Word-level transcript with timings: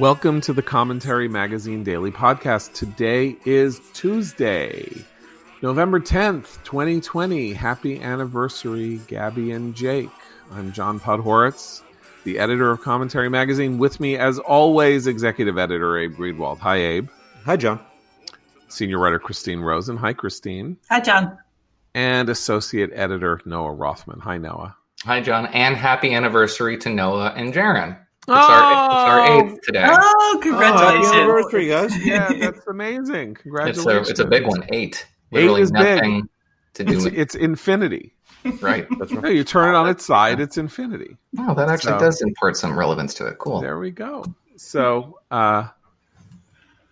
Welcome 0.00 0.40
to 0.42 0.54
the 0.54 0.62
Commentary 0.62 1.28
Magazine 1.28 1.84
Daily 1.84 2.10
Podcast. 2.10 2.72
Today 2.72 3.36
is 3.44 3.82
Tuesday, 3.92 4.90
November 5.60 6.00
10th, 6.00 6.64
2020. 6.64 7.52
Happy 7.52 8.00
anniversary, 8.00 8.98
Gabby 9.08 9.50
and 9.50 9.74
Jake. 9.74 10.08
I'm 10.52 10.72
John 10.72 11.00
Podhoretz, 11.00 11.82
the 12.24 12.38
editor 12.38 12.70
of 12.70 12.80
Commentary 12.80 13.28
Magazine. 13.28 13.76
With 13.76 14.00
me, 14.00 14.16
as 14.16 14.38
always, 14.38 15.06
executive 15.06 15.58
editor 15.58 15.98
Abe 15.98 16.14
Greenwald. 16.14 16.60
Hi, 16.60 16.76
Abe. 16.76 17.10
Hi, 17.44 17.58
John. 17.58 17.78
Senior 18.68 19.00
writer 19.00 19.18
Christine 19.18 19.60
Rosen. 19.60 19.98
Hi, 19.98 20.14
Christine. 20.14 20.78
Hi, 20.88 21.00
John. 21.00 21.36
And 21.94 22.30
associate 22.30 22.88
editor 22.94 23.42
Noah 23.44 23.74
Rothman. 23.74 24.20
Hi, 24.20 24.38
Noah. 24.38 24.74
Hi, 25.04 25.20
John. 25.20 25.44
And 25.48 25.76
happy 25.76 26.14
anniversary 26.14 26.78
to 26.78 26.88
Noah 26.88 27.34
and 27.36 27.52
Jaron. 27.52 27.98
It's, 28.30 28.38
our, 28.38 28.72
it's 28.72 28.94
our 28.94 29.20
Oh! 29.20 29.52
eighth 29.52 29.60
today. 29.62 29.86
Oh, 29.90 30.30
Happy 30.34 30.48
congratulations. 30.48 31.12
anniversary, 31.12 31.68
guys. 31.68 32.06
Yeah, 32.06 32.32
that's 32.32 32.66
amazing. 32.68 33.30
it's, 33.32 33.42
Congratulations. 33.42 34.08
a, 34.08 34.10
it's 34.12 34.20
a 34.20 34.24
big 34.26 34.46
one. 34.46 34.64
Eight. 34.70 35.06
Eight 35.32 35.36
Literally 35.36 35.62
is 35.62 35.70
big. 35.72 35.96
nothing 35.96 36.28
to 36.74 36.84
do 36.84 36.92
It's, 36.94 37.04
with 37.04 37.14
it's 37.14 37.34
infinity. 37.34 38.14
Right. 38.60 38.86
That's 38.98 39.10
No, 39.12 39.20
right. 39.20 39.34
you 39.34 39.44
turn 39.44 39.74
it 39.74 39.76
on 39.78 39.88
its 39.88 40.04
side, 40.04 40.40
it's 40.40 40.56
infinity. 40.56 41.16
Oh, 41.38 41.54
that 41.54 41.68
actually 41.68 41.92
So- 41.94 41.98
does 41.98 42.22
impart 42.22 42.56
some 42.56 42.78
relevance 42.78 43.14
to 43.14 43.26
it. 43.26 43.38
Cool. 43.38 43.60
There 43.60 43.78
we 43.78 43.90
go. 43.90 44.24
So, 44.56 45.18
uh, 45.30 45.68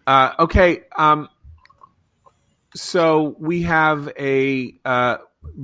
uh, 0.06 0.32
okay. 0.40 0.82
Um, 0.96 1.28
so 2.74 3.34
we 3.38 3.62
have 3.62 4.10
a 4.18 4.74
uh, 4.84 5.18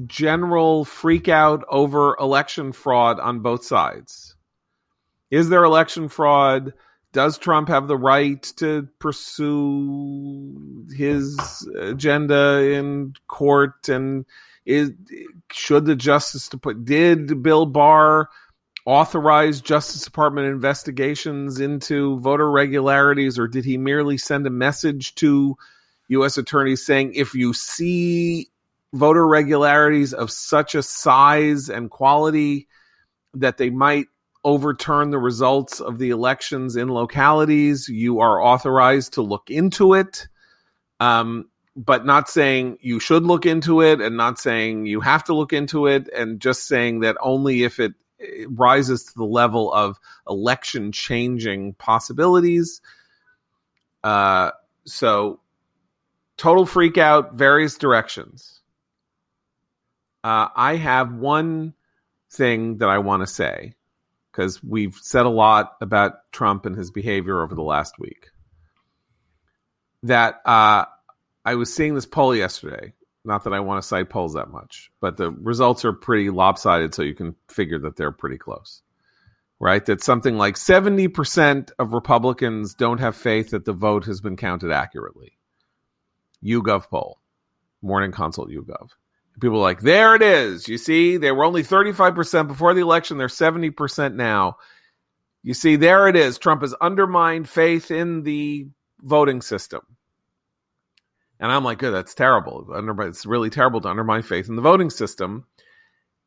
general 0.06 0.84
freak 0.84 1.28
out 1.28 1.64
over 1.68 2.16
election 2.18 2.72
fraud 2.72 3.20
on 3.20 3.40
both 3.40 3.64
sides. 3.64 4.34
Is 5.34 5.48
there 5.48 5.64
election 5.64 6.08
fraud? 6.08 6.74
Does 7.12 7.38
Trump 7.38 7.66
have 7.66 7.88
the 7.88 7.96
right 7.96 8.40
to 8.56 8.88
pursue 9.00 10.86
his 10.94 11.68
agenda 11.76 12.62
in 12.72 13.14
court? 13.26 13.88
And 13.88 14.26
is 14.64 14.92
should 15.50 15.86
the 15.86 15.96
Justice 15.96 16.48
Department 16.48 16.86
did 16.86 17.42
Bill 17.42 17.66
Barr 17.66 18.28
authorize 18.86 19.60
Justice 19.60 20.04
Department 20.04 20.46
investigations 20.46 21.58
into 21.58 22.20
voter 22.20 22.48
regularities, 22.48 23.36
or 23.36 23.48
did 23.48 23.64
he 23.64 23.76
merely 23.76 24.16
send 24.16 24.46
a 24.46 24.50
message 24.50 25.16
to 25.16 25.56
U.S. 26.10 26.38
attorneys 26.38 26.86
saying 26.86 27.14
if 27.14 27.34
you 27.34 27.54
see 27.54 28.50
voter 28.92 29.26
regularities 29.26 30.14
of 30.14 30.30
such 30.30 30.76
a 30.76 30.82
size 30.82 31.68
and 31.68 31.90
quality 31.90 32.68
that 33.34 33.56
they 33.56 33.70
might 33.70 34.06
overturn 34.44 35.10
the 35.10 35.18
results 35.18 35.80
of 35.80 35.98
the 35.98 36.10
elections 36.10 36.76
in 36.76 36.88
localities, 36.88 37.88
you 37.88 38.20
are 38.20 38.42
authorized 38.42 39.14
to 39.14 39.22
look 39.22 39.50
into 39.50 39.94
it. 39.94 40.28
Um, 41.00 41.48
but 41.76 42.06
not 42.06 42.28
saying 42.28 42.78
you 42.80 43.00
should 43.00 43.24
look 43.24 43.46
into 43.46 43.80
it 43.80 44.00
and 44.00 44.16
not 44.16 44.38
saying 44.38 44.86
you 44.86 45.00
have 45.00 45.24
to 45.24 45.34
look 45.34 45.52
into 45.52 45.86
it 45.86 46.08
and 46.14 46.38
just 46.40 46.68
saying 46.68 47.00
that 47.00 47.16
only 47.20 47.64
if 47.64 47.80
it 47.80 47.94
it 48.18 48.48
rises 48.52 49.04
to 49.04 49.14
the 49.16 49.24
level 49.24 49.72
of 49.72 49.98
election 50.28 50.92
changing 50.92 51.74
possibilities. 51.74 52.80
Uh, 54.02 54.50
so, 54.86 55.40
total 56.36 56.64
freak 56.64 56.96
out, 56.96 57.34
various 57.34 57.76
directions. 57.76 58.60
Uh, 60.22 60.48
I 60.54 60.76
have 60.76 61.12
one 61.12 61.74
thing 62.30 62.78
that 62.78 62.88
I 62.88 62.98
want 62.98 63.22
to 63.22 63.26
say 63.26 63.74
because 64.34 64.62
we've 64.62 64.96
said 64.96 65.26
a 65.26 65.30
lot 65.30 65.76
about 65.80 66.30
Trump 66.32 66.66
and 66.66 66.76
his 66.76 66.90
behavior 66.90 67.42
over 67.42 67.54
the 67.54 67.62
last 67.62 67.98
week. 67.98 68.30
That 70.02 70.40
uh, 70.44 70.86
I 71.44 71.54
was 71.54 71.72
seeing 71.72 71.94
this 71.94 72.06
poll 72.06 72.34
yesterday 72.34 72.94
not 73.24 73.44
that 73.44 73.54
I 73.54 73.60
want 73.60 73.82
to 73.82 73.88
cite 73.88 74.10
polls 74.10 74.34
that 74.34 74.50
much, 74.50 74.90
but 75.00 75.16
the 75.16 75.30
results 75.30 75.84
are 75.84 75.92
pretty 75.92 76.30
lopsided, 76.30 76.94
so 76.94 77.02
you 77.02 77.14
can 77.14 77.34
figure 77.48 77.78
that 77.80 77.96
they're 77.96 78.12
pretty 78.12 78.36
close. 78.36 78.82
Right? 79.58 79.84
That 79.84 80.02
something 80.02 80.36
like 80.36 80.56
70% 80.56 81.70
of 81.78 81.92
Republicans 81.92 82.74
don't 82.74 82.98
have 82.98 83.16
faith 83.16 83.50
that 83.50 83.64
the 83.64 83.72
vote 83.72 84.04
has 84.04 84.20
been 84.20 84.36
counted 84.36 84.70
accurately. 84.70 85.38
YouGov 86.44 86.90
poll, 86.90 87.20
Morning 87.80 88.12
Consult 88.12 88.50
YouGov. 88.50 88.90
People 89.40 89.58
are 89.58 89.62
like, 89.62 89.80
there 89.80 90.14
it 90.14 90.22
is. 90.22 90.68
You 90.68 90.78
see, 90.78 91.16
they 91.16 91.32
were 91.32 91.44
only 91.44 91.62
35% 91.62 92.46
before 92.46 92.72
the 92.72 92.80
election, 92.80 93.18
they're 93.18 93.28
70% 93.28 94.14
now. 94.14 94.56
You 95.42 95.54
see, 95.54 95.76
there 95.76 96.08
it 96.08 96.16
is. 96.16 96.38
Trump 96.38 96.62
has 96.62 96.74
undermined 96.80 97.48
faith 97.48 97.90
in 97.90 98.22
the 98.22 98.68
voting 99.02 99.42
system. 99.42 99.82
And 101.40 101.52
I'm 101.52 101.64
like, 101.64 101.78
good, 101.78 101.92
that's 101.92 102.14
terrible. 102.14 102.66
It's 103.00 103.26
really 103.26 103.50
terrible 103.50 103.80
to 103.82 103.88
undermine 103.88 104.22
faith 104.22 104.48
in 104.48 104.56
the 104.56 104.62
voting 104.62 104.88
system. 104.88 105.44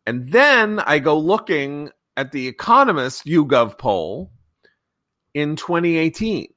And 0.06 0.32
then 0.32 0.80
I 0.80 1.00
go 1.00 1.18
looking 1.18 1.90
at 2.16 2.32
the 2.32 2.48
Economist 2.48 3.26
YouGov 3.26 3.78
poll 3.78 4.32
in 5.34 5.56
2018. 5.56 6.54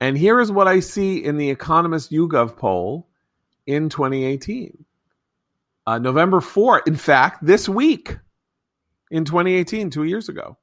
And 0.00 0.18
here 0.18 0.40
is 0.40 0.50
what 0.50 0.68
I 0.68 0.80
see 0.80 1.24
in 1.24 1.36
the 1.36 1.48
Economist 1.48 2.10
YouGov 2.10 2.56
poll 2.56 3.08
in 3.66 3.88
2018. 3.88 4.84
Uh, 5.86 5.98
November 5.98 6.40
4th, 6.40 6.86
in 6.86 6.96
fact, 6.96 7.44
this 7.44 7.68
week 7.68 8.18
in 9.10 9.24
2018, 9.24 9.90
two 9.90 10.04
years 10.04 10.28
ago. 10.28 10.56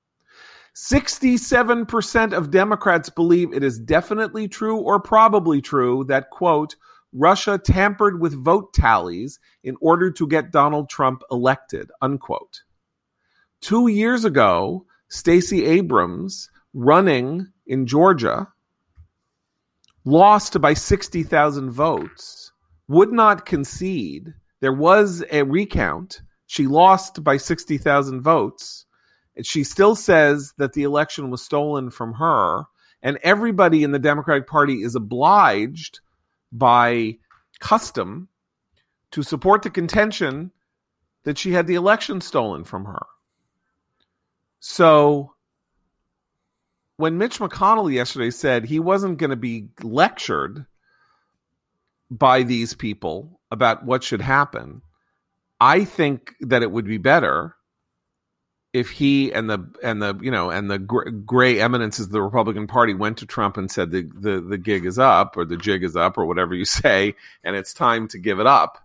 67% 0.76 2.34
of 2.34 2.52
Democrats 2.52 3.10
believe 3.10 3.54
it 3.54 3.64
is 3.64 3.80
definitely 3.80 4.48
true 4.48 4.78
or 4.78 5.00
probably 5.00 5.62
true 5.62 6.06
that, 6.06 6.30
quote, 6.30 6.76
Russia 7.12 7.58
tampered 7.58 8.22
with 8.22 8.34
vote 8.34 8.74
tallies 8.74 9.40
in 9.64 9.76
order 9.82 10.12
to 10.12 10.28
get 10.28 10.52
Donald 10.52 10.90
Trump 10.90 11.24
elected, 11.32 11.92
unquote. 12.02 12.62
Two 13.62 13.88
years 13.88 14.26
ago, 14.26 14.86
Stacey 15.10 15.66
Abrams, 15.66 16.50
running 16.74 17.48
in 17.66 17.86
Georgia, 17.86 18.48
lost 20.06 20.62
by 20.62 20.74
60,000 20.74 21.72
votes, 21.72 22.52
would 22.90 23.14
not 23.14 23.46
concede. 23.46 24.34
There 24.60 24.74
was 24.74 25.24
a 25.32 25.44
recount. 25.44 26.22
She 26.48 26.68
lost 26.68 27.24
by 27.24 27.38
60,000 27.38 28.20
votes. 28.20 28.86
And 29.38 29.46
she 29.46 29.64
still 29.64 29.96
says 29.96 30.54
that 30.58 30.74
the 30.74 30.84
election 30.84 31.30
was 31.30 31.42
stolen 31.42 31.92
from 31.92 32.16
her. 32.16 32.64
And 33.02 33.18
everybody 33.24 33.84
in 33.84 33.92
the 33.92 34.00
Democratic 34.00 34.48
Party 34.48 34.82
is 34.82 34.96
obliged 34.96 36.00
by 36.52 37.18
custom 37.60 38.28
to 39.12 39.24
support 39.24 39.62
the 39.62 39.70
contention 39.70 40.52
that 41.24 41.38
she 41.38 41.52
had 41.52 41.68
the 41.68 41.76
election 41.76 42.22
stolen 42.22 42.64
from 42.64 42.86
her. 42.86 43.06
So 44.60 45.36
when 46.98 47.20
Mitch 47.20 47.40
McConnell 47.40 47.94
yesterday 47.94 48.32
said 48.32 48.66
he 48.66 48.80
wasn't 48.80 49.20
going 49.20 49.30
to 49.30 49.36
be 49.36 49.70
lectured 49.84 50.66
by 52.10 52.44
these 52.44 52.74
people 52.74 53.40
about 53.52 53.86
what 53.86 54.04
should 54.04 54.22
happen, 54.22 54.82
I 55.60 55.86
think 55.86 56.36
that 56.42 56.64
it 56.64 56.72
would 56.72 56.86
be 56.86 56.98
better 56.98 57.56
if 58.72 58.92
he 58.92 59.34
and 59.34 59.50
the 59.50 59.66
and 59.82 60.02
the 60.02 60.18
you 60.22 60.30
know 60.30 60.52
and 60.52 60.70
the 60.70 60.78
gray 60.78 61.60
eminences 61.60 62.06
of 62.06 62.12
the 62.12 62.22
Republican 62.22 62.68
Party 62.68 62.94
went 62.94 63.18
to 63.18 63.26
Trump 63.26 63.58
and 63.58 63.70
said 63.72 63.92
the, 63.92 64.08
the 64.14 64.42
the 64.42 64.58
gig 64.58 64.86
is 64.86 65.00
up 65.00 65.38
or 65.38 65.46
the 65.46 65.58
jig 65.58 65.84
is 65.84 65.96
up 65.96 66.18
or 66.18 66.26
whatever 66.26 66.54
you 66.54 66.66
say 66.66 67.16
and 67.44 67.56
it's 67.56 67.74
time 67.74 68.08
to 68.10 68.20
give 68.20 68.40
it 68.40 68.48
up. 68.48 68.78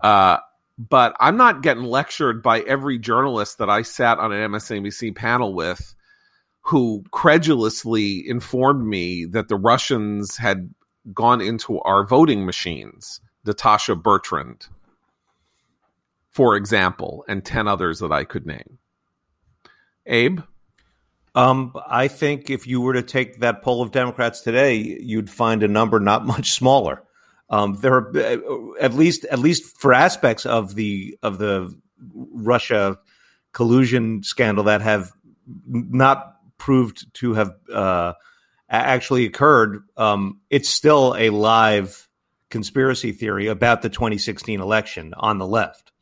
Uh, 0.00 0.38
but 0.78 1.14
I'm 1.20 1.36
not 1.36 1.62
getting 1.62 1.84
lectured 1.84 2.42
by 2.42 2.60
every 2.60 2.98
journalist 2.98 3.58
that 3.58 3.70
I 3.70 3.82
sat 3.82 4.18
on 4.18 4.32
an 4.32 4.50
MSNBC 4.50 5.14
panel 5.14 5.54
with 5.54 5.94
who 6.62 7.04
credulously 7.10 8.26
informed 8.26 8.86
me 8.86 9.26
that 9.26 9.48
the 9.48 9.56
Russians 9.56 10.36
had 10.36 10.72
gone 11.12 11.40
into 11.40 11.80
our 11.80 12.06
voting 12.06 12.44
machines. 12.44 13.20
Natasha 13.44 13.96
Bertrand, 13.96 14.68
for 16.30 16.56
example, 16.56 17.24
and 17.28 17.44
10 17.44 17.66
others 17.66 17.98
that 17.98 18.12
I 18.12 18.24
could 18.24 18.46
name. 18.46 18.78
Abe? 20.06 20.40
Um, 21.34 21.72
I 21.88 22.08
think 22.08 22.50
if 22.50 22.66
you 22.66 22.80
were 22.80 22.92
to 22.92 23.02
take 23.02 23.40
that 23.40 23.62
poll 23.62 23.82
of 23.82 23.90
Democrats 23.90 24.42
today, 24.42 24.76
you'd 24.76 25.30
find 25.30 25.62
a 25.62 25.68
number 25.68 25.98
not 25.98 26.26
much 26.26 26.52
smaller. 26.52 27.02
Um, 27.50 27.74
there 27.80 27.94
are 27.94 28.16
uh, 28.16 28.80
at 28.80 28.94
least 28.94 29.26
at 29.26 29.38
least 29.38 29.78
for 29.78 29.92
aspects 29.92 30.46
of 30.46 30.74
the 30.74 31.18
of 31.22 31.36
the 31.38 31.74
Russia 32.14 32.98
collusion 33.52 34.22
scandal 34.22 34.64
that 34.64 34.80
have 34.80 35.12
not 35.66 36.36
proved 36.56 37.12
to 37.14 37.34
have 37.34 37.52
uh, 37.72 38.14
actually 38.78 39.26
occurred. 39.26 39.82
Um, 39.96 40.40
it's 40.50 40.68
still 40.68 41.14
a 41.18 41.30
live 41.30 42.08
conspiracy 42.50 43.12
theory 43.12 43.46
about 43.46 43.82
the 43.82 43.88
2016 43.88 44.60
election 44.60 45.14
on 45.16 45.38
the 45.38 45.46
left, 45.46 45.92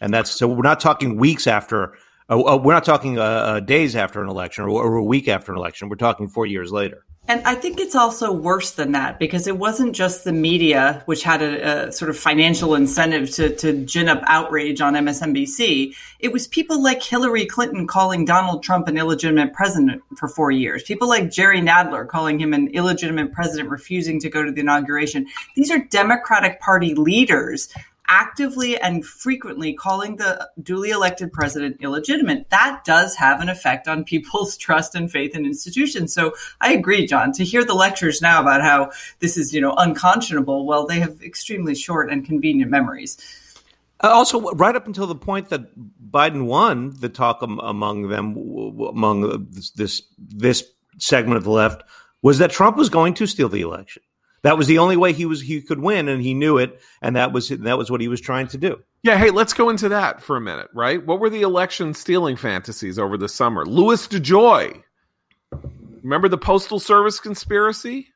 and 0.00 0.12
that's 0.12 0.30
so 0.30 0.48
we're 0.48 0.62
not 0.62 0.80
talking 0.80 1.16
weeks 1.16 1.46
after 1.46 1.94
Uh, 2.30 2.40
uh, 2.42 2.56
we're 2.56 2.74
not 2.74 2.84
talking 2.84 3.18
uh, 3.18 3.22
uh, 3.22 3.60
days 3.60 3.96
after 3.96 4.22
an 4.22 4.28
election 4.28 4.64
or, 4.64 4.68
or, 4.68 4.96
a 4.96 5.02
week 5.02 5.28
after 5.28 5.50
an 5.52 5.56
election. 5.56 5.88
We're 5.88 5.96
talking 5.96 6.28
four 6.28 6.44
years 6.44 6.70
later. 6.70 7.04
And 7.28 7.42
I 7.44 7.56
think 7.56 7.78
it's 7.78 7.94
also 7.94 8.32
worse 8.32 8.70
than 8.70 8.92
that 8.92 9.18
because 9.18 9.46
it 9.46 9.58
wasn't 9.58 9.94
just 9.94 10.24
the 10.24 10.32
media, 10.32 11.02
which 11.04 11.22
had 11.22 11.42
a, 11.42 11.88
a, 11.88 11.92
sort 11.92 12.08
of 12.10 12.16
financial 12.16 12.74
incentive 12.74 13.30
to, 13.32 13.54
to 13.56 13.84
gin 13.84 14.08
up 14.08 14.22
outrage 14.26 14.80
on 14.80 14.94
MSNBC. 14.94 15.94
It 16.20 16.32
was 16.32 16.46
people 16.46 16.82
like 16.82 17.02
Hillary 17.02 17.44
Clinton 17.44 17.86
calling 17.86 18.24
Donald 18.24 18.62
Trump 18.62 18.88
an 18.88 18.96
illegitimate 18.96 19.52
president 19.52 20.02
for 20.16 20.26
four 20.26 20.50
years. 20.50 20.82
People 20.84 21.06
like 21.06 21.30
Jerry 21.30 21.60
Nadler 21.60 22.08
calling 22.08 22.40
him 22.40 22.54
an 22.54 22.68
illegitimate 22.68 23.32
president, 23.32 23.68
refusing 23.68 24.18
to 24.20 24.30
go 24.30 24.42
to 24.42 24.50
the 24.50 24.60
inauguration. 24.60 25.26
These 25.54 25.70
are 25.70 25.78
Democratic 25.78 26.60
Party 26.60 26.94
leaders 26.94 27.68
actively 28.08 28.78
and 28.78 29.04
frequently 29.04 29.72
calling 29.72 30.16
the 30.16 30.48
duly 30.62 30.90
elected 30.90 31.32
president 31.32 31.76
illegitimate, 31.80 32.48
that 32.50 32.82
does 32.84 33.14
have 33.16 33.40
an 33.40 33.48
effect 33.48 33.86
on 33.86 34.04
people's 34.04 34.56
trust 34.58 34.94
and 34.94 35.10
faith 35.10 35.34
in 35.34 35.44
institutions. 35.44 36.12
So 36.12 36.34
I 36.60 36.72
agree, 36.72 37.06
John, 37.06 37.32
to 37.32 37.44
hear 37.44 37.64
the 37.64 37.74
lectures 37.74 38.20
now 38.20 38.40
about 38.40 38.62
how 38.62 38.90
this 39.20 39.36
is, 39.36 39.52
you 39.52 39.60
know, 39.60 39.74
unconscionable, 39.76 40.66
well, 40.66 40.86
they 40.86 41.00
have 41.00 41.22
extremely 41.22 41.74
short 41.74 42.10
and 42.10 42.24
convenient 42.24 42.70
memories. 42.70 43.16
Uh, 44.02 44.08
also, 44.08 44.40
right 44.52 44.76
up 44.76 44.86
until 44.86 45.06
the 45.06 45.14
point 45.14 45.48
that 45.48 45.76
Biden 46.10 46.46
won, 46.46 46.94
the 47.00 47.08
talk 47.08 47.42
among 47.42 48.08
them, 48.08 48.36
among 48.80 49.48
this 49.74 50.02
this 50.16 50.64
segment 50.98 51.36
of 51.36 51.44
the 51.44 51.50
left, 51.50 51.82
was 52.22 52.38
that 52.38 52.50
Trump 52.50 52.76
was 52.76 52.90
going 52.90 53.14
to 53.14 53.26
steal 53.26 53.48
the 53.48 53.60
election. 53.60 54.02
That 54.42 54.56
was 54.56 54.66
the 54.68 54.78
only 54.78 54.96
way 54.96 55.12
he 55.12 55.26
was 55.26 55.40
he 55.40 55.60
could 55.60 55.80
win, 55.80 56.08
and 56.08 56.22
he 56.22 56.34
knew 56.34 56.58
it, 56.58 56.80
and 57.02 57.16
that 57.16 57.32
was 57.32 57.48
that 57.48 57.78
was 57.78 57.90
what 57.90 58.00
he 58.00 58.08
was 58.08 58.20
trying 58.20 58.46
to 58.48 58.58
do. 58.58 58.80
Yeah, 59.02 59.16
hey, 59.16 59.30
let's 59.30 59.52
go 59.52 59.68
into 59.68 59.88
that 59.90 60.22
for 60.22 60.36
a 60.36 60.40
minute, 60.40 60.68
right? 60.72 61.04
What 61.04 61.20
were 61.20 61.30
the 61.30 61.42
election 61.42 61.94
stealing 61.94 62.36
fantasies 62.36 62.98
over 62.98 63.16
the 63.16 63.28
summer? 63.28 63.64
Louis 63.64 64.06
DeJoy. 64.06 64.82
Remember 66.02 66.28
the 66.28 66.38
Postal 66.38 66.78
Service 66.78 67.20
conspiracy? 67.20 68.08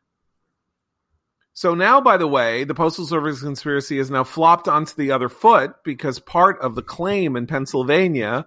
So 1.55 1.75
now, 1.75 2.01
by 2.01 2.17
the 2.17 2.29
way, 2.29 2.65
the 2.65 2.75
Postal 2.75 3.05
Service 3.05 3.43
conspiracy 3.43 3.99
is 3.99 4.11
now 4.11 4.25
flopped 4.25 4.69
onto 4.69 4.95
the 4.95 5.13
other 5.13 5.29
foot 5.29 5.75
because 5.85 6.19
part 6.19 6.59
of 6.61 6.75
the 6.75 6.83
claim 6.83 7.37
in 7.37 7.47
Pennsylvania 7.47 8.47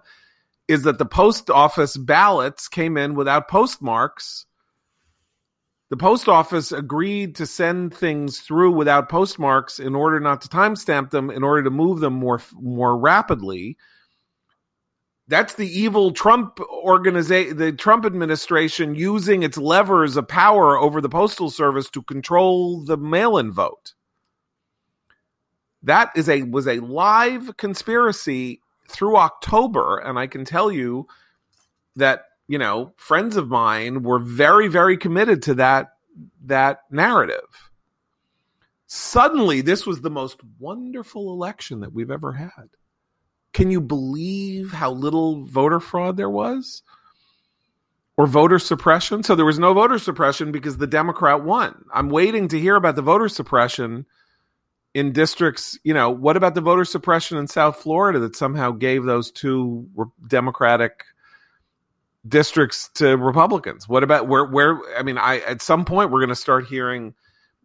is 0.66 0.82
that 0.82 0.98
the 0.98 1.06
post 1.06 1.48
office 1.48 1.96
ballots 1.96 2.66
came 2.66 2.96
in 2.96 3.14
without 3.14 3.48
postmarks 3.48 4.45
the 5.88 5.96
post 5.96 6.28
office 6.28 6.72
agreed 6.72 7.36
to 7.36 7.46
send 7.46 7.94
things 7.94 8.40
through 8.40 8.72
without 8.72 9.08
postmarks 9.08 9.78
in 9.78 9.94
order 9.94 10.18
not 10.18 10.40
to 10.42 10.48
timestamp 10.48 11.10
them, 11.10 11.30
in 11.30 11.44
order 11.44 11.62
to 11.62 11.70
move 11.70 12.00
them 12.00 12.14
more 12.14 12.40
more 12.54 12.98
rapidly. 12.98 13.76
That's 15.28 15.54
the 15.54 15.68
evil 15.68 16.12
Trump 16.12 16.60
organization, 16.60 17.56
the 17.56 17.72
Trump 17.72 18.04
administration 18.04 18.94
using 18.94 19.42
its 19.42 19.58
levers 19.58 20.16
of 20.16 20.28
power 20.28 20.76
over 20.76 21.00
the 21.00 21.08
postal 21.08 21.50
service 21.50 21.90
to 21.90 22.02
control 22.02 22.84
the 22.84 22.96
mail-in 22.96 23.52
vote. 23.52 23.94
That 25.82 26.10
is 26.16 26.28
a 26.28 26.42
was 26.42 26.66
a 26.66 26.80
live 26.80 27.56
conspiracy 27.56 28.60
through 28.88 29.16
October, 29.16 29.98
and 29.98 30.18
I 30.18 30.26
can 30.26 30.44
tell 30.44 30.70
you 30.70 31.06
that 31.96 32.24
you 32.48 32.58
know, 32.58 32.92
friends 32.96 33.36
of 33.36 33.48
mine 33.48 34.02
were 34.02 34.18
very, 34.18 34.68
very 34.68 34.96
committed 34.96 35.42
to 35.42 35.54
that 35.54 35.92
that 36.44 36.80
narrative. 36.90 37.70
Suddenly, 38.86 39.62
this 39.62 39.84
was 39.84 40.00
the 40.00 40.10
most 40.10 40.40
wonderful 40.58 41.32
election 41.32 41.80
that 41.80 41.92
we've 41.92 42.10
ever 42.10 42.32
had. 42.32 42.70
Can 43.52 43.70
you 43.70 43.80
believe 43.80 44.72
how 44.72 44.92
little 44.92 45.44
voter 45.44 45.80
fraud 45.80 46.16
there 46.16 46.30
was? 46.30 46.82
Or 48.16 48.26
voter 48.26 48.58
suppression? 48.58 49.22
So 49.22 49.34
there 49.34 49.44
was 49.44 49.58
no 49.58 49.74
voter 49.74 49.98
suppression 49.98 50.52
because 50.52 50.78
the 50.78 50.86
Democrat 50.86 51.42
won. 51.42 51.84
I'm 51.92 52.08
waiting 52.08 52.48
to 52.48 52.60
hear 52.60 52.76
about 52.76 52.96
the 52.96 53.02
voter 53.02 53.28
suppression 53.28 54.06
in 54.94 55.12
districts. 55.12 55.78
You 55.84 55.92
know, 55.92 56.10
what 56.10 56.36
about 56.36 56.54
the 56.54 56.60
voter 56.60 56.84
suppression 56.84 57.38
in 57.38 57.46
South 57.48 57.76
Florida 57.76 58.20
that 58.20 58.36
somehow 58.36 58.70
gave 58.70 59.04
those 59.04 59.30
two 59.30 59.88
Democratic 60.26 61.04
districts 62.28 62.88
to 62.94 63.16
Republicans? 63.16 63.88
What 63.88 64.02
about 64.02 64.28
where 64.28 64.44
where 64.44 64.80
I 64.98 65.02
mean 65.02 65.18
I 65.18 65.38
at 65.40 65.62
some 65.62 65.84
point 65.84 66.10
we're 66.10 66.20
going 66.20 66.28
to 66.28 66.36
start 66.36 66.66
hearing 66.66 67.14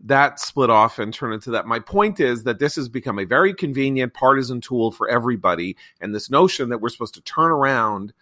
that 0.04 0.40
split 0.40 0.70
off 0.70 1.00
and 1.00 1.14
turn 1.14 1.34
into 1.34 1.52
that. 1.52 1.68
My 1.68 1.80
point 1.80 2.20
is 2.20 2.44
that 2.44 2.60
this 2.60 2.76
has 2.76 2.90
become 2.90 3.20
a 3.20 3.26
very 3.26 3.54
convenient 3.54 4.14
partisan 4.14 4.60
tool 4.60 4.92
for 4.92 5.08
everybody 5.08 5.78
and 6.00 6.14
this 6.14 6.30
notion 6.30 6.70
that 6.70 6.80
we're 6.80 6.90
supposed 6.90 7.14
to 7.14 7.22
turn 7.22 7.52
around 7.52 8.14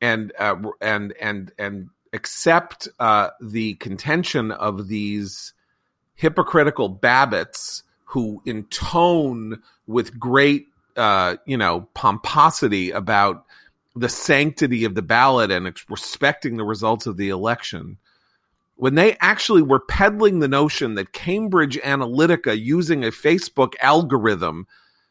and 0.00 0.32
uh, 0.38 0.56
and 0.80 1.14
and 1.20 1.52
and 1.58 1.88
accept 2.12 2.88
uh, 3.00 3.30
the 3.40 3.74
contention 3.74 4.50
of 4.52 4.88
these 4.88 5.54
hypocritical 6.14 6.94
babbitts 6.94 7.82
who 8.04 8.42
intone 8.44 9.62
with 9.86 10.18
great 10.18 10.66
uh, 10.96 11.36
you 11.46 11.56
know 11.56 11.88
pomposity 11.94 12.90
about 12.90 13.46
the 13.94 14.08
sanctity 14.08 14.84
of 14.84 14.94
the 14.94 15.02
ballot 15.02 15.50
and 15.50 15.66
respecting 15.88 16.56
the 16.56 16.64
results 16.64 17.06
of 17.06 17.16
the 17.16 17.28
election 17.28 17.98
when 18.76 18.94
they 18.96 19.16
actually 19.20 19.62
were 19.62 19.78
peddling 19.78 20.40
the 20.40 20.48
notion 20.48 20.94
that 20.94 21.12
Cambridge 21.12 21.78
Analytica 21.82 22.60
using 22.60 23.04
a 23.04 23.12
Facebook 23.12 23.74
algorithm 23.80 24.66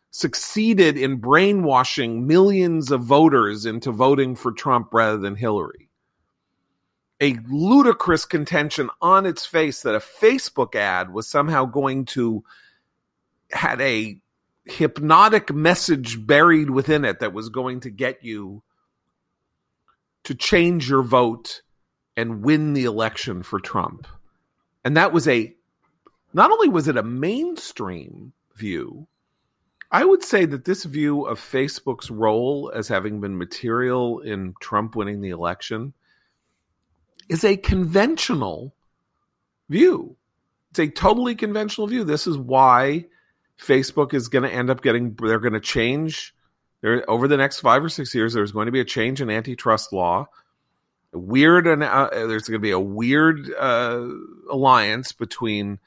succeeded 0.09 0.97
in 0.97 1.15
brainwashing 1.17 2.27
millions 2.27 2.91
of 2.91 3.01
voters 3.01 3.65
into 3.65 3.91
voting 3.91 4.35
for 4.35 4.51
Trump 4.51 4.89
rather 4.93 5.17
than 5.17 5.35
Hillary. 5.35 5.87
A 7.21 7.37
ludicrous 7.49 8.25
contention 8.25 8.89
on 9.01 9.25
its 9.25 9.45
face 9.45 9.83
that 9.83 9.95
a 9.95 9.99
Facebook 9.99 10.75
ad 10.75 11.13
was 11.13 11.27
somehow 11.27 11.65
going 11.65 12.03
to 12.05 12.43
had 13.51 13.79
a 13.79 14.19
hypnotic 14.65 15.53
message 15.53 16.25
buried 16.25 16.69
within 16.69 17.05
it 17.05 17.19
that 17.19 17.31
was 17.31 17.49
going 17.49 17.79
to 17.79 17.89
get 17.89 18.23
you 18.23 18.63
to 20.23 20.35
change 20.35 20.89
your 20.89 21.03
vote 21.03 21.61
and 22.15 22.43
win 22.43 22.73
the 22.73 22.83
election 22.83 23.43
for 23.43 23.59
Trump. 23.59 24.07
And 24.83 24.95
that 24.97 25.13
was 25.13 25.27
a, 25.27 25.55
not 26.33 26.51
only 26.51 26.69
was 26.69 26.87
it 26.87 26.97
a 26.97 27.03
mainstream 27.03 28.33
view, 28.55 29.07
I 29.91 30.05
would 30.05 30.23
say 30.23 30.45
that 30.45 30.65
this 30.65 30.85
view 30.85 31.25
of 31.25 31.39
Facebook's 31.39 32.09
role 32.09 32.71
as 32.73 32.87
having 32.87 33.19
been 33.19 33.37
material 33.37 34.19
in 34.19 34.53
Trump 34.61 34.95
winning 34.95 35.21
the 35.21 35.29
election 35.29 35.93
is 37.27 37.43
a 37.43 37.57
conventional 37.57 38.73
view. 39.69 40.15
It's 40.69 40.79
a 40.79 40.87
totally 40.87 41.35
conventional 41.35 41.87
view. 41.87 42.05
This 42.05 42.25
is 42.25 42.37
why 42.37 43.05
Facebook 43.59 44.13
is 44.13 44.29
going 44.29 44.43
to 44.43 44.53
end 44.53 44.69
up 44.69 44.81
getting, 44.81 45.13
they're 45.15 45.39
going 45.39 45.53
to 45.53 45.59
change 45.59 46.33
there 46.81 47.09
over 47.09 47.27
the 47.27 47.37
next 47.37 47.59
five 47.59 47.83
or 47.83 47.89
six 47.89 48.13
years, 48.13 48.33
there's 48.33 48.51
going 48.51 48.65
to 48.65 48.71
be 48.71 48.79
a 48.79 48.85
change 48.85 49.21
in 49.21 49.29
antitrust 49.29 49.93
law. 49.93 50.27
weird, 51.13 51.67
uh, 51.67 52.09
there's 52.11 52.47
going 52.47 52.59
to 52.59 52.59
be 52.59 52.71
a 52.71 52.79
weird 52.79 53.51
uh, 53.53 54.07
alliance 54.49 55.11
between 55.11 55.79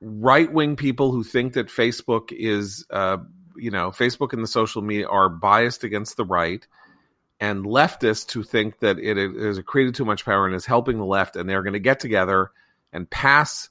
right 0.00 0.50
wing 0.50 0.76
people 0.76 1.12
who 1.12 1.24
think 1.24 1.54
that 1.54 1.68
Facebook 1.68 2.32
is, 2.32 2.86
uh, 2.90 3.18
you 3.56 3.70
know, 3.70 3.90
Facebook 3.90 4.32
and 4.32 4.42
the 4.42 4.48
social 4.48 4.82
media 4.82 5.08
are 5.08 5.28
biased 5.28 5.84
against 5.84 6.16
the 6.16 6.24
right, 6.24 6.66
and 7.40 7.64
leftists 7.64 8.32
who 8.32 8.42
think 8.42 8.80
that 8.80 8.98
it 8.98 9.16
has 9.16 9.58
created 9.60 9.94
too 9.94 10.04
much 10.04 10.24
power 10.24 10.46
and 10.46 10.54
is 10.54 10.66
helping 10.66 10.98
the 10.98 11.04
left, 11.04 11.36
and 11.36 11.48
they're 11.48 11.62
going 11.62 11.72
to 11.72 11.78
get 11.78 12.00
together 12.00 12.50
and 12.92 13.08
pass 13.10 13.68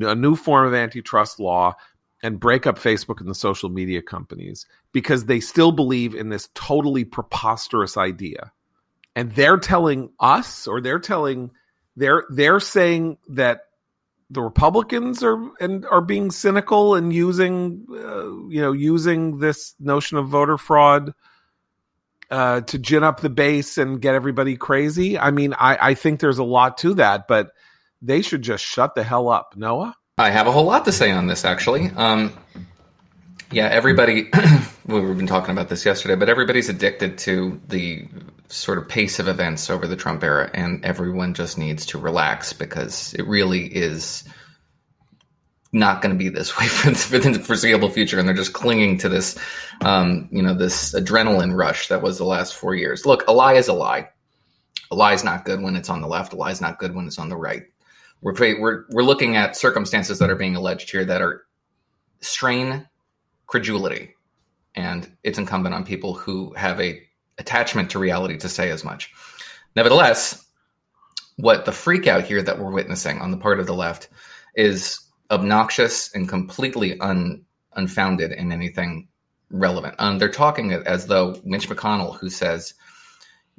a 0.00 0.14
new 0.14 0.34
form 0.34 0.66
of 0.66 0.74
antitrust 0.74 1.38
law 1.38 1.74
and 2.22 2.40
break 2.40 2.66
up 2.66 2.78
Facebook 2.78 3.20
and 3.20 3.28
the 3.28 3.34
social 3.34 3.68
media 3.68 4.02
companies 4.02 4.66
because 4.92 5.26
they 5.26 5.40
still 5.40 5.72
believe 5.72 6.14
in 6.14 6.28
this 6.28 6.48
totally 6.54 7.04
preposterous 7.04 7.96
idea. 7.96 8.52
And 9.14 9.32
they're 9.32 9.58
telling 9.58 10.10
us 10.20 10.66
or 10.66 10.80
they're 10.80 10.98
telling 10.98 11.50
they're 11.96 12.24
they're 12.30 12.60
saying 12.60 13.18
that 13.28 13.60
the 14.28 14.42
Republicans 14.42 15.22
are 15.22 15.50
and 15.60 15.86
are 15.86 16.00
being 16.00 16.30
cynical 16.30 16.94
and 16.94 17.12
using 17.12 17.86
uh, 17.90 18.48
you 18.48 18.60
know 18.60 18.72
using 18.72 19.38
this 19.38 19.74
notion 19.78 20.18
of 20.18 20.28
voter 20.28 20.58
fraud 20.58 21.14
uh, 22.30 22.60
to 22.62 22.78
gin 22.78 23.04
up 23.04 23.20
the 23.20 23.30
base 23.30 23.78
and 23.78 24.00
get 24.00 24.14
everybody 24.14 24.56
crazy. 24.56 25.18
I 25.18 25.30
mean, 25.30 25.54
I, 25.54 25.90
I 25.90 25.94
think 25.94 26.20
there's 26.20 26.38
a 26.38 26.44
lot 26.44 26.78
to 26.78 26.94
that, 26.94 27.28
but 27.28 27.50
they 28.02 28.20
should 28.22 28.42
just 28.42 28.64
shut 28.64 28.94
the 28.94 29.04
hell 29.04 29.28
up, 29.28 29.54
Noah. 29.56 29.94
I 30.18 30.30
have 30.30 30.46
a 30.46 30.52
whole 30.52 30.64
lot 30.64 30.86
to 30.86 30.92
say 30.92 31.10
on 31.10 31.26
this, 31.26 31.44
actually. 31.44 31.90
Um, 31.90 32.32
yeah, 33.52 33.66
everybody, 33.66 34.30
we've 34.86 35.14
been 35.14 35.26
talking 35.26 35.50
about 35.50 35.68
this 35.68 35.84
yesterday, 35.84 36.14
but 36.14 36.30
everybody's 36.30 36.70
addicted 36.70 37.18
to 37.18 37.60
the 37.68 38.08
sort 38.48 38.78
of 38.78 38.88
pace 38.88 39.18
of 39.18 39.28
events 39.28 39.68
over 39.68 39.86
the 39.86 39.94
Trump 39.94 40.24
era, 40.24 40.50
and 40.54 40.82
everyone 40.86 41.34
just 41.34 41.58
needs 41.58 41.84
to 41.86 41.98
relax 41.98 42.54
because 42.54 43.12
it 43.12 43.26
really 43.26 43.66
is 43.66 44.24
not 45.70 46.00
going 46.00 46.14
to 46.14 46.18
be 46.18 46.30
this 46.30 46.58
way 46.58 46.66
for, 46.66 46.94
for, 46.94 47.18
the 47.18 47.38
foreseeable 47.38 47.90
future, 47.90 48.18
and 48.18 48.26
they're 48.26 48.34
just 48.34 48.54
clinging 48.54 48.96
to 48.96 49.10
this, 49.10 49.38
um, 49.82 50.30
you 50.32 50.42
know, 50.42 50.54
this 50.54 50.94
adrenaline 50.94 51.54
rush 51.54 51.88
that 51.88 52.00
was 52.00 52.16
the 52.16 52.24
last 52.24 52.54
four 52.54 52.74
years. 52.74 53.04
Look, 53.04 53.28
a 53.28 53.34
lie 53.34 53.56
is 53.56 53.68
a 53.68 53.74
lie. 53.74 54.08
A 54.90 54.94
lie 54.94 55.12
is 55.12 55.24
not 55.24 55.44
good 55.44 55.60
when 55.60 55.76
it's 55.76 55.90
on 55.90 56.00
the 56.00 56.08
left. 56.08 56.32
A 56.32 56.36
lie 56.36 56.52
is 56.52 56.62
not 56.62 56.78
good 56.78 56.94
when 56.94 57.06
it's 57.06 57.18
on 57.18 57.28
the 57.28 57.36
right. 57.36 57.64
We're 58.22 58.34
we're 58.60 58.84
we're 58.90 59.02
looking 59.02 59.36
at 59.36 59.56
circumstances 59.56 60.18
that 60.18 60.30
are 60.30 60.36
being 60.36 60.56
alleged 60.56 60.90
here 60.90 61.04
that 61.04 61.22
are 61.22 61.46
strain 62.20 62.88
credulity, 63.46 64.14
and 64.74 65.10
it's 65.22 65.38
incumbent 65.38 65.74
on 65.74 65.84
people 65.84 66.14
who 66.14 66.52
have 66.54 66.80
a 66.80 67.00
attachment 67.38 67.90
to 67.90 67.98
reality 67.98 68.38
to 68.38 68.48
say 68.48 68.70
as 68.70 68.84
much. 68.84 69.12
Nevertheless, 69.74 70.44
what 71.36 71.64
the 71.66 71.72
freak 71.72 72.06
out 72.06 72.24
here 72.24 72.42
that 72.42 72.58
we're 72.58 72.72
witnessing 72.72 73.20
on 73.20 73.30
the 73.30 73.36
part 73.36 73.60
of 73.60 73.66
the 73.66 73.74
left 73.74 74.08
is 74.54 75.00
obnoxious 75.30 76.14
and 76.14 76.28
completely 76.28 76.98
un, 77.00 77.44
unfounded 77.74 78.32
in 78.32 78.52
anything 78.52 79.08
relevant. 79.50 79.94
Um, 79.98 80.18
they're 80.18 80.28
talking 80.30 80.72
as 80.72 81.06
though 81.06 81.40
Mitch 81.44 81.68
McConnell, 81.68 82.18
who 82.18 82.30
says, 82.30 82.74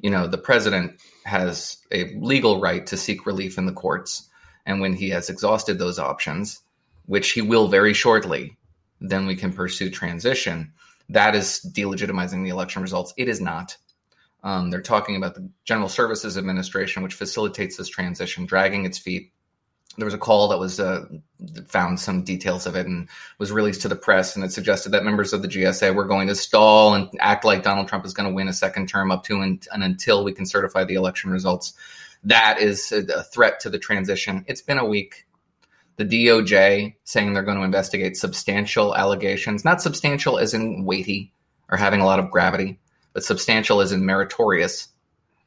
you 0.00 0.10
know, 0.10 0.26
the 0.26 0.38
president 0.38 1.00
has 1.24 1.78
a 1.92 2.14
legal 2.16 2.60
right 2.60 2.86
to 2.86 2.96
seek 2.96 3.26
relief 3.26 3.58
in 3.58 3.66
the 3.66 3.72
courts. 3.72 4.27
And 4.68 4.80
when 4.80 4.92
he 4.92 5.08
has 5.10 5.28
exhausted 5.28 5.78
those 5.78 5.98
options, 5.98 6.60
which 7.06 7.32
he 7.32 7.42
will 7.42 7.66
very 7.66 7.92
shortly, 7.94 8.56
then 9.00 9.26
we 9.26 9.34
can 9.34 9.52
pursue 9.52 9.90
transition. 9.90 10.72
That 11.08 11.34
is 11.34 11.60
delegitimizing 11.72 12.44
the 12.44 12.50
election 12.50 12.82
results. 12.82 13.12
It 13.16 13.28
is 13.28 13.40
not. 13.40 13.76
Um, 14.44 14.70
they're 14.70 14.80
talking 14.80 15.16
about 15.16 15.34
the 15.34 15.50
General 15.64 15.88
Services 15.88 16.38
Administration, 16.38 17.02
which 17.02 17.14
facilitates 17.14 17.76
this 17.76 17.88
transition, 17.88 18.46
dragging 18.46 18.84
its 18.84 18.98
feet 18.98 19.32
there 19.98 20.04
was 20.04 20.14
a 20.14 20.18
call 20.18 20.48
that 20.48 20.58
was 20.58 20.78
uh, 20.78 21.04
found 21.66 21.98
some 21.98 22.22
details 22.22 22.66
of 22.66 22.76
it 22.76 22.86
and 22.86 23.08
was 23.38 23.50
released 23.50 23.82
to 23.82 23.88
the 23.88 23.96
press, 23.96 24.36
and 24.36 24.44
it 24.44 24.52
suggested 24.52 24.90
that 24.90 25.04
members 25.04 25.32
of 25.32 25.42
the 25.42 25.48
GSA 25.48 25.92
were 25.94 26.04
going 26.04 26.28
to 26.28 26.36
stall 26.36 26.94
and 26.94 27.08
act 27.18 27.44
like 27.44 27.64
Donald 27.64 27.88
Trump 27.88 28.06
is 28.06 28.14
going 28.14 28.28
to 28.28 28.34
win 28.34 28.46
a 28.46 28.52
second 28.52 28.88
term 28.88 29.10
up 29.10 29.24
to 29.24 29.40
and, 29.40 29.66
and 29.72 29.82
until 29.82 30.22
we 30.22 30.32
can 30.32 30.46
certify 30.46 30.84
the 30.84 30.94
election 30.94 31.30
results. 31.30 31.74
That 32.24 32.60
is 32.60 32.92
a, 32.92 33.22
threat 33.22 33.60
to 33.60 33.70
the 33.70 33.78
transition. 33.78 34.44
It's 34.48 34.62
been 34.62 34.78
a 34.78 34.84
week. 34.84 35.26
The 35.96 36.04
DOJ 36.04 36.94
saying 37.04 37.32
they're 37.32 37.42
going 37.42 37.58
to 37.58 37.64
investigate 37.64 38.16
substantial 38.16 38.94
allegations, 38.94 39.64
not 39.64 39.82
substantial 39.82 40.38
as 40.38 40.54
in 40.54 40.84
weighty 40.84 41.32
or 41.70 41.76
having 41.76 42.00
a 42.00 42.06
lot 42.06 42.18
of 42.18 42.30
gravity, 42.30 42.78
but 43.12 43.24
substantial 43.24 43.80
as 43.80 43.92
in 43.92 44.06
meritorious. 44.06 44.88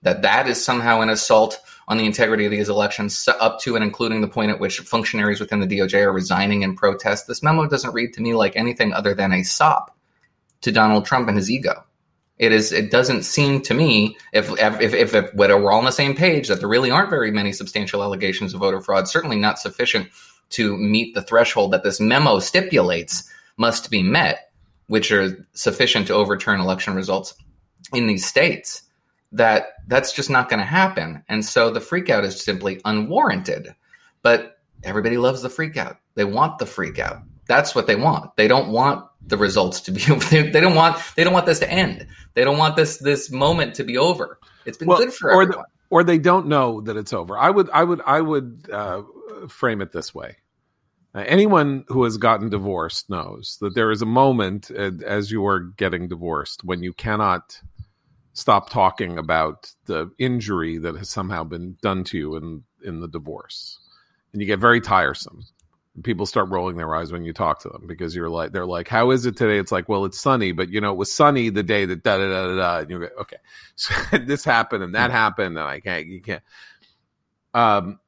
That 0.04 0.24
that 0.24 0.48
is 0.48 0.64
somehow 0.64 1.02
an 1.02 1.10
assault 1.10 1.60
on 1.88 1.98
the 1.98 2.06
integrity 2.06 2.46
of 2.46 2.52
these 2.52 2.70
elections 2.70 3.28
up 3.40 3.60
to 3.62 3.76
and 3.76 3.84
including 3.84 4.22
the 4.22 4.28
point 4.28 4.52
at 4.52 4.60
which 4.60 4.80
functionaries 4.80 5.40
within 5.40 5.60
the 5.60 5.68
DOJ 5.68 6.02
are 6.02 6.12
resigning 6.12 6.64
in 6.64 6.76
protest. 6.76 7.28
This 7.28 7.44
memo 7.44 7.68
doesn't 7.68 7.94
read 7.94 8.14
to 8.14 8.22
me 8.22 8.34
like 8.34 8.56
anything 8.56 8.94
other 8.94 9.14
than 9.14 9.32
a 9.32 9.44
sop 9.44 9.96
to 10.62 10.72
Donald 10.72 11.06
Trump 11.06 11.28
and 11.28 11.38
his 11.38 11.52
ego. 11.52 11.84
It 12.42 12.52
is. 12.52 12.72
It 12.72 12.90
doesn't 12.90 13.22
seem 13.22 13.62
to 13.62 13.76
me, 13.76 14.18
if 14.34 14.50
if 14.60 14.94
if, 14.94 15.14
if 15.14 15.34
we're 15.36 15.72
all 15.72 15.78
on 15.78 15.86
the 15.86 15.92
same 15.92 16.16
page, 16.16 16.48
that 16.48 16.60
there 16.60 16.68
really 16.68 16.90
aren't 16.90 17.12
very 17.12 17.30
many 17.30 17.54
substantial 17.54 18.02
allegations 18.02 18.56
of 18.56 18.62
voter 18.62 18.82
fraud. 18.82 19.08
Certainly 19.08 19.38
not 19.38 19.60
sufficient 19.60 20.10
to 20.50 20.76
meet 20.76 21.14
the 21.14 21.22
threshold 21.22 21.72
that 21.72 21.84
this 21.84 22.00
memo 22.00 22.40
stipulates 22.40 23.30
must 23.58 23.92
be 23.92 24.02
met, 24.02 24.52
which 24.88 25.12
are 25.12 25.48
sufficient 25.54 26.08
to 26.08 26.16
overturn 26.16 26.60
election 26.60 26.96
results 26.96 27.36
in 27.94 28.08
these 28.08 28.26
states 28.26 28.82
that 29.32 29.68
that's 29.88 30.12
just 30.12 30.32
not 30.32 30.50
going 30.50 30.60
to 30.60 30.66
happen. 30.66 31.24
And 31.30 31.46
so 31.46 31.70
the 31.70 31.80
freakout 31.80 32.24
is 32.24 32.42
simply 32.42 32.82
unwarranted. 32.84 33.76
But 34.24 34.58
everybody 34.84 35.18
loves 35.18 35.44
the 35.44 35.50
freakout. 35.50 35.98
They 36.16 36.26
want 36.26 36.58
the 36.58 36.66
freakout. 36.66 37.24
That's 37.46 37.76
what 37.76 37.88
they 37.88 37.96
want. 37.96 38.36
They 38.36 38.48
don't 38.48 38.70
want 38.70 39.06
the 39.28 39.38
results 39.38 39.82
to 39.82 39.92
be 39.92 40.02
they, 40.30 40.50
they 40.50 40.62
don't 40.62 40.76
want 40.76 41.02
they 41.16 41.24
don't 41.24 41.34
want 41.34 41.46
this 41.46 41.60
to 41.60 41.70
end. 41.70 42.08
They 42.34 42.44
don't 42.44 42.58
want 42.58 42.76
this 42.76 42.98
this 42.98 43.32
moment 43.32 43.76
to 43.76 43.84
be 43.84 43.98
over. 43.98 44.40
It's 44.66 44.78
been 44.78 44.88
well, 44.88 44.98
good 44.98 45.14
for 45.14 45.32
or 45.32 45.44
everyone. 45.44 45.66
The, 45.66 45.96
or 45.96 46.04
they 46.04 46.18
don't 46.18 46.48
know 46.48 46.82
that 46.82 46.98
it's 46.98 47.14
over. 47.14 47.38
I 47.38 47.50
would 47.50 47.70
I 47.72 47.84
would 47.84 48.02
I 48.06 48.22
would 48.22 48.70
uh, 48.72 49.04
frame 49.48 49.82
it 49.82 49.92
this 49.92 50.14
way. 50.14 50.38
Uh, 51.14 51.24
anyone 51.28 51.84
who 51.90 52.06
has 52.06 52.18
gotten 52.18 52.50
divorced 52.50 53.10
knows 53.10 53.58
that 53.60 53.76
there 53.76 53.92
is 53.92 54.02
a 54.02 54.06
moment 54.06 54.72
uh, 54.72 54.92
as 55.06 55.30
you 55.30 55.46
are 55.46 55.60
getting 55.60 56.08
divorced 56.08 56.64
when 56.64 56.82
you 56.82 56.94
cannot 56.94 57.60
stop 58.34 58.70
talking 58.70 59.18
about 59.18 59.70
the 59.86 60.10
injury 60.18 60.78
that 60.78 60.96
has 60.96 61.10
somehow 61.10 61.44
been 61.44 61.78
done 61.82 62.04
to 62.06 62.18
you 62.18 62.36
in 62.38 62.64
in 62.84 63.02
the 63.02 63.08
divorce 63.08 63.78
and 64.32 64.42
you 64.42 64.48
get 64.48 64.60
very 64.60 64.80
tiresome 64.80 65.44
people 66.04 66.26
start 66.26 66.50
rolling 66.50 66.78
their 66.78 66.96
eyes 66.96 67.12
when 67.12 67.26
you 67.26 67.34
talk 67.34 67.60
to 67.60 67.70
them 67.70 67.86
because 67.86 68.16
you're 68.16 68.30
like 68.30 68.52
they're 68.52 68.66
like 68.66 68.88
how 68.88 69.12
is 69.12 69.26
it 69.26 69.36
today 69.36 69.58
it's 69.58 69.72
like 69.72 69.90
well 69.90 70.06
it's 70.06 70.18
sunny 70.18 70.52
but 70.52 70.70
you 70.70 70.80
know 70.80 70.92
it 70.92 70.98
was 70.98 71.12
sunny 71.12 71.50
the 71.50 71.64
day 71.64 71.86
that 71.86 72.02
da 72.02 72.18
da 72.18 72.28
da 72.30 72.48
da, 72.48 72.56
da. 72.56 72.80
and 72.80 72.90
you 72.90 73.00
go 73.00 73.10
okay 73.20 73.38
so 73.76 73.94
this 74.20 74.46
happened 74.46 74.84
and 74.84 74.96
that 74.96 75.12
happened 75.12 75.58
and 75.58 75.68
i 75.68 75.80
can't 75.80 76.08
you 76.08 76.22
can't 76.22 76.44
um 77.54 78.00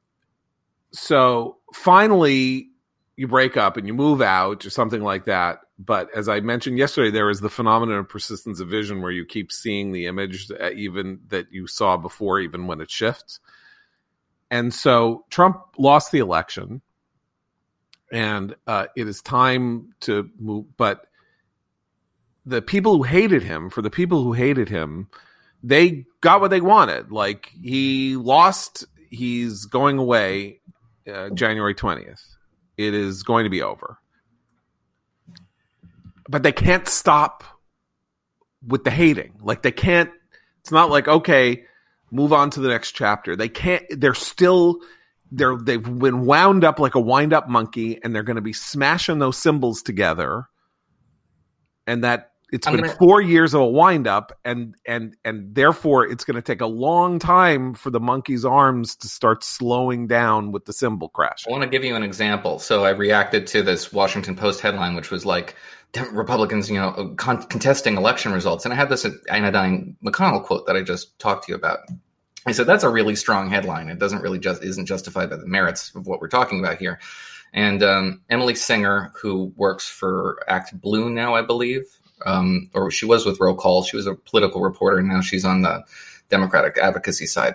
so 0.92 1.58
finally 1.74 2.68
you 3.16 3.28
break 3.28 3.56
up 3.56 3.76
and 3.76 3.86
you 3.86 3.92
move 3.92 4.22
out 4.22 4.64
or 4.64 4.70
something 4.70 5.02
like 5.02 5.26
that 5.26 5.60
but 5.78 6.08
as 6.14 6.28
I 6.28 6.40
mentioned 6.40 6.78
yesterday, 6.78 7.10
there 7.10 7.30
is 7.30 7.40
the 7.40 7.50
phenomenon 7.50 7.98
of 7.98 8.08
persistence 8.08 8.60
of 8.60 8.68
vision 8.68 9.02
where 9.02 9.10
you 9.10 9.24
keep 9.24 9.50
seeing 9.50 9.90
the 9.90 10.06
image 10.06 10.48
that 10.48 10.74
even 10.74 11.20
that 11.28 11.52
you 11.52 11.66
saw 11.66 11.96
before, 11.96 12.38
even 12.38 12.66
when 12.66 12.80
it 12.80 12.90
shifts. 12.90 13.40
And 14.50 14.72
so 14.72 15.24
Trump 15.30 15.60
lost 15.76 16.12
the 16.12 16.20
election, 16.20 16.80
and 18.12 18.54
uh, 18.66 18.86
it 18.96 19.08
is 19.08 19.22
time 19.22 19.94
to 20.00 20.30
move. 20.38 20.66
But 20.76 21.06
the 22.46 22.62
people 22.62 22.96
who 22.96 23.02
hated 23.02 23.42
him, 23.42 23.70
for 23.70 23.82
the 23.82 23.90
people 23.90 24.22
who 24.22 24.32
hated 24.32 24.68
him, 24.68 25.08
they 25.62 26.04
got 26.20 26.40
what 26.40 26.50
they 26.50 26.60
wanted. 26.60 27.10
Like 27.10 27.50
he 27.62 28.16
lost, 28.16 28.86
he's 29.10 29.64
going 29.64 29.98
away 29.98 30.60
uh, 31.12 31.30
January 31.30 31.74
twentieth. 31.74 32.22
It 32.76 32.94
is 32.94 33.22
going 33.22 33.44
to 33.44 33.50
be 33.50 33.62
over 33.62 33.98
but 36.28 36.42
they 36.42 36.52
can't 36.52 36.88
stop 36.88 37.44
with 38.66 38.84
the 38.84 38.90
hating. 38.90 39.34
Like 39.42 39.62
they 39.62 39.72
can't. 39.72 40.10
It's 40.60 40.72
not 40.72 40.90
like 40.90 41.08
okay, 41.08 41.64
move 42.10 42.32
on 42.32 42.50
to 42.50 42.60
the 42.60 42.68
next 42.68 42.92
chapter. 42.92 43.36
They 43.36 43.48
can't. 43.48 43.84
They're 43.90 44.14
still. 44.14 44.78
They're 45.30 45.56
they've 45.56 45.82
been 45.82 46.26
wound 46.26 46.64
up 46.64 46.78
like 46.78 46.94
a 46.94 47.00
wind 47.00 47.32
up 47.32 47.48
monkey, 47.48 47.98
and 48.02 48.14
they're 48.14 48.22
going 48.22 48.36
to 48.36 48.42
be 48.42 48.52
smashing 48.52 49.18
those 49.18 49.36
cymbals 49.36 49.82
together. 49.82 50.46
And 51.86 52.04
that 52.04 52.30
it's 52.52 52.66
I'm 52.66 52.74
been 52.74 52.84
gonna... 52.84 52.96
four 52.96 53.20
years 53.20 53.52
of 53.52 53.62
a 53.62 53.66
wind 53.66 54.06
up, 54.06 54.38
and 54.44 54.76
and 54.86 55.16
and 55.24 55.54
therefore 55.54 56.06
it's 56.06 56.24
going 56.24 56.36
to 56.36 56.42
take 56.42 56.60
a 56.60 56.66
long 56.66 57.18
time 57.18 57.74
for 57.74 57.90
the 57.90 58.00
monkey's 58.00 58.44
arms 58.44 58.94
to 58.96 59.08
start 59.08 59.42
slowing 59.42 60.06
down 60.06 60.52
with 60.52 60.66
the 60.66 60.72
cymbal 60.72 61.08
crash. 61.08 61.44
I 61.48 61.50
want 61.50 61.64
to 61.64 61.68
give 61.68 61.84
you 61.84 61.96
an 61.96 62.02
example. 62.02 62.58
So 62.58 62.84
I 62.84 62.90
reacted 62.90 63.46
to 63.48 63.62
this 63.62 63.92
Washington 63.92 64.36
Post 64.36 64.60
headline, 64.60 64.94
which 64.94 65.10
was 65.10 65.26
like 65.26 65.56
Republicans, 66.12 66.70
you 66.70 66.76
know, 66.76 67.14
con- 67.16 67.42
contesting 67.44 67.96
election 67.96 68.32
results. 68.32 68.64
And 68.64 68.72
I 68.72 68.76
had 68.76 68.88
this 68.88 69.06
anodyne 69.28 69.96
McConnell 70.04 70.44
quote 70.44 70.66
that 70.66 70.76
I 70.76 70.82
just 70.82 71.18
talked 71.18 71.46
to 71.46 71.52
you 71.52 71.56
about. 71.56 71.80
I 72.46 72.52
said 72.52 72.66
that's 72.66 72.84
a 72.84 72.90
really 72.90 73.16
strong 73.16 73.48
headline. 73.48 73.88
It 73.88 73.98
doesn't 73.98 74.20
really 74.20 74.38
just 74.38 74.62
isn't 74.62 74.86
justified 74.86 75.30
by 75.30 75.36
the 75.36 75.46
merits 75.46 75.94
of 75.94 76.06
what 76.06 76.20
we're 76.20 76.28
talking 76.28 76.60
about 76.60 76.78
here. 76.78 77.00
And 77.52 77.82
um, 77.82 78.20
Emily 78.28 78.54
Singer, 78.54 79.12
who 79.14 79.52
works 79.56 79.88
for 79.88 80.38
Act 80.48 80.78
Blue 80.80 81.08
now, 81.08 81.34
I 81.34 81.42
believe, 81.42 81.84
um, 82.26 82.68
or 82.74 82.90
she 82.90 83.06
was 83.06 83.24
with 83.24 83.40
Roll 83.40 83.54
Call. 83.54 83.84
She 83.84 83.96
was 83.96 84.06
a 84.06 84.14
political 84.14 84.60
reporter, 84.60 84.98
and 84.98 85.08
now 85.08 85.20
she's 85.20 85.44
on 85.44 85.62
the 85.62 85.84
Democratic 86.28 86.76
advocacy 86.78 87.26
side. 87.26 87.54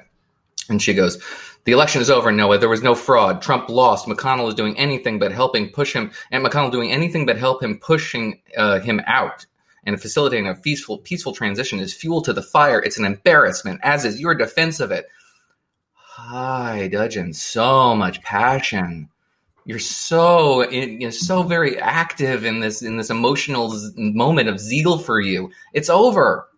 And 0.69 0.81
she 0.81 0.93
goes, 0.93 1.21
the 1.65 1.71
election 1.73 2.01
is 2.01 2.09
over, 2.09 2.31
Noah. 2.31 2.57
There 2.57 2.69
was 2.69 2.81
no 2.81 2.95
fraud. 2.95 3.41
Trump 3.41 3.69
lost. 3.69 4.07
McConnell 4.07 4.47
is 4.47 4.55
doing 4.55 4.77
anything 4.77 5.19
but 5.19 5.31
helping 5.31 5.69
push 5.69 5.93
him, 5.93 6.11
and 6.31 6.45
McConnell 6.45 6.71
doing 6.71 6.91
anything 6.91 7.25
but 7.25 7.37
help 7.37 7.61
him 7.61 7.77
pushing 7.77 8.41
uh, 8.57 8.79
him 8.79 9.01
out 9.05 9.45
and 9.85 10.01
facilitating 10.01 10.47
a 10.47 10.55
peaceful, 10.55 10.97
peaceful 10.97 11.33
transition 11.33 11.79
is 11.79 11.93
fuel 11.93 12.21
to 12.23 12.33
the 12.33 12.41
fire. 12.41 12.79
It's 12.79 12.97
an 12.97 13.05
embarrassment, 13.05 13.79
as 13.83 14.05
is 14.05 14.19
your 14.19 14.35
defense 14.35 14.79
of 14.79 14.91
it. 14.91 15.05
High, 15.93 16.89
Dudgeon. 16.89 17.33
So 17.33 17.95
much 17.95 18.21
passion. 18.23 19.09
You're 19.65 19.79
so 19.79 20.69
you're 20.69 21.11
so 21.11 21.43
very 21.43 21.79
active 21.79 22.43
in 22.43 22.59
this 22.59 22.81
in 22.81 22.97
this 22.97 23.09
emotional 23.09 23.73
moment 23.95 24.49
of 24.49 24.59
zeal 24.59 24.97
for 24.97 25.21
you. 25.21 25.51
It's 25.73 25.89
over. 25.89 26.48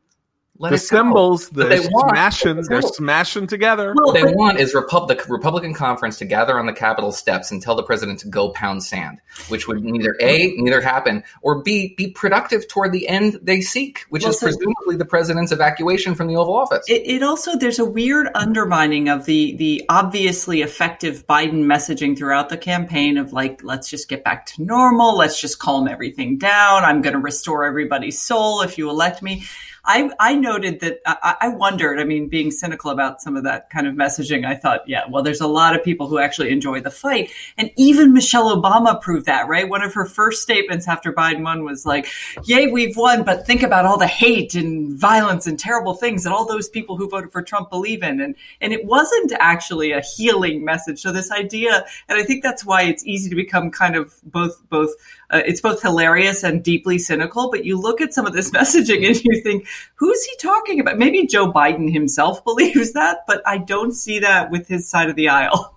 Let 0.60 0.70
the 0.70 0.75
it 0.75 0.79
go. 0.79 0.86
cymbals, 0.86 1.50
But 1.50 1.70
they're 1.70 1.79
they 1.81 1.88
want- 1.88 2.10
smashing, 2.12 2.62
they're 2.70 2.81
smashing 2.84 3.48
together. 3.48 3.93
What 3.96 4.13
they 4.13 4.31
want 4.31 4.60
is 4.60 4.75
Repub- 4.75 5.08
the 5.08 5.20
Republican 5.27 5.74
conference 5.74 6.20
to 6.20 6.25
gather 6.25 6.60
on 6.60 6.67
the 6.67 6.74
Capitol 6.74 7.12
steps 7.12 7.50
and 7.50 7.62
tell 7.63 7.74
the 7.74 7.81
president 7.81 8.20
to 8.20 8.27
go 8.27 8.50
pound 8.50 8.84
sand, 8.84 9.20
which 9.48 9.67
would 9.67 9.84
neither 9.84 10.15
a 10.22 10.53
neither 10.58 10.79
happen 10.81 11.24
or 11.41 11.63
b 11.63 11.96
be 11.98 12.10
productive 12.12 12.67
toward 12.67 12.91
the 12.91 13.08
end 13.08 13.39
they 13.41 13.60
seek, 13.62 14.01
which 14.10 14.22
Well, 14.22 14.31
is 14.31 14.39
so- 14.39 14.48
presumably 14.48 14.98
the 14.98 15.05
president's 15.05 15.51
evacuation 15.51 16.13
from 16.13 16.27
the 16.27 16.36
Oval 16.36 16.55
Office. 16.55 16.86
It, 16.88 17.01
it 17.08 17.24
also 17.24 17.58
there's 17.58 17.79
a 17.79 17.86
weird 17.86 18.29
undermining 18.36 19.10
of 19.10 19.25
the 19.25 19.55
the 19.55 19.84
obviously 19.89 20.62
effective 20.62 21.25
Biden 21.27 21.63
messaging 21.63 22.15
throughout 22.15 22.50
the 22.50 22.58
campaign 22.58 23.17
of 23.17 23.34
like 23.34 23.63
let's 23.63 23.89
just 23.89 24.10
get 24.10 24.24
back 24.24 24.46
to 24.48 24.63
normal, 24.63 25.17
let's 25.17 25.41
just 25.41 25.58
calm 25.58 25.88
everything 25.88 26.38
down. 26.38 26.84
I'm 26.84 27.01
going 27.01 27.13
to 27.13 27.20
restore 27.20 27.63
everybody's 27.63 28.22
soul 28.22 28.62
if 28.62 28.77
you 28.77 28.89
elect 28.91 29.24
me. 29.24 29.43
I, 29.83 30.11
I 30.19 30.35
noted 30.35 30.79
that 30.81 31.00
I, 31.05 31.35
I 31.41 31.47
wondered. 31.50 32.00
I 32.00 32.03
mean, 32.03 32.27
being 32.27 32.51
cynical 32.51 32.91
about 32.91 33.21
some 33.21 33.35
of 33.35 33.43
that 33.43 33.69
kind 33.69 33.88
of 33.88 33.95
messaging, 33.95 34.45
I 34.45 34.55
thought, 34.55 34.81
yeah, 34.88 35.03
well, 35.09 35.23
there's 35.23 35.41
a 35.41 35.47
lot 35.47 35.75
of 35.75 35.83
people 35.83 36.07
who 36.07 36.19
actually 36.19 36.51
enjoy 36.51 36.81
the 36.81 36.91
fight, 36.91 37.31
and 37.57 37.71
even 37.77 38.13
Michelle 38.13 38.55
Obama 38.55 39.01
proved 39.01 39.25
that. 39.25 39.47
Right, 39.47 39.67
one 39.67 39.81
of 39.81 39.93
her 39.93 40.05
first 40.05 40.43
statements 40.43 40.88
after 40.88 41.11
Biden 41.11 41.43
won 41.43 41.63
was 41.65 41.85
like, 41.85 42.07
"Yay, 42.43 42.67
we've 42.67 42.95
won, 42.95 43.23
but 43.23 43.45
think 43.47 43.63
about 43.63 43.85
all 43.85 43.97
the 43.97 44.07
hate 44.07 44.53
and 44.53 44.97
violence 45.00 45.47
and 45.47 45.57
terrible 45.57 45.95
things 45.95 46.23
that 46.23 46.31
all 46.31 46.45
those 46.45 46.69
people 46.69 46.97
who 46.97 47.09
voted 47.09 47.31
for 47.31 47.41
Trump 47.41 47.69
believe 47.69 48.03
in." 48.03 48.21
And 48.21 48.35
and 48.59 48.73
it 48.73 48.85
wasn't 48.85 49.33
actually 49.39 49.91
a 49.91 50.01
healing 50.01 50.63
message. 50.63 51.00
So 51.00 51.11
this 51.11 51.31
idea, 51.31 51.85
and 52.07 52.19
I 52.19 52.23
think 52.23 52.43
that's 52.43 52.63
why 52.63 52.83
it's 52.83 53.05
easy 53.05 53.29
to 53.29 53.35
become 53.35 53.71
kind 53.71 53.95
of 53.95 54.13
both 54.23 54.61
both. 54.69 54.93
Uh, 55.31 55.41
it's 55.45 55.61
both 55.61 55.81
hilarious 55.81 56.43
and 56.43 56.63
deeply 56.63 56.97
cynical. 56.97 57.50
But 57.50 57.65
you 57.65 57.79
look 57.79 58.01
at 58.01 58.13
some 58.13 58.25
of 58.25 58.33
this 58.33 58.51
messaging 58.51 59.07
and 59.07 59.23
you 59.23 59.41
think, 59.41 59.67
who's 59.95 60.23
he 60.25 60.35
talking 60.38 60.79
about? 60.79 60.97
Maybe 60.97 61.25
Joe 61.25 61.51
Biden 61.51 61.91
himself 61.91 62.43
believes 62.43 62.93
that, 62.93 63.19
but 63.27 63.41
I 63.45 63.57
don't 63.57 63.93
see 63.93 64.19
that 64.19 64.51
with 64.51 64.67
his 64.67 64.89
side 64.89 65.09
of 65.09 65.15
the 65.15 65.29
aisle. 65.29 65.75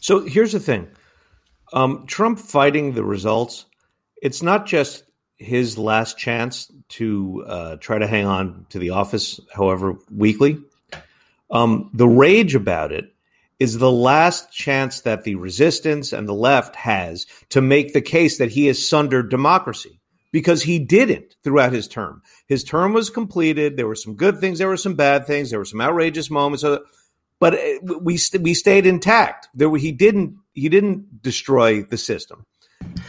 So 0.00 0.20
here's 0.20 0.52
the 0.52 0.60
thing 0.60 0.88
um, 1.72 2.06
Trump 2.06 2.38
fighting 2.38 2.92
the 2.92 3.04
results, 3.04 3.66
it's 4.20 4.42
not 4.42 4.66
just 4.66 5.04
his 5.36 5.76
last 5.78 6.18
chance 6.18 6.70
to 6.88 7.44
uh, 7.46 7.76
try 7.76 7.98
to 7.98 8.06
hang 8.06 8.26
on 8.26 8.66
to 8.70 8.78
the 8.78 8.90
office, 8.90 9.40
however 9.52 9.96
weakly. 10.10 10.58
Um, 11.50 11.90
the 11.92 12.08
rage 12.08 12.54
about 12.54 12.92
it 12.92 13.13
is 13.58 13.78
the 13.78 13.90
last 13.92 14.52
chance 14.52 15.00
that 15.02 15.24
the 15.24 15.36
resistance 15.36 16.12
and 16.12 16.28
the 16.28 16.34
left 16.34 16.76
has 16.76 17.26
to 17.50 17.60
make 17.60 17.92
the 17.92 18.00
case 18.02 18.38
that 18.38 18.50
he 18.52 18.66
has 18.66 18.86
sundered 18.86 19.30
democracy 19.30 20.00
because 20.32 20.64
he 20.64 20.78
didn't 20.78 21.36
throughout 21.44 21.72
his 21.72 21.86
term. 21.86 22.20
His 22.48 22.64
term 22.64 22.92
was 22.92 23.10
completed. 23.10 23.76
There 23.76 23.86
were 23.86 23.94
some 23.94 24.14
good 24.16 24.40
things, 24.40 24.58
there 24.58 24.68
were 24.68 24.76
some 24.76 24.94
bad 24.94 25.26
things, 25.26 25.50
there 25.50 25.60
were 25.60 25.64
some 25.64 25.80
outrageous 25.80 26.30
moments, 26.30 26.64
uh, 26.64 26.78
but 27.38 27.54
uh, 27.54 27.98
we 28.00 28.16
st- 28.16 28.42
we 28.42 28.54
stayed 28.54 28.86
intact. 28.86 29.48
There 29.54 29.68
were, 29.68 29.78
he 29.78 29.92
didn't 29.92 30.36
he 30.52 30.68
didn't 30.68 31.22
destroy 31.22 31.82
the 31.82 31.98
system. 31.98 32.44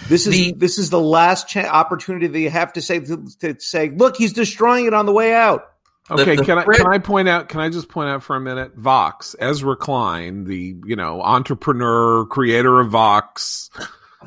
This 0.07 0.27
is 0.27 0.33
The- 0.33 0.53
this 0.53 0.77
is 0.77 0.89
the 0.89 0.99
last 0.99 1.47
cha- 1.47 1.61
opportunity 1.61 2.27
that 2.27 2.39
you 2.39 2.49
have 2.49 2.73
to 2.73 2.81
say 2.81 2.99
to, 2.99 3.25
to 3.39 3.59
say, 3.59 3.89
look, 3.89 4.15
he's 4.17 4.33
destroying 4.33 4.85
it 4.85 4.93
on 4.93 5.05
the 5.05 5.11
way 5.11 5.33
out. 5.33 5.65
Okay, 6.09 6.35
the 6.35 6.45
can 6.45 6.59
I 6.59 6.63
can 6.63 6.87
I 6.87 6.99
point 6.99 7.27
out? 7.27 7.49
Can 7.49 7.59
I 7.59 7.69
just 7.69 7.89
point 7.89 8.09
out 8.09 8.21
for 8.21 8.35
a 8.35 8.39
minute? 8.39 8.75
Vox, 8.75 9.35
Ezra 9.39 9.75
Klein, 9.75 10.43
the 10.43 10.75
you 10.85 10.95
know 10.95 11.21
entrepreneur, 11.21 12.25
creator 12.25 12.79
of 12.79 12.91
Vox, 12.91 13.71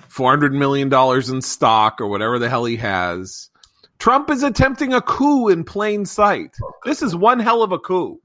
four 0.08 0.30
hundred 0.30 0.52
million 0.52 0.88
dollars 0.88 1.30
in 1.30 1.40
stock 1.40 2.00
or 2.00 2.08
whatever 2.08 2.38
the 2.38 2.48
hell 2.48 2.64
he 2.64 2.76
has. 2.76 3.50
Trump 3.98 4.30
is 4.30 4.42
attempting 4.42 4.92
a 4.92 5.00
coup 5.00 5.48
in 5.48 5.64
plain 5.64 6.04
sight. 6.04 6.56
This 6.84 7.02
is 7.02 7.14
one 7.14 7.38
hell 7.40 7.62
of 7.62 7.72
a 7.72 7.78
coup. 7.78 8.20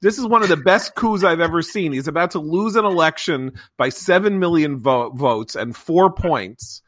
This 0.00 0.18
is 0.18 0.26
one 0.26 0.42
of 0.42 0.48
the 0.48 0.56
best 0.56 0.94
coups 0.94 1.24
I've 1.24 1.40
ever 1.40 1.62
seen. 1.62 1.92
He's 1.92 2.08
about 2.08 2.32
to 2.32 2.38
lose 2.38 2.76
an 2.76 2.84
election 2.84 3.52
by 3.76 3.88
seven 3.88 4.38
million 4.38 4.78
vo- 4.78 5.10
votes 5.10 5.56
and 5.56 5.74
four 5.74 6.12
points. 6.12 6.82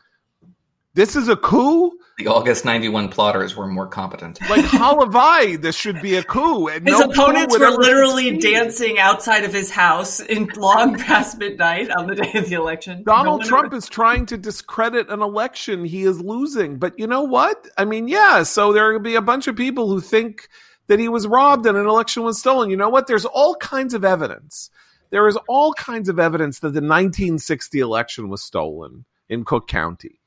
This 0.97 1.15
is 1.15 1.29
a 1.29 1.37
coup. 1.37 1.93
the 2.19 2.27
August 2.29 2.65
'91 2.65 3.11
plotters 3.11 3.55
were 3.55 3.67
more 3.67 3.87
competent. 3.87 4.41
Like 4.49 4.65
Halavai, 4.65 5.61
this 5.61 5.77
should 5.77 6.01
be 6.01 6.17
a 6.17 6.23
coup. 6.23 6.69
And 6.69 6.89
His 6.89 6.99
no 6.99 7.11
opponents 7.11 7.53
would 7.53 7.61
were 7.61 7.77
literally 7.77 8.31
succeed. 8.31 8.53
dancing 8.55 8.99
outside 8.99 9.45
of 9.45 9.53
his 9.53 9.71
house 9.71 10.21
in 10.21 10.47
long 10.57 10.97
past 10.99 11.37
midnight 11.39 11.91
on 11.91 12.07
the 12.07 12.15
day 12.15 12.33
of 12.39 12.49
the 12.49 12.55
election. 12.55 13.03
Donald 13.05 13.27
No 13.27 13.33
one- 13.37 13.47
Trump 13.47 13.75
is 13.75 13.87
trying 13.89 14.25
to 14.27 14.39
discredit 14.39 15.11
an 15.11 15.21
election 15.21 15.85
he 15.85 16.03
is 16.05 16.19
losing. 16.21 16.79
But 16.79 16.99
you 16.99 17.07
know 17.07 17.23
what? 17.23 17.69
I 17.77 17.85
mean, 17.85 18.09
yeah, 18.09 18.43
so 18.43 18.73
there 18.73 18.91
will 18.93 18.99
be 19.01 19.15
a 19.17 19.21
bunch 19.23 19.47
of 19.47 19.55
people 19.55 19.89
who 19.91 20.01
think 20.01 20.49
that 20.87 20.99
he 20.99 21.09
was 21.11 21.27
robbed 21.27 21.67
and 21.67 21.77
an 21.77 21.87
election 21.87 22.23
was 22.23 22.39
stolen. 22.39 22.71
You 22.71 22.77
know 22.79 22.89
what? 22.89 23.07
There's 23.07 23.27
all 23.27 23.55
kinds 23.57 23.93
of 23.93 24.03
evidence. 24.05 24.71
There 25.11 25.29
is 25.29 25.37
all 25.47 25.75
kinds 25.75 26.09
of 26.09 26.19
evidence 26.19 26.61
that 26.61 26.69
the 26.73 26.81
1960 26.81 27.79
election 27.81 28.31
was 28.31 28.43
stolen 28.43 29.05
in 29.29 29.45
Cook 29.45 29.69
County. 29.69 30.21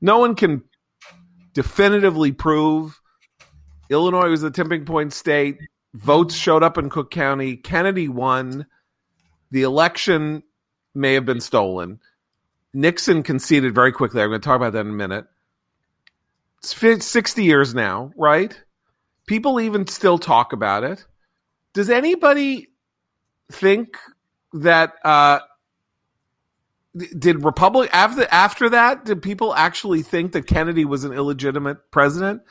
No 0.00 0.18
one 0.18 0.34
can 0.34 0.62
definitively 1.54 2.32
prove 2.32 3.00
Illinois 3.90 4.28
was 4.28 4.42
the 4.42 4.50
tipping 4.50 4.84
point 4.84 5.12
state. 5.12 5.58
Votes 5.94 6.34
showed 6.34 6.62
up 6.62 6.78
in 6.78 6.90
Cook 6.90 7.10
County. 7.10 7.56
Kennedy 7.56 8.08
won. 8.08 8.66
The 9.50 9.62
election 9.62 10.42
may 10.94 11.14
have 11.14 11.24
been 11.24 11.40
stolen. 11.40 12.00
Nixon 12.74 13.22
conceded 13.22 13.74
very 13.74 13.92
quickly. 13.92 14.20
I'm 14.20 14.28
going 14.28 14.40
to 14.40 14.44
talk 14.44 14.56
about 14.56 14.74
that 14.74 14.80
in 14.80 14.90
a 14.90 14.92
minute. 14.92 15.26
It's 16.58 16.72
fi- 16.72 16.98
60 16.98 17.42
years 17.42 17.74
now, 17.74 18.12
right? 18.16 18.60
People 19.26 19.60
even 19.60 19.86
still 19.86 20.18
talk 20.18 20.52
about 20.52 20.84
it. 20.84 21.06
Does 21.72 21.88
anybody 21.88 22.68
think 23.50 23.96
that 24.52 24.94
uh, 25.04 25.40
did 26.96 27.44
Republic 27.44 27.90
after 27.92 28.26
after 28.30 28.70
that 28.70 29.04
did 29.04 29.22
people 29.22 29.54
actually 29.54 30.02
think 30.02 30.32
that 30.32 30.46
Kennedy 30.46 30.84
was 30.84 31.04
an 31.04 31.12
illegitimate 31.12 31.90
president? 31.90 32.42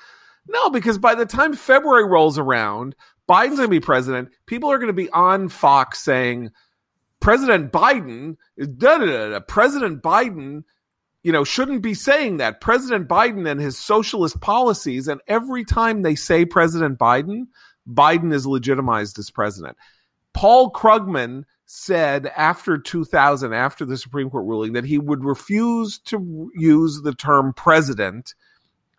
No, 0.47 0.69
because 0.69 0.97
by 0.97 1.15
the 1.15 1.25
time 1.25 1.53
February 1.53 2.05
rolls 2.05 2.37
around, 2.37 2.95
Biden's 3.29 3.57
going 3.57 3.63
to 3.63 3.67
be 3.67 3.79
president. 3.79 4.29
People 4.45 4.71
are 4.71 4.77
going 4.77 4.87
to 4.87 4.93
be 4.93 5.09
on 5.09 5.49
Fox 5.49 5.99
saying 5.99 6.51
President 7.19 7.71
Biden 7.71 8.37
da 8.77 8.97
da. 8.99 9.29
da. 9.29 9.39
President 9.41 10.01
Biden, 10.01 10.63
you 11.23 11.31
know, 11.31 11.43
shouldn't 11.43 11.81
be 11.81 11.93
saying 11.93 12.37
that. 12.37 12.61
President 12.61 13.07
Biden 13.09 13.49
and 13.49 13.59
his 13.59 13.77
socialist 13.77 14.39
policies, 14.39 15.07
and 15.07 15.19
every 15.27 15.65
time 15.65 16.01
they 16.01 16.15
say 16.15 16.45
President 16.45 16.97
Biden, 16.97 17.47
Biden 17.89 18.33
is 18.33 18.45
legitimized 18.45 19.17
as 19.19 19.31
president. 19.31 19.77
Paul 20.33 20.71
Krugman 20.71 21.43
said 21.67 22.31
after 22.35 22.77
2000, 22.77 23.53
after 23.53 23.85
the 23.85 23.97
Supreme 23.97 24.29
Court 24.29 24.45
ruling, 24.45 24.73
that 24.73 24.85
he 24.85 24.97
would 24.97 25.23
refuse 25.23 25.99
to 25.99 26.49
use 26.55 27.01
the 27.03 27.13
term 27.13 27.53
president 27.53 28.33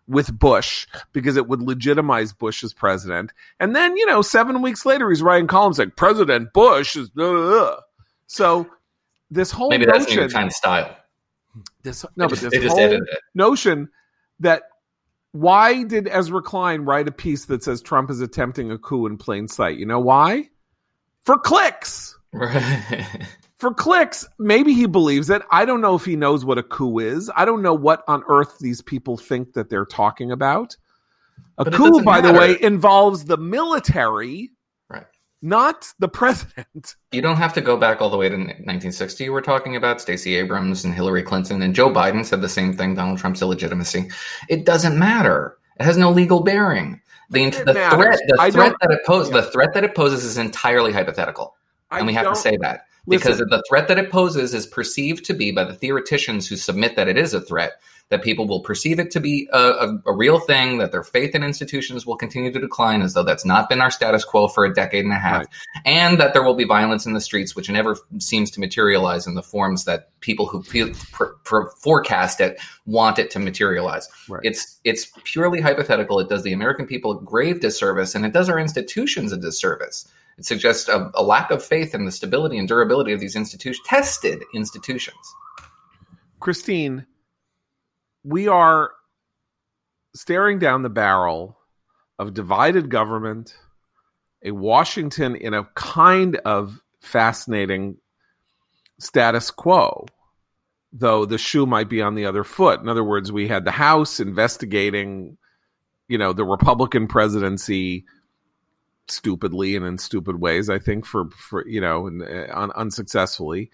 with 0.07 0.37
Bush 0.37 0.87
because 1.11 1.35
it 1.35 1.47
would 1.47 1.61
legitimize 1.61 2.31
Bush 2.31 2.63
as 2.63 2.73
president. 2.73 3.33
And 3.59 3.75
then, 3.75 3.97
you 3.97 4.05
know, 4.05 4.21
seven 4.21 4.61
weeks 4.61 4.85
later, 4.85 5.09
he's 5.09 5.21
writing 5.21 5.47
columns 5.47 5.79
like 5.79 5.95
President 5.95 6.53
Bush 6.53 6.95
is. 6.95 7.09
Blah, 7.09 7.31
blah. 7.31 7.75
So 8.27 8.67
this 9.31 9.51
whole 9.51 9.69
Maybe 9.69 9.85
that's 9.85 10.07
New 10.07 10.15
notion, 10.15 10.19
York 10.19 10.31
Times 10.31 10.55
style. 10.55 10.95
this 11.83 12.05
no, 12.15 12.27
but 12.27 12.39
this 12.39 12.71
whole 12.71 12.99
notion 13.33 13.89
that 14.39 14.63
why 15.31 15.83
did 15.83 16.07
Ezra 16.07 16.41
Klein 16.41 16.81
write 16.81 17.07
a 17.07 17.11
piece 17.11 17.45
that 17.45 17.63
says 17.63 17.81
Trump 17.81 18.09
is 18.09 18.21
attempting 18.21 18.71
a 18.71 18.77
coup 18.77 19.05
in 19.05 19.17
plain 19.17 19.47
sight? 19.47 19.77
You 19.77 19.85
know 19.85 19.99
why? 19.99 20.49
For 21.21 21.37
clicks. 21.37 22.08
Right. 22.33 23.05
For 23.55 23.73
clicks. 23.73 24.25
Maybe 24.37 24.73
he 24.73 24.85
believes 24.85 25.29
it. 25.29 25.41
I 25.51 25.65
don't 25.65 25.81
know 25.81 25.95
if 25.95 26.05
he 26.05 26.15
knows 26.15 26.45
what 26.45 26.57
a 26.57 26.63
coup 26.63 26.99
is. 26.99 27.29
I 27.35 27.43
don't 27.43 27.61
know 27.61 27.73
what 27.73 28.03
on 28.07 28.23
earth 28.29 28.57
these 28.59 28.81
people 28.81 29.17
think 29.17 29.53
that 29.53 29.69
they're 29.69 29.85
talking 29.85 30.31
about. 30.31 30.77
A 31.57 31.65
But 31.65 31.73
coup, 31.73 32.01
by 32.03 32.21
the 32.21 32.31
way, 32.31 32.55
involves 32.61 33.25
the 33.25 33.35
military, 33.37 34.51
Right. 34.89 35.05
not 35.41 35.87
the 35.99 36.07
president. 36.07 36.95
You 37.11 37.21
don't 37.21 37.35
have 37.35 37.51
to 37.53 37.61
go 37.61 37.75
back 37.75 38.01
all 38.01 38.09
the 38.09 38.15
way 38.17 38.29
to 38.29 38.35
1960. 38.37 39.29
We're 39.29 39.41
talking 39.41 39.75
about 39.75 39.99
Stacey 39.99 40.35
Abrams 40.35 40.85
and 40.85 40.93
Hillary 40.93 41.23
Clinton, 41.23 41.61
and 41.61 41.75
Joe 41.75 41.89
Biden 41.89 42.25
said 42.25 42.39
the 42.41 42.47
same 42.47 42.77
thing. 42.77 42.95
Donald 42.95 43.17
Trump's 43.19 43.41
illegitimacy. 43.41 44.09
It 44.47 44.65
doesn't 44.65 44.97
matter. 44.97 45.57
It 45.79 45.83
has 45.83 45.97
no 45.97 46.11
legal 46.11 46.43
bearing. 46.43 47.01
The, 47.29 47.49
the 47.49 47.73
threat, 47.73 48.19
the 48.27 48.51
threat 48.51 48.73
that 48.81 48.91
it 48.91 49.05
poses, 49.05 49.31
Yeah. 49.33 49.41
the 49.41 49.51
threat 49.51 49.73
that 49.73 49.83
it 49.83 49.95
poses 49.95 50.23
is 50.23 50.37
entirely 50.37 50.91
hypothetical, 50.93 51.55
I 51.91 51.99
and 51.99 52.07
we 52.07 52.13
have 52.13 52.27
to 52.27 52.35
say 52.35 52.57
that 52.57 52.85
because 53.07 53.39
Listen. 53.39 53.49
the 53.49 53.63
threat 53.67 53.87
that 53.87 53.97
it 53.97 54.11
poses 54.11 54.53
is 54.53 54.67
perceived 54.67 55.25
to 55.25 55.33
be 55.33 55.51
by 55.51 55.63
the 55.63 55.73
theoreticians 55.73 56.47
who 56.47 56.55
submit 56.55 56.95
that 56.95 57.07
it 57.07 57.17
is 57.17 57.33
a 57.33 57.41
threat 57.41 57.81
that 58.09 58.23
people 58.23 58.47
will 58.47 58.61
perceive 58.61 58.99
it 58.99 59.11
to 59.11 59.19
be 59.19 59.47
a, 59.53 59.57
a, 59.57 60.01
a, 60.07 60.13
real 60.13 60.39
thing, 60.39 60.79
that 60.79 60.91
their 60.91 61.03
faith 61.03 61.35
in 61.35 61.43
institutions 61.43 62.07
will 62.07 62.17
continue 62.17 62.51
to 62.51 62.59
decline 62.59 63.03
as 63.03 63.13
though 63.13 63.23
that's 63.23 63.45
not 63.45 63.69
been 63.69 63.81
our 63.81 63.91
status 63.91 64.25
quo 64.25 64.47
for 64.47 64.65
a 64.65 64.73
decade 64.73 65.05
and 65.05 65.13
a 65.13 65.19
half, 65.19 65.37
right. 65.37 65.47
and 65.85 66.19
that 66.19 66.33
there 66.33 66.41
will 66.41 66.55
be 66.55 66.63
violence 66.63 67.05
in 67.05 67.13
the 67.13 67.21
streets, 67.21 67.55
which 67.55 67.69
never 67.69 67.95
seems 68.17 68.49
to 68.51 68.59
materialize 68.59 69.27
in 69.27 69.35
the 69.35 69.43
forms 69.43 69.85
that 69.85 70.09
people 70.21 70.47
who 70.47 70.63
feel, 70.63 70.91
pr- 71.11 71.25
pr- 71.43 71.67
forecast 71.77 72.41
it 72.41 72.59
want 72.87 73.19
it 73.19 73.29
to 73.29 73.39
materialize. 73.39 74.09
Right. 74.27 74.41
It's 74.43 74.79
it's 74.83 75.11
purely 75.23 75.61
hypothetical. 75.61 76.19
It 76.19 76.29
does 76.29 76.41
the 76.41 76.53
American 76.53 76.87
people 76.87 77.11
a 77.11 77.21
grave 77.21 77.59
disservice, 77.59 78.15
and 78.15 78.25
it 78.25 78.33
does 78.33 78.49
our 78.49 78.57
institutions 78.57 79.31
a 79.31 79.37
disservice. 79.37 80.07
It 80.39 80.45
suggests 80.45 80.87
a, 80.87 81.11
a 81.15 81.21
lack 81.21 81.51
of 81.51 81.61
faith 81.61 81.93
in 81.93 82.05
the 82.05 82.13
stability 82.13 82.57
and 82.57 82.65
durability 82.65 83.11
of 83.11 83.19
these 83.19 83.35
institutions, 83.35 83.85
tested 83.85 84.41
institutions. 84.55 85.17
Christine, 86.39 87.05
we 88.23 88.47
are 88.47 88.91
staring 90.15 90.57
down 90.57 90.81
the 90.81 90.89
barrel 90.89 91.57
of 92.17 92.33
divided 92.33 92.89
government, 92.89 93.53
a 94.41 94.51
Washington 94.51 95.35
in 95.35 95.53
a 95.53 95.65
kind 95.75 96.37
of 96.45 96.81
fascinating 97.01 97.97
status 98.97 99.51
quo, 99.51 100.05
though 100.93 101.25
the 101.25 101.37
shoe 101.37 101.65
might 101.65 101.89
be 101.89 102.01
on 102.01 102.15
the 102.15 102.25
other 102.25 102.45
foot. 102.45 102.79
In 102.79 102.87
other 102.87 103.03
words, 103.03 103.29
we 103.29 103.49
had 103.49 103.65
the 103.65 103.71
House 103.71 104.21
investigating, 104.21 105.37
you 106.07 106.17
know, 106.17 106.31
the 106.31 106.45
Republican 106.45 107.07
presidency 107.07 108.05
stupidly 109.11 109.75
and 109.75 109.85
in 109.85 109.97
stupid 109.97 110.39
ways. 110.39 110.69
I 110.69 110.79
think 110.79 111.05
for 111.05 111.29
for 111.31 111.67
you 111.67 111.81
know 111.81 112.07
uh, 112.07 112.47
un, 112.53 112.71
unsuccessfully, 112.75 113.71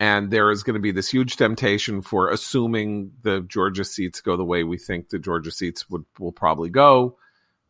and 0.00 0.30
there 0.30 0.50
is 0.50 0.62
going 0.62 0.74
to 0.74 0.80
be 0.80 0.92
this 0.92 1.10
huge 1.10 1.36
temptation 1.36 2.02
for 2.02 2.30
assuming 2.30 3.12
the 3.22 3.40
Georgia 3.42 3.84
seats 3.84 4.20
go 4.20 4.36
the 4.36 4.44
way 4.44 4.64
we 4.64 4.78
think 4.78 5.08
the 5.08 5.18
Georgia 5.18 5.50
seats 5.50 5.88
would 5.90 6.04
will 6.18 6.32
probably 6.32 6.70
go. 6.70 7.16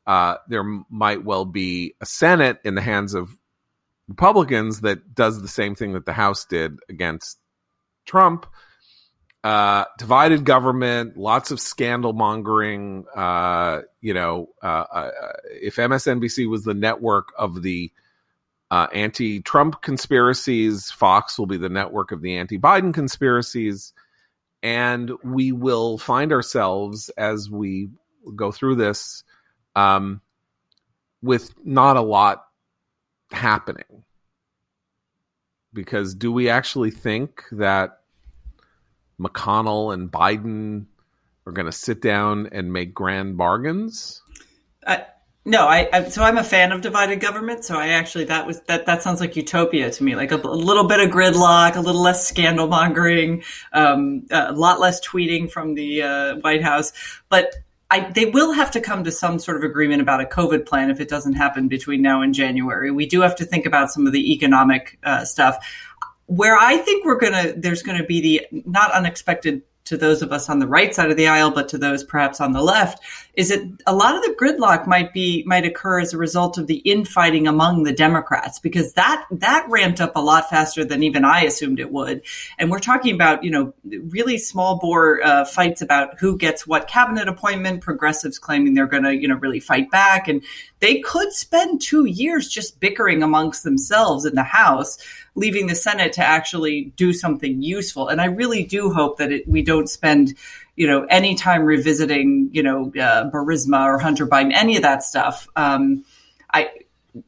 Uh, 0.06 0.36
there 0.48 0.64
might 0.88 1.24
well 1.24 1.44
be 1.44 1.94
a 2.00 2.06
Senate 2.06 2.58
in 2.64 2.74
the 2.74 2.80
hands 2.80 3.14
of 3.14 3.36
Republicans 4.08 4.80
that 4.80 5.14
does 5.14 5.42
the 5.42 5.48
same 5.48 5.74
thing 5.74 5.92
that 5.92 6.06
the 6.06 6.14
House 6.14 6.46
did 6.46 6.78
against 6.88 7.38
Trump 8.06 8.46
uh, 9.44 9.84
divided 9.98 10.44
government, 10.44 11.16
lots 11.16 11.50
of 11.50 11.60
scandal 11.60 12.12
mongering. 12.12 13.04
Uh, 13.14 13.82
you 14.00 14.14
know, 14.14 14.48
uh, 14.62 14.84
uh 14.90 15.10
if 15.62 15.76
MSNBC 15.76 16.48
was 16.48 16.64
the 16.64 16.74
network 16.74 17.32
of 17.38 17.62
the 17.62 17.92
uh, 18.70 18.86
anti-Trump 18.92 19.80
conspiracies, 19.80 20.90
Fox 20.90 21.38
will 21.38 21.46
be 21.46 21.56
the 21.56 21.68
network 21.68 22.12
of 22.12 22.20
the 22.20 22.36
anti-Biden 22.36 22.92
conspiracies, 22.92 23.92
and 24.62 25.10
we 25.24 25.52
will 25.52 25.98
find 25.98 26.32
ourselves 26.32 27.08
as 27.10 27.48
we 27.48 27.88
go 28.36 28.52
through 28.52 28.74
this 28.74 29.24
um, 29.74 30.20
with 31.22 31.54
not 31.64 31.96
a 31.96 32.02
lot 32.02 32.44
happening. 33.30 34.04
Because 35.72 36.14
do 36.14 36.32
we 36.32 36.48
actually 36.48 36.90
think 36.90 37.44
that 37.52 37.97
McConnell 39.20 39.92
and 39.92 40.10
Biden 40.10 40.86
are 41.46 41.52
going 41.52 41.66
to 41.66 41.72
sit 41.72 42.00
down 42.00 42.48
and 42.52 42.72
make 42.72 42.94
grand 42.94 43.36
bargains? 43.36 44.22
No, 45.48 45.66
I, 45.66 45.88
I, 45.94 46.08
so 46.10 46.22
I'm 46.22 46.36
a 46.36 46.44
fan 46.44 46.72
of 46.72 46.82
divided 46.82 47.20
government. 47.20 47.64
So 47.64 47.74
I 47.74 47.88
actually 47.88 48.24
that 48.24 48.46
was 48.46 48.60
that 48.62 48.84
that 48.84 49.02
sounds 49.02 49.18
like 49.18 49.34
utopia 49.34 49.90
to 49.90 50.04
me, 50.04 50.14
like 50.14 50.30
a, 50.30 50.36
a 50.36 50.36
little 50.36 50.84
bit 50.84 51.00
of 51.00 51.08
gridlock, 51.08 51.74
a 51.74 51.80
little 51.80 52.02
less 52.02 52.28
scandal 52.28 52.66
mongering, 52.66 53.42
um, 53.72 54.26
a 54.30 54.52
lot 54.52 54.78
less 54.78 55.00
tweeting 55.00 55.50
from 55.50 55.74
the 55.74 56.02
uh, 56.02 56.36
White 56.36 56.62
House, 56.62 56.92
but. 57.28 57.54
I, 57.90 58.00
they 58.00 58.26
will 58.26 58.52
have 58.52 58.70
to 58.72 58.82
come 58.82 59.04
to 59.04 59.10
some 59.10 59.38
sort 59.38 59.56
of 59.56 59.62
agreement 59.62 60.02
about 60.02 60.20
a 60.20 60.26
COVID 60.26 60.66
plan 60.66 60.90
if 60.90 61.00
it 61.00 61.08
doesn't 61.08 61.32
happen 61.32 61.68
between 61.68 62.02
now 62.02 62.20
and 62.20 62.34
January. 62.34 62.90
We 62.90 63.06
do 63.06 63.22
have 63.22 63.34
to 63.36 63.46
think 63.46 63.64
about 63.64 63.90
some 63.90 64.06
of 64.06 64.12
the 64.12 64.34
economic 64.34 64.98
uh, 65.04 65.24
stuff 65.24 65.56
where 66.28 66.56
I 66.56 66.76
think 66.76 67.04
we're 67.04 67.18
gonna 67.18 67.54
there's 67.56 67.82
gonna 67.82 68.04
be 68.04 68.20
the 68.20 68.62
not 68.66 68.92
unexpected 68.92 69.62
to 69.86 69.96
those 69.96 70.20
of 70.20 70.32
us 70.32 70.50
on 70.50 70.58
the 70.58 70.66
right 70.66 70.94
side 70.94 71.10
of 71.10 71.16
the 71.16 71.26
aisle, 71.26 71.50
but 71.50 71.68
to 71.70 71.78
those 71.78 72.04
perhaps 72.04 72.40
on 72.40 72.52
the 72.52 72.62
left, 72.62 73.02
is 73.38 73.50
that 73.50 73.60
a 73.86 73.94
lot 73.94 74.16
of 74.16 74.22
the 74.22 74.34
gridlock 74.36 74.88
might 74.88 75.12
be 75.12 75.44
might 75.46 75.64
occur 75.64 76.00
as 76.00 76.12
a 76.12 76.18
result 76.18 76.58
of 76.58 76.66
the 76.66 76.78
infighting 76.78 77.46
among 77.46 77.84
the 77.84 77.92
Democrats 77.92 78.58
because 78.58 78.94
that 78.94 79.24
that 79.30 79.64
ramped 79.68 80.00
up 80.00 80.16
a 80.16 80.20
lot 80.20 80.50
faster 80.50 80.84
than 80.84 81.04
even 81.04 81.24
I 81.24 81.42
assumed 81.42 81.78
it 81.78 81.92
would. 81.92 82.22
And 82.58 82.68
we're 82.68 82.80
talking 82.80 83.14
about 83.14 83.44
you 83.44 83.52
know 83.52 83.74
really 83.84 84.38
small 84.38 84.80
bore 84.80 85.24
uh, 85.24 85.44
fights 85.44 85.80
about 85.80 86.18
who 86.18 86.36
gets 86.36 86.66
what 86.66 86.88
cabinet 86.88 87.28
appointment. 87.28 87.80
Progressives 87.80 88.40
claiming 88.40 88.74
they're 88.74 88.88
going 88.88 89.04
to 89.04 89.14
you 89.14 89.28
know 89.28 89.36
really 89.36 89.60
fight 89.60 89.88
back, 89.88 90.26
and 90.26 90.42
they 90.80 90.98
could 90.98 91.32
spend 91.32 91.80
two 91.80 92.06
years 92.06 92.48
just 92.48 92.80
bickering 92.80 93.22
amongst 93.22 93.62
themselves 93.62 94.24
in 94.24 94.34
the 94.34 94.42
House 94.42 94.98
leaving 95.38 95.68
the 95.68 95.74
Senate 95.74 96.12
to 96.14 96.20
actually 96.20 96.92
do 96.96 97.12
something 97.12 97.62
useful. 97.62 98.08
And 98.08 98.20
I 98.20 98.26
really 98.26 98.64
do 98.64 98.90
hope 98.92 99.18
that 99.18 99.30
it, 99.30 99.48
we 99.48 99.62
don't 99.62 99.88
spend, 99.88 100.34
you 100.78 100.86
know, 100.86 101.04
anytime 101.10 101.64
revisiting, 101.64 102.50
you 102.52 102.62
know, 102.62 102.92
uh, 102.96 103.28
Burisma 103.30 103.84
or 103.84 103.98
Hunter 103.98 104.28
Biden, 104.28 104.52
any 104.54 104.76
of 104.76 104.82
that 104.82 105.02
stuff. 105.02 105.48
Um, 105.56 106.04
I, 106.54 106.70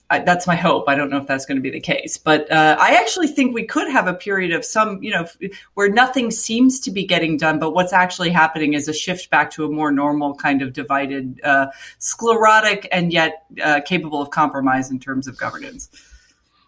I, 0.08 0.20
that's 0.20 0.46
my 0.46 0.54
hope. 0.54 0.84
I 0.86 0.94
don't 0.94 1.10
know 1.10 1.16
if 1.16 1.26
that's 1.26 1.46
going 1.46 1.56
to 1.56 1.60
be 1.62 1.70
the 1.70 1.80
case, 1.80 2.16
but 2.16 2.48
uh, 2.52 2.76
I 2.78 2.94
actually 3.00 3.26
think 3.26 3.52
we 3.52 3.64
could 3.64 3.90
have 3.90 4.06
a 4.06 4.14
period 4.14 4.52
of 4.52 4.64
some, 4.64 5.02
you 5.02 5.10
know, 5.10 5.26
where 5.74 5.88
nothing 5.88 6.30
seems 6.30 6.78
to 6.80 6.92
be 6.92 7.04
getting 7.04 7.36
done, 7.38 7.58
but 7.58 7.72
what's 7.72 7.92
actually 7.92 8.30
happening 8.30 8.74
is 8.74 8.86
a 8.86 8.92
shift 8.92 9.30
back 9.30 9.50
to 9.52 9.64
a 9.64 9.68
more 9.68 9.90
normal 9.90 10.36
kind 10.36 10.62
of 10.62 10.72
divided, 10.72 11.40
uh, 11.42 11.66
sclerotic, 11.98 12.86
and 12.92 13.12
yet 13.12 13.46
uh, 13.60 13.80
capable 13.84 14.22
of 14.22 14.30
compromise 14.30 14.92
in 14.92 15.00
terms 15.00 15.26
of 15.26 15.36
governance. 15.36 15.90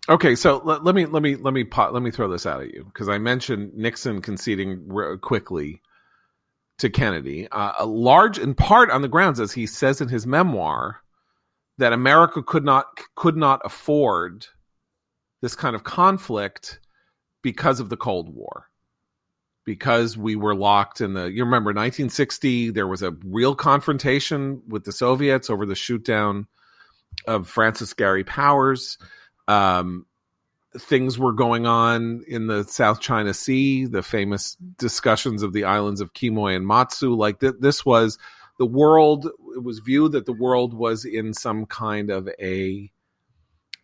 Okay, 0.09 0.35
so 0.35 0.61
let, 0.65 0.83
let, 0.83 0.97
me 0.97 1.07
let 1.07 1.23
me 1.23 1.37
let 1.37 1.55
me 1.55 1.63
pot, 1.63 1.95
let 1.95 2.03
me 2.03 2.11
throw 2.11 2.27
this 2.27 2.45
out 2.45 2.61
at 2.61 2.75
you 2.75 2.83
because 2.83 3.09
I 3.09 3.19
mentioned 3.19 3.73
Nixon 3.73 4.21
conceding 4.21 4.91
quickly 5.21 5.81
to 6.79 6.91
Kennedy, 6.91 7.49
uh, 7.51 7.73
a 7.79 7.87
large 7.87 8.39
in 8.39 8.55
part 8.55 8.91
on 8.91 9.03
the 9.03 9.09
grounds, 9.09 9.41
as 9.41 9.53
he 9.53 9.67
says 9.67 10.01
in 10.01 10.09
his 10.09 10.27
memoir, 10.27 11.01
that 11.79 11.93
America 11.93 12.43
could 12.43 12.65
not 12.65 12.87
could 13.15 13.37
not 13.37 13.61
afford 13.65 14.47
this 15.41 15.55
kind 15.55 15.75
of 15.75 15.85
conflict 15.85 16.81
because 17.43 17.81
of 17.81 17.89
the 17.89 17.97
Cold 17.97 18.35
War, 18.35 18.69
because 19.65 20.17
we 20.17 20.37
were 20.37 20.55
locked 20.55 21.01
in 21.01 21.15
the. 21.15 21.31
You 21.31 21.45
remember 21.45 21.69
1960, 21.69 22.71
there 22.71 22.87
was 22.87 23.03
a 23.03 23.17
real 23.25 23.55
confrontation 23.55 24.63
with 24.69 24.85
the 24.85 24.93
Soviets 24.93 25.51
over 25.51 25.67
the 25.67 25.75
shootdown 25.75 26.47
of 27.27 27.49
Francis 27.49 27.93
Gary 27.93 28.25
Powers 28.25 28.99
um, 29.49 30.07
things 30.79 31.19
were 31.19 31.33
going 31.33 31.67
on 31.67 32.25
in 32.27 32.47
the 32.47 32.65
South 32.65 33.01
China 33.01 33.35
Sea, 33.35 33.85
the 33.85 34.03
famous 34.03 34.57
discussions 34.79 35.43
of 35.43 35.53
the 35.53 35.65
islands 35.65 36.01
of 36.01 36.15
Quemoy 36.15 36.57
and 36.57 36.67
Matsu. 36.67 37.15
Like 37.15 37.41
th- 37.41 37.55
this 37.61 37.85
was 37.85 38.19
the 38.59 38.67
world, 38.67 39.27
it 39.55 39.63
was 39.63 39.81
viewed 39.81 40.13
that 40.13 40.27
the 40.27 40.33
world 40.33 40.75
was 40.75 41.05
in 41.05 41.35
some 41.35 41.67
kind 41.67 42.11
of 42.11 42.29
a, 42.41 42.91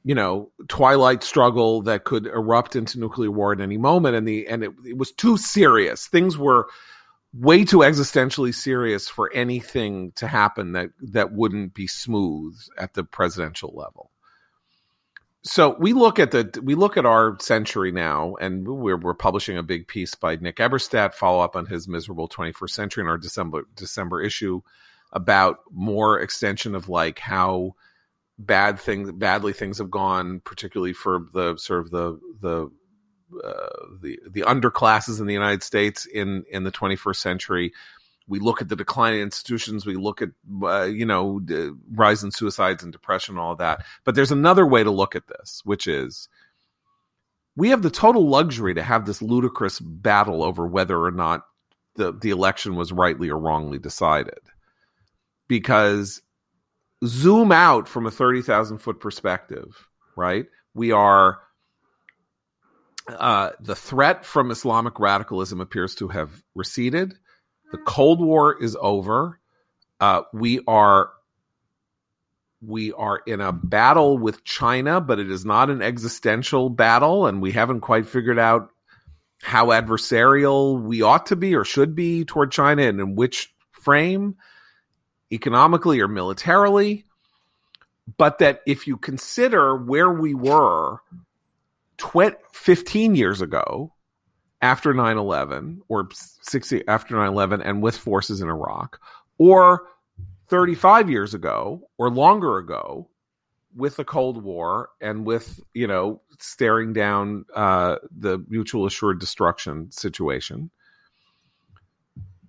you 0.05 0.15
know, 0.15 0.51
twilight 0.69 1.23
struggle 1.23 1.83
that 1.83 2.05
could 2.05 2.27
erupt 2.27 2.75
into 2.75 2.99
nuclear 2.99 3.31
war 3.31 3.53
at 3.53 3.61
any 3.61 3.77
moment. 3.77 4.17
And 4.17 4.27
the, 4.27 4.47
and 4.47 4.65
it, 4.65 4.73
it 4.85 4.97
was 4.97 5.13
too 5.13 5.37
serious. 5.37 6.07
Things 6.07 6.39
were 6.39 6.69
way 7.35 7.65
too 7.65 7.79
existentially 7.79 8.55
serious 8.55 9.09
for 9.09 9.31
anything 9.35 10.13
to 10.13 10.27
happen 10.27 10.73
that, 10.73 10.91
that 11.01 11.33
wouldn't 11.33 11.75
be 11.75 11.87
smooth 11.87 12.57
at 12.79 12.95
the 12.95 13.05
presidential 13.05 13.75
level 13.75 14.11
so 15.49 15.77
we 15.79 15.95
look 15.95 16.19
at 16.19 16.31
the 16.31 16.61
we 16.63 16.75
look 16.75 16.99
at 16.99 17.07
our 17.07 17.39
century 17.41 17.91
now, 17.91 18.35
and 18.39 18.69
we're 18.69 18.99
we're 18.99 19.15
publishing 19.15 19.57
a 19.57 19.63
big 19.63 19.89
piece 19.89 20.15
by 20.15 20.37
Nick 20.37 20.57
Eberstadt, 20.57 21.15
follow 21.15 21.41
up 21.41 21.57
on 21.57 21.65
his 21.65 21.89
miserable 21.89 22.29
21st 22.29 22.71
century 22.71 23.03
in 23.03 23.09
our 23.09 23.17
December 23.17 23.67
December 23.75 24.23
issue 24.23 24.61
about 25.11 25.61
more 25.73 26.21
extension 26.21 26.75
of 26.75 26.91
like 26.91 27.19
how 27.19 27.75
bad 28.39 28.79
things 28.79 29.11
badly 29.11 29.55
things 29.55 29.79
have 29.79 29.91
gone, 29.91 30.41
particularly 30.45 30.93
for 30.93 31.21
the 31.33 31.57
sort 31.57 31.81
of 31.81 31.91
the 31.91 32.21
the 32.43 32.71
uh, 33.43 33.87
the 34.03 34.21
the 34.29 34.43
underclasses 34.43 35.19
in 35.19 35.27
the 35.27 35.35
United 35.35 35.63
States 35.63 36.05
in 36.05 36.45
in 36.51 36.65
the 36.65 36.73
21st 36.73 37.17
century 37.17 37.73
we 38.29 38.39
look 38.39 38.61
at 38.61 38.69
the 38.69 38.77
declining 38.77 39.21
institutions, 39.21 39.87
we 39.87 39.97
look 39.97 40.21
at 40.23 40.29
uh, 40.63 40.85
you 40.85 41.07
know 41.07 41.41
the 41.43 41.77
rise 41.93 42.23
in 42.23 42.31
suicides 42.31 42.83
and 42.83 42.93
depression, 42.93 43.39
all 43.39 43.57
that. 43.57 43.85
But 44.05 44.15
there's 44.15 44.31
another 44.31 44.67
way 44.67 44.85
to 44.85 44.91
look 44.91 45.17
at 45.17 45.27
this, 45.27 45.63
which 45.65 45.87
is 45.87 46.29
we 47.57 47.71
have 47.71 47.83
the 47.83 47.91
total 47.91 48.29
luxury 48.29 48.75
to 48.75 48.83
have 48.83 49.07
this 49.07 49.23
ludicrous 49.23 49.81
battle 49.81 50.45
over 50.45 50.67
whether 50.67 51.03
or 51.03 51.11
not 51.11 51.43
the 51.97 52.13
the 52.13 52.31
election 52.31 52.77
was 52.77 52.93
rightly 52.93 53.31
or 53.31 53.39
wrongly 53.39 53.79
decided, 53.79 54.39
because 55.49 56.21
zoom 57.05 57.51
out 57.51 57.89
from 57.89 58.07
a 58.07 58.11
thirty 58.11 58.43
thousand 58.43 58.79
foot 58.79 59.01
perspective, 59.01 59.89
right? 60.17 60.47
We 60.75 60.93
are. 60.93 61.41
Uh, 63.09 63.53
the 63.59 63.75
threat 63.75 64.27
from 64.27 64.51
Islamic 64.51 65.01
radicalism 65.01 65.63
appears 65.63 65.95
to 65.95 66.09
have 66.09 66.43
receded 66.55 67.15
The 67.71 67.79
Cold 67.79 68.21
War 68.21 68.61
is 68.61 68.77
over. 68.81 69.39
Uh, 70.01 70.23
we 70.33 70.61
are 70.67 71.11
we 72.61 72.93
are 72.93 73.21
in 73.27 73.41
a 73.41 73.53
battle 73.53 74.19
with 74.19 74.43
China, 74.45 75.01
but 75.01 75.19
it 75.19 75.31
is 75.31 75.45
not 75.45 75.71
an 75.71 75.81
existential 75.81 76.71
battle, 76.71 77.27
and 77.27 77.41
we 77.41 77.53
haven't 77.53 77.81
quite 77.81 78.07
figured 78.07 78.39
out 78.39 78.71
how 79.43 79.67
adversarial 79.67 80.83
we 80.83 81.03
ought 81.03 81.27
to 81.27 81.37
be 81.37 81.55
or 81.55 81.65
should 81.65 81.95
be 81.95 82.25
toward 82.25 82.51
China 82.51 82.83
and 82.83 83.01
in 83.01 83.15
which 83.15 83.55
frame, 83.71 84.37
economically 85.31 86.01
or 86.01 86.09
militarily. 86.09 87.05
But 88.17 88.39
that 88.39 88.63
if 88.67 88.87
you 88.87 88.97
consider 88.97 89.77
where 89.77 90.11
we 90.11 90.35
were 90.35 90.99
20, 91.99 92.37
15 92.53 93.15
years 93.15 93.41
ago 93.43 93.93
after 94.61 94.93
9 94.93 95.17
11, 95.17 95.83
or 95.89 96.09
60 96.13 96.87
after 96.89 97.17
9 97.17 97.29
11, 97.29 97.63
and 97.63 97.83
with 97.83 97.97
forces 97.97 98.41
in 98.41 98.49
Iraq, 98.49 99.01
or 99.39 99.87
35 100.49 101.11
years 101.11 101.35
ago 101.35 101.89
or 101.99 102.11
longer 102.11 102.59
ago 102.59 103.09
with 103.77 103.97
the 103.97 104.05
Cold 104.05 104.43
War 104.43 104.89
and 105.01 105.25
with, 105.25 105.61
you 105.75 105.87
know, 105.87 106.23
staring 106.39 106.93
down 106.93 107.45
uh, 107.55 107.97
the 108.17 108.45
mutual 108.49 108.87
assured 108.87 109.21
destruction 109.21 109.93
situation, 109.93 110.71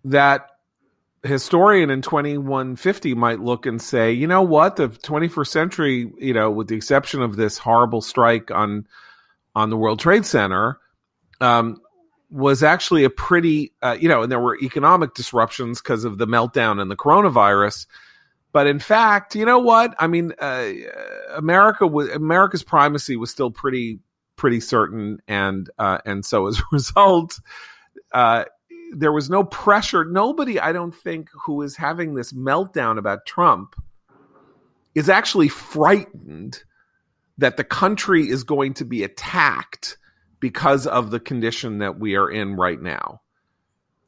that 0.06 0.50
historian 1.24 1.90
in 1.90 2.02
2150 2.02 3.14
might 3.16 3.40
look 3.40 3.66
and 3.66 3.82
say, 3.82 4.12
you 4.12 4.28
know 4.28 4.42
what, 4.42 4.78
the 4.78 4.88
21st 4.88 5.48
century, 5.48 6.12
you 6.18 6.34
know, 6.34 6.50
with 6.50 6.68
the 6.68 6.76
exception 6.76 7.22
of 7.22 7.36
this 7.36 7.58
horrible 7.58 8.02
strike 8.02 8.52
on 8.52 8.88
on 9.56 9.70
the 9.70 9.78
World 9.78 10.00
Trade 10.00 10.26
Center, 10.26 10.80
um, 11.42 11.82
was 12.30 12.62
actually 12.62 13.04
a 13.04 13.10
pretty, 13.10 13.74
uh, 13.82 13.98
you 14.00 14.08
know, 14.08 14.24
and 14.24 14.32
there 14.32 14.40
were 14.40 14.58
economic 14.60 15.14
disruptions 15.14 15.82
because 15.82 16.04
of 16.04 16.18
the 16.18 16.28
meltdown 16.28 16.82
and 16.82 16.90
the 16.92 16.96
coronavirus. 16.96 17.88
But 18.52 18.68
in 18.68 18.80
fact, 18.80 19.36
you 19.36 19.46
know 19.46 19.60
what? 19.60 19.96
I 20.00 20.08
mean, 20.08 20.34
uh, 20.40 20.70
America 21.36 21.86
was 21.86 22.10
America's 22.10 22.64
primacy 22.64 23.16
was 23.16 23.30
still 23.30 23.52
pretty 23.52 24.00
pretty 24.36 24.60
certain, 24.60 25.20
and 25.28 25.70
uh, 25.78 26.00
and 26.06 26.26
so 26.26 26.48
as 26.48 26.60
a 26.60 26.64
result, 26.72 27.40
uh, 28.12 28.46
there 28.92 29.12
was 29.12 29.30
no 29.30 29.44
pressure. 29.44 30.04
Nobody, 30.04 30.60
I 30.60 30.72
don't 30.72 30.96
think, 30.96 31.30
who 31.46 31.62
is 31.62 31.76
having 31.76 32.16
this 32.16 32.34
meltdown 32.34 32.98
about 32.98 33.26
Trump 33.28 33.76
is 34.96 35.10
actually 35.10 35.50
frightened 35.50 36.64
that 37.38 37.58
the 37.58 37.64
country 37.64 38.28
is 38.28 38.44
going 38.44 38.74
to 38.74 38.86
be 38.86 39.04
attacked 39.04 39.98
because 40.40 40.88
of 40.88 41.12
the 41.12 41.20
condition 41.20 41.80
that 41.80 42.00
we 42.00 42.16
are 42.16 42.30
in 42.30 42.56
right 42.56 42.82
now. 42.82 43.22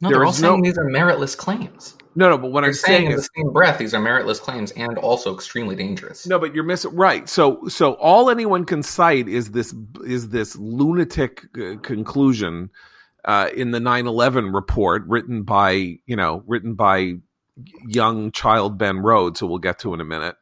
No, 0.02 0.10
there 0.10 0.18
they're 0.18 0.26
all 0.26 0.34
saying 0.34 0.62
no, 0.62 0.64
these 0.64 0.78
are 0.78 0.86
meritless 0.86 1.38
claims. 1.38 1.96
No, 2.14 2.30
no, 2.30 2.38
but 2.38 2.52
what 2.52 2.62
They're 2.62 2.72
I'm 2.72 2.74
saying, 2.74 3.02
saying 3.02 3.12
in 3.12 3.18
is, 3.20 3.28
the 3.28 3.42
same 3.42 3.54
breath, 3.54 3.78
these 3.78 3.94
are 3.94 4.02
meritless 4.02 4.40
claims 4.40 4.72
and 4.72 4.98
also 4.98 5.34
extremely 5.34 5.76
dangerous. 5.76 6.28
No, 6.28 6.40
but 6.40 6.54
you're 6.54 6.66
missing 6.66 6.94
right. 6.94 7.30
So, 7.30 7.68
so 7.70 7.94
all 7.94 8.30
anyone 8.30 8.66
can 8.66 8.84
cite 8.84 9.30
is 9.30 9.52
this 9.52 9.74
is 10.06 10.30
this 10.30 10.58
lunatic 10.58 11.46
uh, 11.58 11.78
conclusion 11.78 12.70
uh, 13.24 13.50
in 13.56 13.72
the 13.72 13.80
9/11 13.80 14.54
report 14.54 15.04
written 15.08 15.44
by 15.44 16.00
you 16.06 16.16
know 16.16 16.44
written 16.48 16.74
by 16.74 17.14
young 17.88 18.32
child 18.32 18.78
Ben 18.78 19.00
Rhodes, 19.00 19.40
who 19.40 19.48
we'll 19.48 19.60
get 19.60 19.80
to 19.80 19.94
in 19.94 20.02
a 20.02 20.06
minute, 20.06 20.36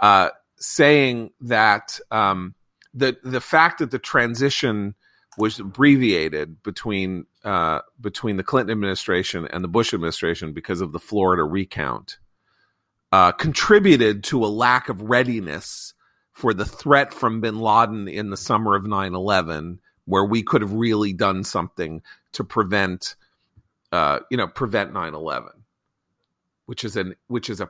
uh, 0.00 0.30
saying 0.56 1.32
that 1.42 2.00
um, 2.10 2.54
the 2.94 3.18
the 3.22 3.40
fact 3.42 3.80
that 3.80 3.90
the 3.90 3.98
transition 3.98 4.94
was 5.40 5.58
abbreviated 5.58 6.62
between 6.62 7.26
uh, 7.44 7.80
between 8.00 8.36
the 8.36 8.44
Clinton 8.44 8.70
administration 8.70 9.48
and 9.50 9.64
the 9.64 9.68
Bush 9.68 9.94
administration 9.94 10.52
because 10.52 10.80
of 10.80 10.92
the 10.92 10.98
Florida 10.98 11.42
recount, 11.42 12.18
uh, 13.10 13.32
contributed 13.32 14.22
to 14.24 14.44
a 14.44 14.46
lack 14.46 14.88
of 14.88 15.00
readiness 15.02 15.94
for 16.32 16.54
the 16.54 16.64
threat 16.64 17.12
from 17.12 17.40
Bin 17.40 17.58
Laden 17.58 18.08
in 18.08 18.30
the 18.30 18.36
summer 18.36 18.76
of 18.76 18.84
9/11, 18.84 19.78
where 20.04 20.24
we 20.24 20.42
could 20.42 20.62
have 20.62 20.72
really 20.72 21.12
done 21.12 21.42
something 21.42 22.02
to 22.32 22.44
prevent, 22.44 23.16
uh, 23.92 24.20
you 24.30 24.36
know, 24.36 24.46
prevent 24.46 24.92
9/11, 24.92 25.50
which 26.66 26.84
is 26.84 26.96
an 26.96 27.16
which 27.28 27.50
is 27.50 27.60
a 27.60 27.68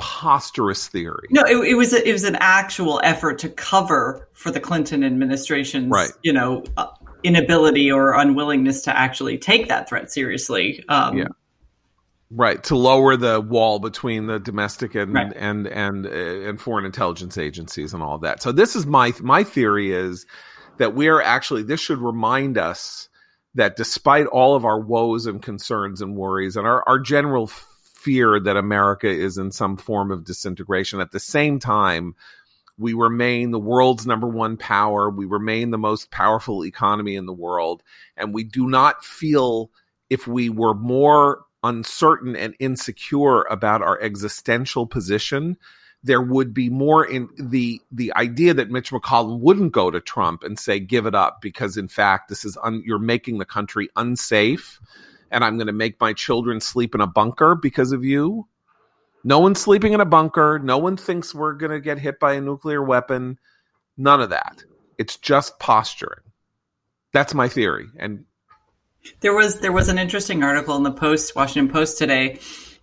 preposterous 0.00 0.88
theory. 0.88 1.28
No, 1.30 1.42
it, 1.42 1.68
it 1.68 1.74
was 1.74 1.92
a, 1.92 2.08
it 2.08 2.12
was 2.12 2.24
an 2.24 2.36
actual 2.40 3.00
effort 3.04 3.38
to 3.40 3.48
cover 3.50 4.28
for 4.32 4.50
the 4.50 4.60
Clinton 4.60 5.04
administration's, 5.04 5.90
right. 5.90 6.10
you 6.22 6.32
know, 6.32 6.64
uh, 6.76 6.86
inability 7.22 7.90
or 7.90 8.12
unwillingness 8.14 8.82
to 8.82 8.96
actually 8.96 9.38
take 9.38 9.68
that 9.68 9.88
threat 9.88 10.10
seriously. 10.10 10.84
Um, 10.88 11.18
yeah. 11.18 11.24
Right 12.32 12.62
to 12.64 12.76
lower 12.76 13.16
the 13.16 13.40
wall 13.40 13.80
between 13.80 14.26
the 14.26 14.38
domestic 14.38 14.94
and 14.94 15.12
right. 15.12 15.32
and 15.34 15.66
and 15.66 16.06
uh, 16.06 16.10
and 16.48 16.60
foreign 16.60 16.84
intelligence 16.84 17.36
agencies 17.36 17.92
and 17.92 18.04
all 18.04 18.18
that. 18.18 18.40
So 18.40 18.52
this 18.52 18.76
is 18.76 18.86
my 18.86 19.12
my 19.20 19.42
theory 19.42 19.92
is 19.92 20.26
that 20.78 20.94
we 20.94 21.08
are 21.08 21.20
actually 21.20 21.64
this 21.64 21.80
should 21.80 21.98
remind 21.98 22.56
us 22.56 23.08
that 23.54 23.74
despite 23.74 24.26
all 24.26 24.54
of 24.54 24.64
our 24.64 24.78
woes 24.78 25.26
and 25.26 25.42
concerns 25.42 26.00
and 26.00 26.16
worries 26.16 26.56
and 26.56 26.68
our, 26.68 26.88
our 26.88 27.00
general 27.00 27.48
fear 27.48 28.38
that 28.40 28.56
America 28.56 29.08
is 29.08 29.36
in 29.36 29.50
some 29.50 29.76
form 29.76 30.10
of 30.10 30.24
disintegration, 30.24 31.00
at 31.00 31.10
the 31.10 31.20
same 31.20 31.58
time 31.58 32.14
we 32.80 32.94
remain 32.94 33.50
the 33.50 33.60
world's 33.60 34.06
number 34.06 34.26
one 34.26 34.56
power. 34.56 35.10
We 35.10 35.26
remain 35.26 35.70
the 35.70 35.78
most 35.78 36.10
powerful 36.10 36.64
economy 36.64 37.14
in 37.14 37.26
the 37.26 37.32
world. 37.32 37.82
And 38.16 38.32
we 38.32 38.42
do 38.42 38.66
not 38.66 39.04
feel 39.04 39.70
if 40.08 40.26
we 40.26 40.48
were 40.48 40.72
more 40.72 41.42
uncertain 41.62 42.34
and 42.34 42.54
insecure 42.58 43.42
about 43.42 43.82
our 43.82 44.00
existential 44.00 44.86
position, 44.86 45.58
there 46.02 46.22
would 46.22 46.54
be 46.54 46.70
more 46.70 47.04
in 47.04 47.28
the 47.38 47.82
the 47.92 48.14
idea 48.16 48.54
that 48.54 48.70
Mitch 48.70 48.90
McConnell 48.90 49.38
wouldn't 49.38 49.72
go 49.72 49.90
to 49.90 50.00
Trump 50.00 50.42
and 50.42 50.58
say 50.58 50.80
give 50.80 51.04
it 51.04 51.14
up 51.14 51.42
because 51.42 51.76
in 51.76 51.86
fact 51.86 52.30
this 52.30 52.46
is 52.46 52.56
un, 52.62 52.82
you're 52.86 52.98
making 52.98 53.36
the 53.36 53.44
country 53.44 53.90
unsafe 53.96 54.80
and 55.30 55.44
I'm 55.44 55.58
going 55.58 55.66
to 55.66 55.74
make 55.74 56.00
my 56.00 56.14
children 56.14 56.62
sleep 56.62 56.94
in 56.94 57.02
a 57.02 57.06
bunker 57.06 57.54
because 57.54 57.92
of 57.92 58.02
you 58.02 58.48
no 59.24 59.38
one's 59.38 59.60
sleeping 59.60 59.92
in 59.92 60.00
a 60.00 60.06
bunker. 60.06 60.58
No 60.62 60.78
one 60.78 60.96
thinks 60.96 61.34
we're 61.34 61.54
going 61.54 61.72
to 61.72 61.80
get 61.80 61.98
hit 61.98 62.18
by 62.18 62.34
a 62.34 62.40
nuclear 62.40 62.82
weapon. 62.82 63.38
None 63.96 64.20
of 64.20 64.30
that. 64.30 64.64
It's 64.98 65.16
just 65.16 65.58
posturing. 65.58 66.20
That's 67.12 67.34
my 67.34 67.48
theory. 67.48 67.86
And 67.98 68.24
there 69.20 69.34
was 69.34 69.60
there 69.60 69.72
was 69.72 69.88
an 69.88 69.98
interesting 69.98 70.42
article 70.42 70.76
in 70.76 70.82
the 70.82 70.92
Post, 70.92 71.34
Washington 71.34 71.72
Post 71.72 71.98
today, 71.98 72.38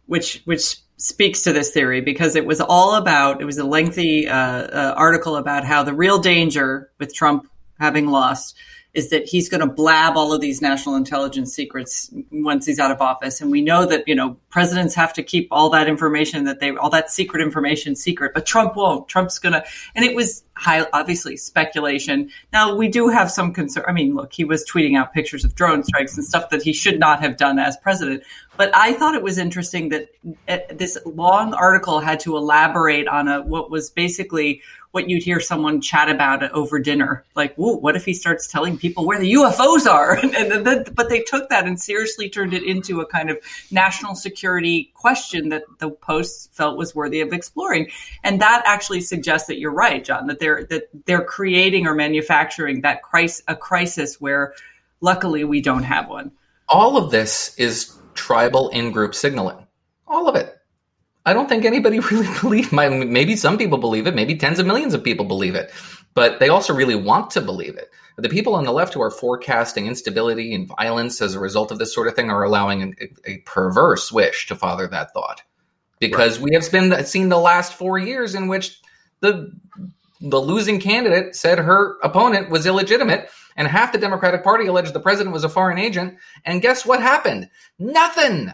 which 0.05 0.41
which 0.45 0.77
speaks 0.97 1.43
to 1.43 1.53
this 1.53 1.71
theory 1.71 2.01
because 2.01 2.35
it 2.35 2.45
was 2.45 2.59
all 2.59 2.95
about 2.95 3.39
it 3.39 3.45
was 3.45 3.59
a 3.59 3.63
lengthy 3.63 4.27
uh, 4.27 4.35
uh, 4.35 4.93
article 4.97 5.35
about 5.37 5.63
how 5.63 5.83
the 5.83 5.93
real 5.93 6.17
danger 6.17 6.91
with 6.97 7.13
Trump 7.13 7.47
having 7.79 8.07
lost 8.07 8.57
is 8.97 9.11
that 9.11 9.27
he's 9.27 9.47
going 9.47 9.61
to 9.61 9.67
blab 9.67 10.17
all 10.17 10.33
of 10.33 10.41
these 10.41 10.59
national 10.59 10.95
intelligence 10.95 11.53
secrets 11.53 12.11
once 12.31 12.65
he's 12.65 12.79
out 12.79 12.89
of 12.89 12.99
office. 12.99 13.39
And 13.39 13.51
we 13.51 13.61
know 13.61 13.85
that, 13.85 14.07
you 14.07 14.15
know, 14.15 14.37
presidents 14.49 14.95
have 14.95 15.13
to 15.13 15.21
keep 15.21 15.47
all 15.51 15.69
that 15.69 15.87
information 15.87 16.45
that 16.45 16.59
they, 16.59 16.75
all 16.75 16.89
that 16.89 17.11
secret 17.11 17.43
information 17.43 17.95
secret, 17.95 18.31
but 18.33 18.47
Trump 18.47 18.75
won't. 18.75 19.07
Trump's 19.07 19.37
going 19.37 19.53
to, 19.53 19.63
and 19.93 20.03
it 20.03 20.15
was 20.15 20.43
high, 20.55 20.83
obviously 20.93 21.37
speculation. 21.37 22.31
Now 22.51 22.75
we 22.75 22.87
do 22.87 23.09
have 23.09 23.29
some 23.29 23.53
concern. 23.53 23.83
I 23.87 23.91
mean, 23.91 24.15
look, 24.15 24.33
he 24.33 24.43
was 24.43 24.65
tweeting 24.67 24.97
out 24.97 25.13
pictures 25.13 25.45
of 25.45 25.53
drone 25.53 25.83
strikes 25.83 26.17
and 26.17 26.25
stuff 26.25 26.49
that 26.49 26.63
he 26.63 26.73
should 26.73 26.99
not 26.99 27.21
have 27.21 27.37
done 27.37 27.59
as 27.59 27.77
president. 27.77 28.23
But 28.57 28.75
I 28.75 28.93
thought 28.93 29.13
it 29.13 29.21
was 29.21 29.37
interesting 29.37 29.89
that 29.89 30.09
uh, 30.47 30.57
this 30.71 30.97
long 31.05 31.53
article 31.53 31.99
had 31.99 32.19
to 32.21 32.35
elaborate 32.35 33.07
on 33.07 33.27
a, 33.27 33.43
what 33.43 33.69
was 33.69 33.91
basically 33.91 34.63
what 34.91 35.09
you'd 35.09 35.23
hear 35.23 35.39
someone 35.39 35.81
chat 35.81 36.09
about 36.09 36.43
over 36.51 36.79
dinner. 36.79 37.23
Like, 37.35 37.55
whoa, 37.55 37.75
what 37.75 37.95
if 37.95 38.05
he 38.05 38.13
starts 38.13 38.47
telling 38.47 38.77
people 38.77 39.05
where 39.05 39.19
the 39.19 39.33
UFOs 39.33 39.85
are? 39.85 40.17
and, 40.23 40.65
then, 40.65 40.85
but 40.93 41.09
they 41.09 41.21
took 41.21 41.49
that 41.49 41.65
and 41.65 41.79
seriously 41.79 42.29
turned 42.29 42.53
it 42.53 42.63
into 42.63 43.01
a 43.01 43.05
kind 43.05 43.29
of 43.29 43.37
national 43.71 44.15
security 44.15 44.91
question 44.93 45.49
that 45.49 45.63
the 45.79 45.89
Post 45.89 46.53
felt 46.53 46.77
was 46.77 46.95
worthy 46.95 47.21
of 47.21 47.33
exploring. 47.33 47.89
And 48.23 48.41
that 48.41 48.63
actually 48.65 49.01
suggests 49.01 49.47
that 49.47 49.59
you're 49.59 49.71
right, 49.71 50.03
John, 50.03 50.27
that 50.27 50.39
they're 50.39 50.65
that 50.65 50.89
they're 51.05 51.23
creating 51.23 51.87
or 51.87 51.93
manufacturing 51.93 52.81
that 52.81 53.01
crisis, 53.03 53.43
a 53.47 53.55
crisis 53.55 54.19
where 54.21 54.53
luckily 55.01 55.43
we 55.43 55.61
don't 55.61 55.83
have 55.83 56.09
one. 56.09 56.31
All 56.69 56.97
of 56.97 57.11
this 57.11 57.55
is 57.57 57.97
tribal 58.13 58.69
in-group 58.69 59.15
signaling. 59.15 59.67
All 60.07 60.27
of 60.27 60.35
it. 60.35 60.56
I 61.27 61.33
don't 61.33 61.49
think 61.49 61.65
anybody 61.65 61.99
really 62.11 62.39
believes. 62.39 62.71
Maybe 62.71 63.35
some 63.35 63.57
people 63.57 63.77
believe 63.77 64.07
it. 64.07 64.15
Maybe 64.15 64.35
tens 64.35 64.59
of 64.59 64.65
millions 64.65 64.93
of 64.93 65.03
people 65.03 65.25
believe 65.25 65.55
it, 65.55 65.71
but 66.13 66.39
they 66.39 66.47
also 66.47 66.73
really 66.73 66.95
want 66.95 67.31
to 67.31 67.41
believe 67.41 67.75
it. 67.75 67.91
The 68.17 68.29
people 68.29 68.55
on 68.55 68.63
the 68.63 68.71
left 68.71 68.93
who 68.93 69.01
are 69.01 69.11
forecasting 69.11 69.87
instability 69.87 70.55
and 70.55 70.67
violence 70.67 71.21
as 71.21 71.35
a 71.35 71.39
result 71.39 71.69
of 71.69 71.79
this 71.79 71.93
sort 71.93 72.07
of 72.07 72.15
thing 72.15 72.31
are 72.31 72.43
allowing 72.43 72.95
a, 72.99 73.29
a 73.29 73.37
perverse 73.39 74.11
wish 74.11 74.47
to 74.47 74.55
father 74.55 74.87
that 74.87 75.13
thought, 75.13 75.43
because 75.99 76.39
right. 76.39 76.45
we 76.45 76.53
have 76.55 76.71
been 76.71 77.05
seen 77.05 77.29
the 77.29 77.37
last 77.37 77.73
four 77.73 77.99
years 77.99 78.33
in 78.33 78.47
which 78.47 78.79
the 79.19 79.51
the 80.21 80.39
losing 80.39 80.79
candidate 80.79 81.35
said 81.35 81.59
her 81.59 81.97
opponent 82.01 82.49
was 82.49 82.65
illegitimate, 82.65 83.29
and 83.57 83.67
half 83.67 83.91
the 83.91 83.99
Democratic 83.99 84.43
Party 84.43 84.65
alleged 84.65 84.93
the 84.93 84.99
president 85.01 85.33
was 85.33 85.43
a 85.43 85.49
foreign 85.49 85.77
agent. 85.77 86.17
And 86.45 86.61
guess 86.61 86.85
what 86.85 87.01
happened? 87.01 87.49
Nothing. 87.77 88.53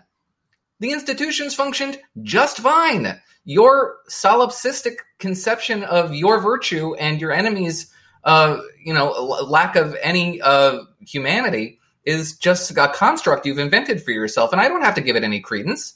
The 0.83 0.91
institutions 0.91 1.55
functioned 1.55 1.97
just 2.23 2.57
fine. 2.59 3.21
Your 3.45 3.99
solipsistic 4.09 4.97
conception 5.17 5.85
of 5.85 6.13
your 6.13 6.41
virtue 6.41 6.93
and 6.95 7.21
your 7.21 7.31
enemy's, 7.31 7.89
uh, 8.25 8.57
you 8.83 8.93
know, 8.93 9.11
lack 9.11 9.77
of 9.77 9.95
any 10.01 10.41
uh, 10.41 10.79
humanity 10.99 11.79
is 12.05 12.37
just 12.37 12.69
a 12.71 12.87
construct 12.89 13.45
you've 13.45 13.59
invented 13.59 14.03
for 14.03 14.11
yourself, 14.11 14.51
and 14.51 14.59
I 14.59 14.67
don't 14.67 14.83
have 14.83 14.95
to 14.95 15.01
give 15.01 15.15
it 15.15 15.23
any 15.23 15.39
credence. 15.39 15.95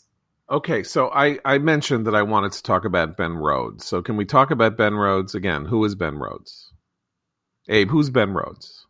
Okay, 0.49 0.83
so 0.83 1.09
I, 1.09 1.39
I 1.43 1.57
mentioned 1.57 2.07
that 2.07 2.15
I 2.15 2.21
wanted 2.21 2.53
to 2.53 2.63
talk 2.63 2.85
about 2.85 3.17
Ben 3.17 3.33
Rhodes. 3.33 3.85
So 3.85 4.01
can 4.01 4.15
we 4.15 4.23
talk 4.23 4.51
about 4.51 4.77
Ben 4.77 4.95
Rhodes 4.95 5.35
again? 5.35 5.65
Who 5.65 5.83
is 5.83 5.95
Ben 5.95 6.17
Rhodes? 6.17 6.71
Abe, 7.67 7.89
who's 7.89 8.09
Ben 8.09 8.31
Rhodes? 8.31 8.86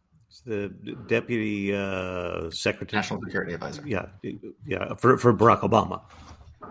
The 0.48 0.70
deputy 1.08 1.76
uh, 1.76 2.50
secretary, 2.52 3.00
national 3.00 3.22
security 3.22 3.54
advisor. 3.54 3.84
Yeah, 3.86 4.08
yeah, 4.66 4.96
for 4.96 5.18
for 5.18 5.34
Barack 5.34 5.60
Obama. 5.60 6.02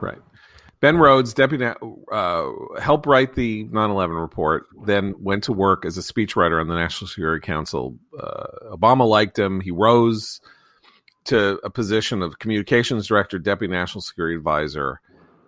Right. 0.01 0.19
Ben 0.81 0.99
Rhodes, 0.99 1.33
deputy, 1.33 1.65
uh, 1.65 2.51
helped 2.81 3.07
write 3.07 3.35
the 3.35 3.65
9/11 3.67 4.21
report. 4.21 4.67
Then 4.85 5.15
went 5.19 5.45
to 5.45 5.53
work 5.53 5.85
as 5.85 5.97
a 5.99 6.01
speechwriter 6.01 6.61
on 6.61 6.69
the 6.69 6.75
National 6.75 7.09
Security 7.09 7.45
Council. 7.45 7.97
Uh, 8.19 8.77
Obama 8.77 9.07
liked 9.09 9.39
him. 9.39 9.61
He 9.61 9.71
rose 9.71 10.41
to 11.25 11.59
a 11.65 11.71
position 11.71 12.23
of 12.23 12.39
communications 12.39 13.07
director, 13.07 13.39
deputy 13.39 13.73
national 13.73 14.03
security 14.03 14.37
advisor, 14.37 15.01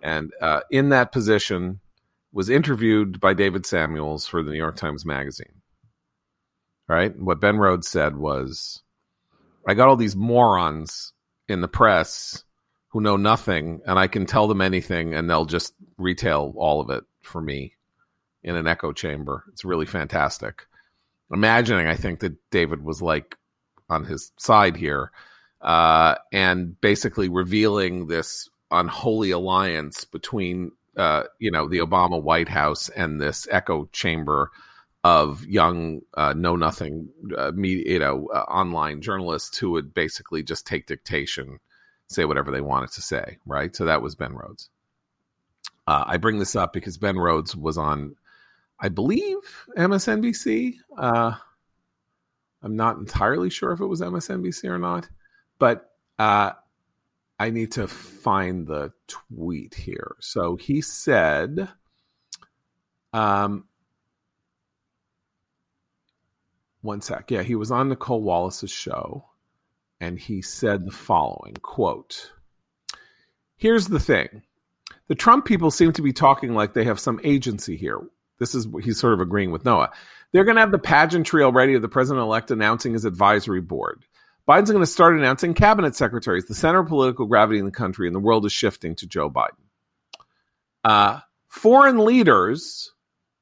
and 0.03 0.31
uh, 0.41 0.61
in 0.69 0.89
that 0.89 1.11
position 1.11 1.79
was 2.31 2.49
interviewed 2.49 3.19
by 3.19 3.33
David 3.33 3.65
Samuels 3.65 4.27
for 4.27 4.43
the 4.43 4.51
New 4.51 4.57
York 4.57 4.75
Times 4.75 5.05
Magazine 5.05 5.58
right? 6.89 7.15
What 7.17 7.39
Ben 7.39 7.57
Rhodes 7.57 7.87
said 7.87 8.17
was, 8.17 8.81
I 9.65 9.75
got 9.75 9.87
all 9.87 9.95
these 9.95 10.15
morons 10.15 11.13
in 11.47 11.61
the 11.61 11.67
press 11.67 12.43
who 12.89 12.99
know 12.99 13.15
nothing, 13.15 13.81
and 13.85 13.99
I 13.99 14.07
can 14.07 14.25
tell 14.25 14.47
them 14.47 14.59
anything, 14.59 15.13
and 15.13 15.29
they'll 15.29 15.45
just 15.45 15.73
retail 15.97 16.53
all 16.57 16.81
of 16.81 16.89
it 16.89 17.03
for 17.21 17.39
me 17.39 17.75
in 18.43 18.55
an 18.55 18.67
echo 18.67 18.91
chamber. 18.91 19.43
It's 19.53 19.63
really 19.63 19.85
fantastic. 19.85 20.65
Imagining, 21.31 21.85
I 21.85 21.95
think 21.95 22.21
that 22.21 22.37
David 22.49 22.83
was 22.83 23.01
like 23.01 23.37
on 23.87 24.05
his 24.05 24.31
side 24.37 24.75
here, 24.75 25.11
uh, 25.61 26.15
and 26.33 26.79
basically 26.81 27.29
revealing 27.29 28.07
this 28.07 28.49
unholy 28.71 29.29
alliance 29.29 30.05
between, 30.05 30.71
uh, 30.97 31.23
you 31.37 31.51
know, 31.51 31.67
the 31.67 31.79
Obama 31.79 32.19
White 32.19 32.49
House 32.49 32.89
and 32.89 33.21
this 33.21 33.47
echo 33.51 33.87
chamber 33.91 34.49
of 35.03 35.45
young 35.45 36.01
uh, 36.15 36.33
know 36.33 36.55
nothing 36.55 37.09
uh, 37.37 37.53
you 37.55 37.99
know 37.99 38.29
uh, 38.33 38.39
online 38.41 39.01
journalists 39.01 39.57
who 39.57 39.71
would 39.71 39.93
basically 39.93 40.43
just 40.43 40.67
take 40.67 40.87
dictation 40.87 41.59
say 42.07 42.25
whatever 42.25 42.51
they 42.51 42.61
wanted 42.61 42.91
to 42.91 43.01
say 43.01 43.37
right? 43.45 43.75
So 43.75 43.85
that 43.85 44.01
was 44.01 44.15
ben 44.15 44.33
rhodes. 44.33 44.69
Uh, 45.87 46.03
i 46.07 46.17
bring 46.17 46.39
this 46.39 46.55
up 46.55 46.73
because 46.73 46.97
ben 46.97 47.17
rhodes 47.17 47.55
was 47.55 47.77
on 47.77 48.15
i 48.79 48.89
believe 48.89 49.37
msnbc 49.77 50.75
uh, 50.97 51.31
i'm 52.61 52.75
not 52.75 52.97
entirely 52.97 53.49
sure 53.49 53.71
if 53.71 53.79
it 53.79 53.87
was 53.87 54.01
msnbc 54.01 54.65
or 54.65 54.77
not 54.77 55.09
but 55.59 55.91
uh, 56.19 56.51
i 57.39 57.49
need 57.49 57.71
to 57.71 57.87
find 57.87 58.67
the 58.67 58.91
tweet 59.07 59.73
here. 59.73 60.15
So 60.19 60.55
he 60.55 60.81
said 60.81 61.69
um, 63.13 63.65
one 66.81 67.01
sec. 67.01 67.31
Yeah, 67.31 67.43
he 67.43 67.55
was 67.55 67.71
on 67.71 67.89
Nicolle 67.89 68.21
Wallace's 68.21 68.71
show 68.71 69.25
and 69.99 70.19
he 70.19 70.41
said 70.41 70.85
the 70.85 70.91
following 70.91 71.55
quote 71.61 72.31
Here's 73.57 73.87
the 73.87 73.99
thing. 73.99 74.43
The 75.07 75.15
Trump 75.15 75.45
people 75.45 75.69
seem 75.69 75.91
to 75.93 76.01
be 76.01 76.13
talking 76.13 76.53
like 76.53 76.73
they 76.73 76.85
have 76.85 76.99
some 76.99 77.19
agency 77.23 77.75
here. 77.75 77.99
This 78.39 78.55
is 78.55 78.67
he's 78.81 78.99
sort 78.99 79.13
of 79.13 79.19
agreeing 79.19 79.51
with 79.51 79.65
Noah. 79.65 79.91
They're 80.31 80.45
going 80.45 80.55
to 80.55 80.61
have 80.61 80.71
the 80.71 80.79
pageantry 80.79 81.43
already 81.43 81.73
of 81.73 81.81
the 81.81 81.89
president 81.89 82.23
elect 82.23 82.51
announcing 82.51 82.93
his 82.93 83.03
advisory 83.03 83.59
board. 83.59 84.05
Biden's 84.47 84.71
going 84.71 84.83
to 84.83 84.87
start 84.87 85.17
announcing 85.17 85.53
cabinet 85.53 85.95
secretaries. 85.95 86.45
The 86.45 86.55
center 86.55 86.79
of 86.79 86.87
political 86.87 87.25
gravity 87.25 87.59
in 87.59 87.65
the 87.65 87.71
country 87.71 88.07
and 88.07 88.15
the 88.15 88.21
world 88.21 88.45
is 88.45 88.53
shifting 88.53 88.95
to 88.95 89.07
Joe 89.07 89.29
Biden. 89.29 89.49
Uh, 90.83 91.19
foreign 91.49 91.99
leaders 92.05 92.93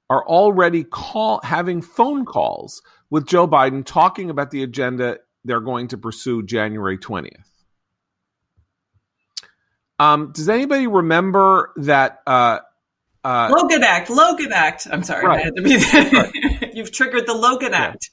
are 0.09 0.25
already 0.25 0.83
call 0.83 1.41
having 1.43 1.81
phone 1.81 2.25
calls 2.25 2.81
with 3.09 3.25
Joe 3.25 3.47
Biden 3.47 3.85
talking 3.85 4.29
about 4.29 4.51
the 4.51 4.63
agenda 4.63 5.19
they're 5.45 5.61
going 5.61 5.87
to 5.89 5.97
pursue 5.97 6.43
January 6.43 6.97
20th. 6.97 7.31
Um, 9.99 10.31
does 10.31 10.49
anybody 10.49 10.87
remember 10.87 11.71
that? 11.77 12.21
Uh, 12.27 12.59
uh, 13.23 13.49
Logan 13.51 13.83
Act, 13.83 14.09
Logan 14.09 14.51
Act. 14.53 14.87
I'm 14.91 15.03
sorry, 15.03 15.25
right. 15.25 15.39
I 15.39 15.43
had 15.43 15.55
to 15.55 15.61
be 15.61 15.77
there. 15.77 16.11
Right. 16.11 16.73
You've 16.75 16.91
triggered 16.91 17.25
the 17.25 17.33
Logan 17.33 17.71
yeah. 17.71 17.93
Act. 17.93 18.11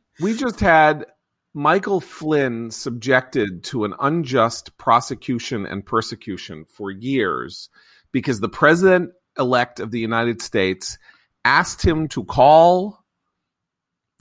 we 0.20 0.36
just 0.36 0.58
had 0.58 1.06
Michael 1.54 2.00
Flynn 2.00 2.70
subjected 2.70 3.62
to 3.64 3.84
an 3.84 3.94
unjust 4.00 4.76
prosecution 4.78 5.66
and 5.66 5.84
persecution 5.84 6.64
for 6.64 6.90
years 6.90 7.68
because 8.10 8.40
the 8.40 8.48
president 8.48 9.10
elect 9.38 9.80
of 9.80 9.90
the 9.90 10.00
United 10.00 10.40
States 10.40 10.98
asked 11.44 11.84
him 11.84 12.08
to 12.08 12.24
call 12.24 13.01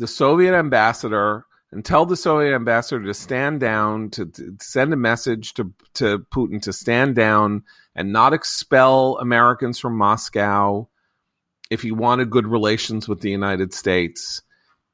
the 0.01 0.07
Soviet 0.07 0.55
ambassador 0.55 1.45
and 1.71 1.85
tell 1.85 2.07
the 2.07 2.17
Soviet 2.17 2.55
ambassador 2.55 3.05
to 3.05 3.13
stand 3.13 3.59
down, 3.59 4.09
to, 4.09 4.25
to, 4.25 4.57
send 4.59 4.91
a 4.93 4.97
message 4.97 5.53
to, 5.53 5.71
to 5.93 6.25
Putin 6.33 6.59
to 6.63 6.73
stand 6.73 7.15
down 7.15 7.63
and 7.95 8.11
not 8.11 8.33
expel 8.33 9.19
Americans 9.19 9.77
from 9.77 9.95
Moscow 9.95 10.87
if 11.69 11.83
he 11.83 11.91
wanted 11.91 12.31
good 12.31 12.47
relations 12.47 13.07
with 13.07 13.21
the 13.21 13.29
United 13.29 13.75
States. 13.75 14.41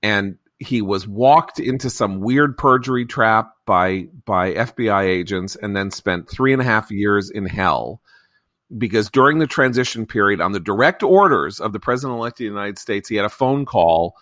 And 0.03 0.39
he 0.59 0.81
was 0.81 1.07
walked 1.07 1.57
into 1.57 1.89
some 1.89 2.19
weird 2.19 2.57
perjury 2.57 3.05
trap 3.05 3.53
by 3.65 4.09
by 4.25 4.53
FBI 4.55 5.03
agents 5.05 5.55
and 5.55 5.73
then 5.73 5.89
spent 5.89 6.29
three 6.29 6.51
and 6.51 6.61
a 6.61 6.65
half 6.65 6.91
years 6.91 7.29
in 7.29 7.45
hell 7.45 8.01
because 8.77 9.09
during 9.09 9.39
the 9.39 9.47
transition 9.47 10.05
period, 10.05 10.41
on 10.41 10.51
the 10.51 10.59
direct 10.59 11.01
orders 11.01 11.61
of 11.61 11.71
the 11.71 11.79
president 11.79 12.19
elect 12.19 12.33
of 12.33 12.39
the 12.39 12.43
United 12.43 12.77
States, 12.77 13.07
he 13.07 13.15
had 13.15 13.25
a 13.25 13.29
phone 13.29 13.63
call 13.63 14.13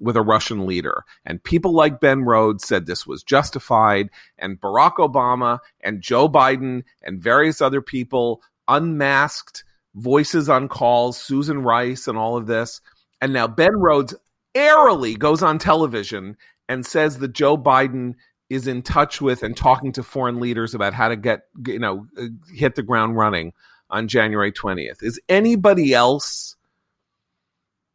with 0.00 0.16
a 0.16 0.22
Russian 0.22 0.66
leader. 0.66 1.04
And 1.24 1.42
people 1.44 1.72
like 1.72 2.00
Ben 2.00 2.24
Rhodes 2.24 2.66
said 2.66 2.86
this 2.86 3.06
was 3.06 3.22
justified. 3.22 4.10
And 4.38 4.60
Barack 4.60 4.94
Obama 4.94 5.58
and 5.82 6.00
Joe 6.00 6.28
Biden 6.28 6.82
and 7.02 7.22
various 7.22 7.60
other 7.60 7.82
people 7.82 8.42
unmasked 8.66 9.64
voices 9.94 10.48
on 10.48 10.68
calls, 10.68 11.18
Susan 11.18 11.62
Rice 11.62 12.08
and 12.08 12.16
all 12.16 12.36
of 12.36 12.46
this. 12.46 12.80
And 13.20 13.32
now 13.32 13.46
Ben 13.46 13.76
Rhodes 13.76 14.14
airily 14.54 15.14
goes 15.14 15.42
on 15.42 15.58
television 15.58 16.36
and 16.68 16.86
says 16.86 17.18
that 17.18 17.32
Joe 17.32 17.58
Biden 17.58 18.14
is 18.48 18.66
in 18.66 18.82
touch 18.82 19.20
with 19.20 19.42
and 19.42 19.56
talking 19.56 19.92
to 19.92 20.02
foreign 20.02 20.40
leaders 20.40 20.74
about 20.74 20.94
how 20.94 21.08
to 21.08 21.16
get, 21.16 21.42
you 21.66 21.78
know, 21.78 22.06
hit 22.52 22.74
the 22.74 22.82
ground 22.82 23.16
running 23.16 23.52
on 23.90 24.08
January 24.08 24.52
20th. 24.52 25.02
Is 25.02 25.20
anybody 25.28 25.92
else 25.92 26.56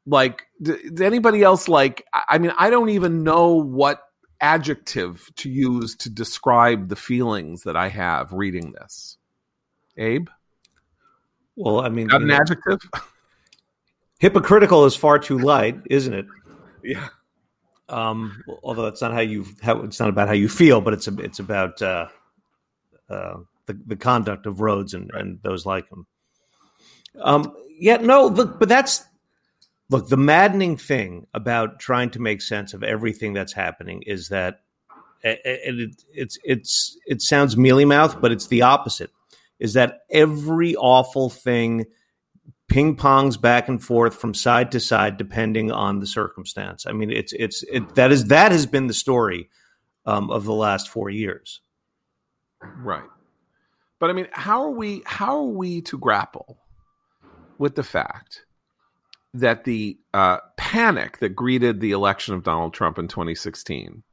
like 0.06 0.44
does 0.62 1.02
anybody 1.02 1.42
else 1.42 1.68
like 1.68 2.06
i 2.30 2.38
mean 2.38 2.52
i 2.58 2.70
don't 2.70 2.90
even 2.90 3.24
know 3.24 3.54
what 3.54 4.02
adjective 4.42 5.30
to 5.36 5.50
use 5.50 5.96
to 5.96 6.10
describe 6.10 6.90
the 6.90 6.96
feelings 6.96 7.64
that 7.64 7.76
i 7.76 7.88
have 7.88 8.32
reading 8.32 8.72
this. 8.74 9.18
Abe? 9.98 10.30
Well 11.56 11.80
i 11.80 11.90
mean 11.90 12.08
Got 12.08 12.22
an 12.22 12.32
adjective? 12.32 12.80
hypocritical 14.20 14.86
is 14.86 14.96
far 14.96 15.20
too 15.20 15.40
light 15.40 15.80
isn't 15.90 16.14
it? 16.14 16.26
Yeah. 16.84 17.08
Um 17.90 18.44
although 18.64 18.84
that's 18.84 19.02
not 19.02 19.14
how 19.14 19.22
you 19.22 19.46
how 19.62 19.82
it's 19.82 20.00
not 20.00 20.10
about 20.10 20.28
how 20.28 20.34
you 20.34 20.50
feel 20.50 20.82
but 20.82 20.94
it's 20.94 21.08
a, 21.08 21.18
it's 21.20 21.40
about 21.40 21.82
uh 21.82 22.08
uh 23.10 23.38
the, 23.66 23.80
the 23.88 23.96
conduct 23.96 24.46
of 24.46 24.62
Rhodes 24.62 24.94
and, 24.94 25.10
and 25.14 25.40
those 25.42 25.66
like 25.66 25.90
him 25.90 26.06
um 27.22 27.56
yeah 27.80 27.98
no 27.98 28.28
look 28.28 28.60
but 28.60 28.70
that's 28.70 29.04
Look, 29.90 30.10
the 30.10 30.18
maddening 30.18 30.78
thing 30.78 31.28
about 31.34 31.80
trying 31.80 32.10
to 32.12 32.22
make 32.22 32.42
sense 32.42 32.74
of 32.74 32.84
everything 32.84 33.34
that's 33.34 33.54
happening 33.54 34.02
is 34.04 34.30
that 34.30 34.62
it, 35.24 35.40
it, 35.44 36.04
it's 36.12 36.38
it's 36.44 36.98
it 37.06 37.22
sounds 37.22 37.56
mealy 37.58 37.86
mouth, 37.86 38.20
but 38.22 38.32
it's 38.32 38.48
the 38.48 38.64
opposite. 38.64 39.12
Is 39.60 39.74
that 39.74 40.02
every 40.10 40.76
awful 40.76 41.30
thing 41.30 41.86
ping 42.68 42.96
pongs 42.96 43.40
back 43.40 43.68
and 43.68 43.84
forth 43.84 44.16
from 44.16 44.34
side 44.34 44.72
to 44.72 44.80
side 44.80 45.18
depending 45.18 45.72
on 45.72 46.00
the 46.00 46.08
circumstance. 46.08 46.86
I 46.86 46.92
mean, 46.92 47.12
it's 47.12 47.34
it's 47.34 47.64
it, 47.64 47.96
that 47.96 48.12
is 48.12 48.26
that 48.26 48.52
has 48.52 48.66
been 48.66 48.88
the 48.88 48.94
story 48.94 49.50
um, 50.06 50.32
of 50.32 50.46
the 50.46 50.54
last 50.54 50.90
four 50.90 51.10
years. 51.10 51.62
Right, 52.62 53.04
but 54.00 54.10
I 54.10 54.14
mean, 54.14 54.28
how 54.32 54.64
are 54.64 54.72
we 54.72 55.04
how 55.06 55.38
are 55.38 55.52
we 55.52 55.82
to 55.84 55.98
grapple 55.98 56.58
with 57.58 57.76
the 57.76 57.84
fact 57.84 58.45
that 59.40 59.64
the 59.64 59.98
uh, 60.14 60.38
panic 60.58 61.20
that 61.20 61.36
greeted 61.36 61.80
the 61.80 61.92
election 61.92 62.34
of 62.34 62.44
Donald 62.44 62.74
Trump 62.74 62.98
in 62.98 63.08
2016, 63.08 64.04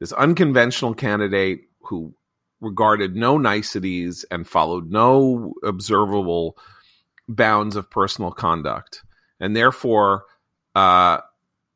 this 0.00 0.12
unconventional 0.12 0.94
candidate 0.94 1.62
who 1.82 2.14
regarded 2.60 3.16
no 3.16 3.36
niceties 3.38 4.24
and 4.30 4.46
followed 4.46 4.90
no 4.90 5.54
observable 5.64 6.56
bounds 7.28 7.76
of 7.76 7.90
personal 7.90 8.30
conduct, 8.30 9.02
and 9.40 9.56
therefore 9.56 10.24
uh, 10.74 11.18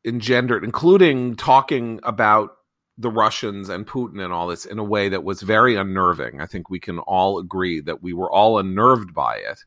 engendered, 0.05 0.65
including 0.65 1.37
talking 1.37 2.01
about 2.03 2.57
the 2.99 3.11
Russians 3.11 3.69
and 3.69 3.87
Putin 3.87 4.25
and 4.25 4.33
all 4.33 4.47
this 4.47 4.65
in 4.65 4.79
a 4.79 4.85
way 4.85 5.11
that 5.11 5.25
was 5.25 5.43
very 5.43 5.77
unnerving. 5.77 6.41
I 6.41 6.47
think 6.47 6.71
we 6.71 6.81
can 6.81 6.99
all 7.01 7.39
agree 7.39 7.81
that 7.81 8.03
we 8.03 8.15
were 8.15 8.31
all 8.31 8.59
unnerved 8.59 9.13
by 9.13 9.37
it. 9.37 9.65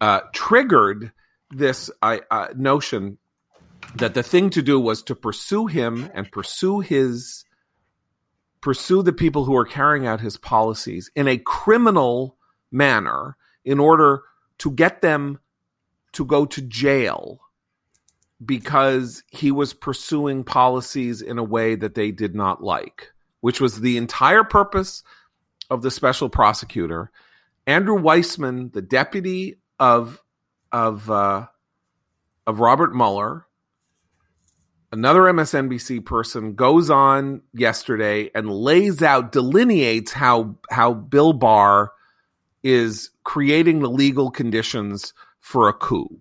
Uh, 0.00 0.20
triggered 0.32 1.12
this 1.50 1.90
uh, 2.02 2.18
uh, 2.30 2.48
notion 2.56 3.18
that 3.96 4.14
the 4.14 4.22
thing 4.22 4.50
to 4.50 4.62
do 4.62 4.78
was 4.78 5.02
to 5.04 5.14
pursue 5.14 5.66
him 5.66 6.10
and 6.14 6.30
pursue 6.30 6.80
his 6.80 7.44
pursue 8.60 9.02
the 9.02 9.12
people 9.12 9.44
who 9.44 9.56
are 9.56 9.64
carrying 9.64 10.06
out 10.06 10.20
his 10.20 10.36
policies 10.36 11.10
in 11.14 11.28
a 11.28 11.38
criminal 11.38 12.36
manner 12.72 13.36
in 13.64 13.78
order 13.78 14.22
to 14.58 14.70
get 14.72 15.00
them 15.00 15.38
to 16.12 16.24
go 16.24 16.44
to 16.44 16.60
jail 16.62 17.40
because 18.44 19.22
he 19.28 19.50
was 19.50 19.72
pursuing 19.72 20.44
policies 20.44 21.22
in 21.22 21.38
a 21.38 21.44
way 21.44 21.74
that 21.74 21.94
they 21.94 22.10
did 22.10 22.34
not 22.34 22.62
like, 22.62 23.12
which 23.40 23.60
was 23.60 23.80
the 23.80 23.96
entire 23.96 24.44
purpose 24.44 25.02
of 25.70 25.82
the 25.82 25.90
special 25.90 26.28
prosecutor. 26.28 27.10
Andrew 27.66 27.98
Weissmann, 27.98 28.72
the 28.72 28.82
deputy 28.82 29.56
of 29.78 30.22
of 30.72 31.10
uh, 31.10 31.46
of 32.46 32.60
Robert 32.60 32.94
Mueller, 32.94 33.46
another 34.92 35.22
MSNBC 35.22 36.04
person, 36.04 36.54
goes 36.54 36.90
on 36.90 37.42
yesterday 37.52 38.30
and 38.34 38.50
lays 38.50 39.02
out, 39.02 39.32
delineates 39.32 40.12
how 40.12 40.56
how 40.70 40.94
Bill 40.94 41.32
Barr 41.32 41.92
is 42.62 43.10
creating 43.24 43.80
the 43.80 43.90
legal 43.90 44.30
conditions 44.30 45.14
for 45.40 45.68
a 45.68 45.72
coup. 45.72 46.20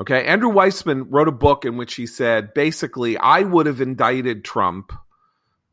Okay. 0.00 0.24
Andrew 0.26 0.50
Weissmann 0.50 1.06
wrote 1.08 1.28
a 1.28 1.32
book 1.32 1.64
in 1.64 1.76
which 1.76 1.94
he 1.94 2.06
said 2.06 2.54
basically, 2.54 3.16
I 3.16 3.40
would 3.40 3.66
have 3.66 3.80
indicted 3.80 4.44
Trump 4.44 4.92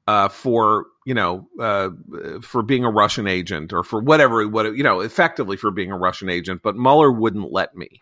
uh, 0.08 0.30
for, 0.30 0.86
you 1.06 1.14
know, 1.14 1.48
uh, 1.60 1.90
for 2.42 2.62
being 2.62 2.86
a 2.86 2.92
Russian 2.92 3.28
agent 3.28 3.74
or 3.74 3.84
for 3.84 4.02
whatever, 4.02 4.48
what, 4.48 4.76
you 4.76 4.84
know, 4.84 5.00
effectively 5.00 5.58
for 5.58 5.72
being 5.72 5.92
a 5.92 5.98
Russian 5.98 6.30
agent, 6.30 6.62
but 6.64 6.76
Mueller 6.76 7.12
wouldn't 7.12 7.52
let 7.52 7.76
me. 7.76 8.02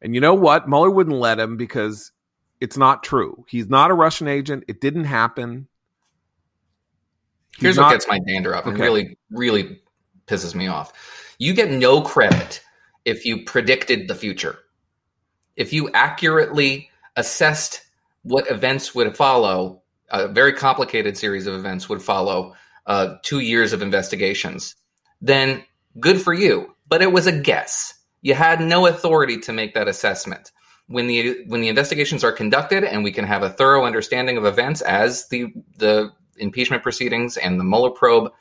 And 0.00 0.14
you 0.14 0.20
know 0.20 0.34
what? 0.34 0.68
Mueller 0.68 0.90
wouldn't 0.90 1.16
let 1.16 1.38
him 1.38 1.56
because 1.56 2.12
it's 2.60 2.76
not 2.76 3.02
true. 3.02 3.44
He's 3.48 3.68
not 3.68 3.90
a 3.90 3.94
Russian 3.94 4.28
agent. 4.28 4.64
It 4.66 4.80
didn't 4.80 5.04
happen. 5.04 5.68
He's 7.56 7.62
Here's 7.62 7.76
not, 7.76 7.86
what 7.86 7.92
gets 7.92 8.08
my 8.08 8.18
dander 8.20 8.54
up 8.54 8.66
and 8.66 8.74
okay. 8.74 8.82
really, 8.82 9.18
really 9.30 9.80
pisses 10.26 10.54
me 10.54 10.68
off. 10.68 10.92
You 11.38 11.52
get 11.52 11.70
no 11.70 12.00
credit 12.00 12.62
if 13.04 13.26
you 13.26 13.44
predicted 13.44 14.08
the 14.08 14.14
future, 14.14 14.58
if 15.56 15.72
you 15.72 15.90
accurately 15.92 16.90
assessed 17.16 17.82
what 18.22 18.50
events 18.50 18.94
would 18.94 19.16
follow, 19.16 19.82
a 20.10 20.28
very 20.28 20.52
complicated 20.52 21.16
series 21.16 21.46
of 21.46 21.54
events 21.54 21.88
would 21.88 22.02
follow 22.02 22.54
uh, 22.86 23.16
two 23.22 23.40
years 23.40 23.72
of 23.72 23.82
investigations, 23.82 24.74
then 25.20 25.62
good 25.98 26.20
for 26.20 26.32
you. 26.32 26.74
But 26.88 27.02
it 27.02 27.12
was 27.12 27.26
a 27.26 27.32
guess. 27.32 27.94
You 28.22 28.34
had 28.34 28.60
no 28.60 28.86
authority 28.86 29.38
to 29.38 29.52
make 29.52 29.74
that 29.74 29.88
assessment. 29.88 30.52
When 30.88 31.06
the 31.06 31.44
when 31.46 31.60
the 31.60 31.68
investigations 31.68 32.24
are 32.24 32.32
conducted 32.32 32.82
and 32.82 33.04
we 33.04 33.12
can 33.12 33.24
have 33.24 33.44
a 33.44 33.50
thorough 33.50 33.84
understanding 33.84 34.36
of 34.36 34.44
events 34.44 34.80
as 34.82 35.28
the 35.28 35.52
the 35.76 36.10
impeachment 36.36 36.82
proceedings 36.82 37.36
and 37.36 37.60
the 37.60 37.64
Mueller 37.64 37.90
probe 37.90 38.32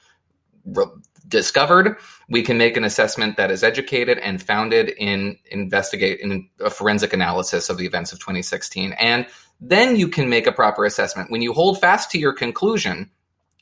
discovered, 1.28 1.97
we 2.28 2.41
can 2.41 2.57
make 2.57 2.76
an 2.76 2.84
assessment 2.84 3.38
that 3.38 3.51
is 3.51 3.63
educated 3.63 4.17
and 4.17 4.41
founded 4.41 4.89
in 4.97 5.38
investigate 5.51 6.20
in 6.20 6.49
a 6.59 6.70
forensic 6.70 7.13
analysis 7.13 7.70
of 7.70 7.78
the 7.78 7.86
events 7.86 8.11
of 8.11 8.20
2016. 8.20 8.93
And 8.93 9.28
then 9.60 9.95
you 9.95 10.07
can 10.07 10.30
make 10.30 10.47
a 10.47 10.51
proper 10.51 10.86
assessment. 10.86 11.32
When 11.32 11.41
you 11.41 11.53
hold 11.53 11.80
fast 11.80 12.12
to 12.12 12.20
your 12.20 12.34
conclusion, 12.34 13.12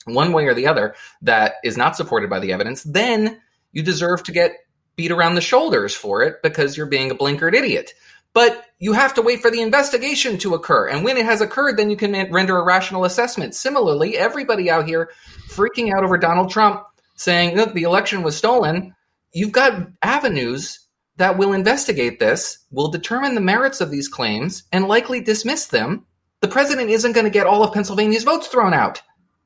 one 0.05 0.31
way 0.31 0.45
or 0.45 0.53
the 0.53 0.67
other, 0.67 0.95
that 1.21 1.55
is 1.63 1.77
not 1.77 1.95
supported 1.95 2.29
by 2.29 2.39
the 2.39 2.53
evidence, 2.53 2.83
then 2.83 3.41
you 3.71 3.83
deserve 3.83 4.23
to 4.23 4.31
get 4.31 4.55
beat 4.95 5.11
around 5.11 5.35
the 5.35 5.41
shoulders 5.41 5.93
for 5.93 6.23
it 6.23 6.41
because 6.41 6.75
you're 6.75 6.85
being 6.85 7.11
a 7.11 7.15
blinkered 7.15 7.53
idiot. 7.53 7.93
But 8.33 8.65
you 8.79 8.93
have 8.93 9.15
to 9.15 9.21
wait 9.21 9.41
for 9.41 9.49
the 9.49 9.61
investigation 9.61 10.37
to 10.39 10.53
occur. 10.53 10.87
And 10.87 11.03
when 11.03 11.17
it 11.17 11.25
has 11.25 11.41
occurred, 11.41 11.77
then 11.77 11.89
you 11.89 11.97
can 11.97 12.31
render 12.31 12.57
a 12.57 12.63
rational 12.63 13.05
assessment. 13.05 13.55
Similarly, 13.55 14.17
everybody 14.17 14.69
out 14.69 14.85
here 14.85 15.09
freaking 15.49 15.91
out 15.95 16.03
over 16.03 16.17
Donald 16.17 16.51
Trump 16.51 16.83
saying, 17.15 17.55
look, 17.55 17.73
the 17.73 17.83
election 17.83 18.21
was 18.21 18.37
stolen, 18.37 18.93
you've 19.33 19.51
got 19.51 19.87
avenues 20.03 20.86
that 21.17 21.37
will 21.37 21.53
investigate 21.53 22.19
this, 22.19 22.59
will 22.71 22.89
determine 22.89 23.35
the 23.35 23.41
merits 23.41 23.81
of 23.81 23.91
these 23.91 24.07
claims, 24.07 24.63
and 24.71 24.87
likely 24.87 25.19
dismiss 25.19 25.67
them. 25.67 26.05
The 26.41 26.47
president 26.47 26.89
isn't 26.89 27.13
going 27.13 27.25
to 27.25 27.31
get 27.31 27.47
all 27.47 27.63
of 27.63 27.73
Pennsylvania's 27.73 28.23
votes 28.23 28.47
thrown 28.47 28.73
out. 28.73 29.01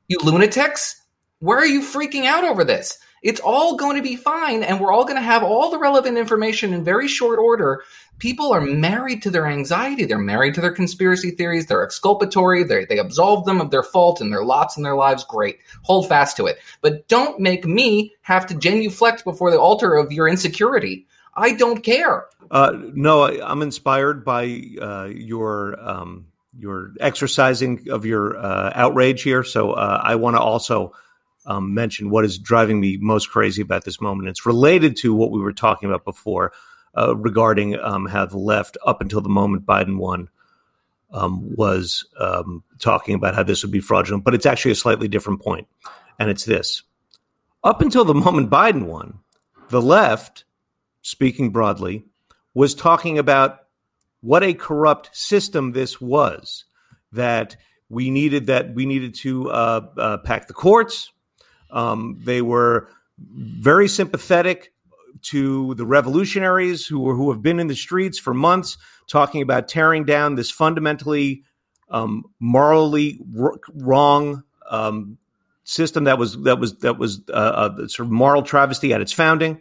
You 0.08 0.18
lunatics, 0.22 1.02
why 1.40 1.56
are 1.56 1.66
you 1.66 1.82
freaking 1.82 2.26
out 2.26 2.44
over 2.44 2.64
this? 2.64 2.98
It's 3.24 3.40
all 3.40 3.78
going 3.78 3.98
to 3.98 4.02
be 4.02 4.16
fine, 4.16 4.64
and 4.64 4.80
we're 4.80 4.92
all 4.92 5.06
going 5.06 5.16
to 5.16 5.22
have 5.22 5.44
all 5.44 5.70
the 5.70 5.78
relevant 5.78 6.18
information 6.18 6.74
in 6.74 6.84
very 6.84 7.08
short 7.08 7.38
order. 7.38 7.84
People 8.18 8.52
are 8.52 8.62
married 8.62 9.22
to 9.24 9.30
their 9.30 9.46
anxiety. 9.46 10.06
They're 10.06 10.18
married 10.18 10.56
to 10.56 10.62
their 10.62 10.72
conspiracy 10.72 11.32
theories. 11.32 11.68
They're 11.68 11.84
exculpatory. 11.84 12.64
They, 12.64 12.86
they 12.86 12.98
absolve 12.98 13.46
them 13.46 13.62
of 13.62 13.70
their 13.70 13.84
fault 13.84 14.22
and 14.22 14.34
their 14.34 14.44
lots 14.44 14.76
in 14.76 14.82
their 14.84 14.96
lives. 14.96 15.24
Great. 15.24 15.60
Hold 15.84 16.10
fast 16.10 16.36
to 16.38 16.48
it. 16.48 16.58
But 16.82 17.08
don't 17.08 17.40
make 17.40 17.64
me 17.64 18.12
have 18.22 18.48
to 18.48 18.56
genuflect 18.56 19.24
before 19.24 19.52
the 19.52 19.60
altar 19.60 19.96
of 19.96 20.12
your 20.12 20.28
insecurity. 20.28 21.06
I 21.34 21.54
don't 21.54 21.82
care. 21.84 22.26
Uh, 22.50 22.72
no, 22.94 23.24
I'm 23.24 23.62
inspired 23.62 24.26
by 24.26 24.62
uh, 24.82 25.10
your 25.14 25.80
um, 25.80 26.28
your 26.58 26.94
exercising 27.00 27.88
of 27.90 28.06
your 28.06 28.38
uh, 28.38 28.72
outrage 28.76 29.24
here. 29.24 29.44
So 29.44 29.72
uh, 29.72 30.02
I 30.04 30.16
want 30.16 30.36
to 30.36 30.42
also 30.42 30.94
um, 31.46 31.74
mention 31.74 32.10
what 32.10 32.26
is 32.26 32.38
driving 32.38 32.80
me 32.80 32.98
most 32.98 33.30
crazy 33.30 33.62
about 33.62 33.86
this 33.86 34.02
moment. 34.02 34.30
It's 34.30 34.46
related 34.46 34.98
to 34.98 35.14
what 35.14 35.32
we 35.32 35.40
were 35.40 35.54
talking 35.54 35.90
about 35.90 36.04
before 36.04 36.52
uh, 36.98 37.16
regarding 37.16 37.80
um, 37.80 38.06
how 38.06 38.26
the 38.26 38.38
left, 38.38 38.78
up 38.86 39.02
until 39.02 39.22
the 39.22 39.30
moment 39.30 39.66
Biden 39.66 39.98
won, 39.98 40.30
um, 41.12 41.56
was 41.56 42.06
um, 42.20 42.64
talking 42.80 43.16
about 43.16 43.36
how 43.36 43.44
this 43.44 43.64
would 43.64 43.72
be 43.72 43.80
fraudulent. 43.80 44.24
But 44.24 44.34
it's 44.34 44.46
actually 44.46 44.72
a 44.72 44.76
slightly 44.76 45.08
different 45.08 45.42
point, 45.42 45.68
and 46.20 46.30
it's 46.30 46.46
this: 46.46 46.84
up 47.64 47.82
until 47.82 48.06
the 48.06 48.14
moment 48.14 48.50
Biden 48.50 48.86
won, 48.86 49.20
the 49.70 49.82
left, 49.82 50.44
speaking 51.02 51.50
broadly, 51.52 52.06
was 52.54 52.76
talking 52.76 53.18
about 53.18 53.60
what 54.22 54.44
a 54.44 54.54
corrupt 54.54 55.10
system 55.14 55.72
this 55.72 56.00
was. 56.00 56.66
That 57.12 57.58
we 57.90 58.10
needed 58.10 58.48
that 58.48 58.74
we 58.74 58.86
needed 58.86 59.16
to 59.16 59.50
uh, 59.50 59.88
uh, 59.98 60.18
pack 60.20 60.48
the 60.48 60.54
courts 60.54 61.12
um, 61.72 62.20
they 62.24 62.42
were 62.42 62.90
very 63.18 63.88
sympathetic 63.88 64.74
to 65.24 65.76
the 65.76 65.86
revolutionaries 65.86 66.88
who 66.88 67.00
were, 67.00 67.16
who 67.16 67.32
have 67.32 67.42
been 67.42 67.60
in 67.60 67.68
the 67.68 67.76
streets 67.76 68.20
for 68.20 68.34
months, 68.34 68.78
talking 69.08 69.42
about 69.42 69.68
tearing 69.68 70.04
down 70.04 70.36
this 70.36 70.50
fundamentally 70.50 71.44
um, 71.90 72.24
morally 72.40 73.20
r- 73.40 73.60
wrong 73.74 74.44
um, 74.70 75.18
system 75.64 76.06
that 76.06 76.18
was 76.18 76.42
that 76.44 76.58
was 76.58 76.78
that 76.80 76.98
was 76.98 77.22
uh, 77.30 77.70
a 77.78 77.90
sort 77.90 78.08
of 78.08 78.12
moral 78.12 78.42
travesty 78.42 78.94
at 78.94 79.02
its 79.02 79.14
founding. 79.14 79.60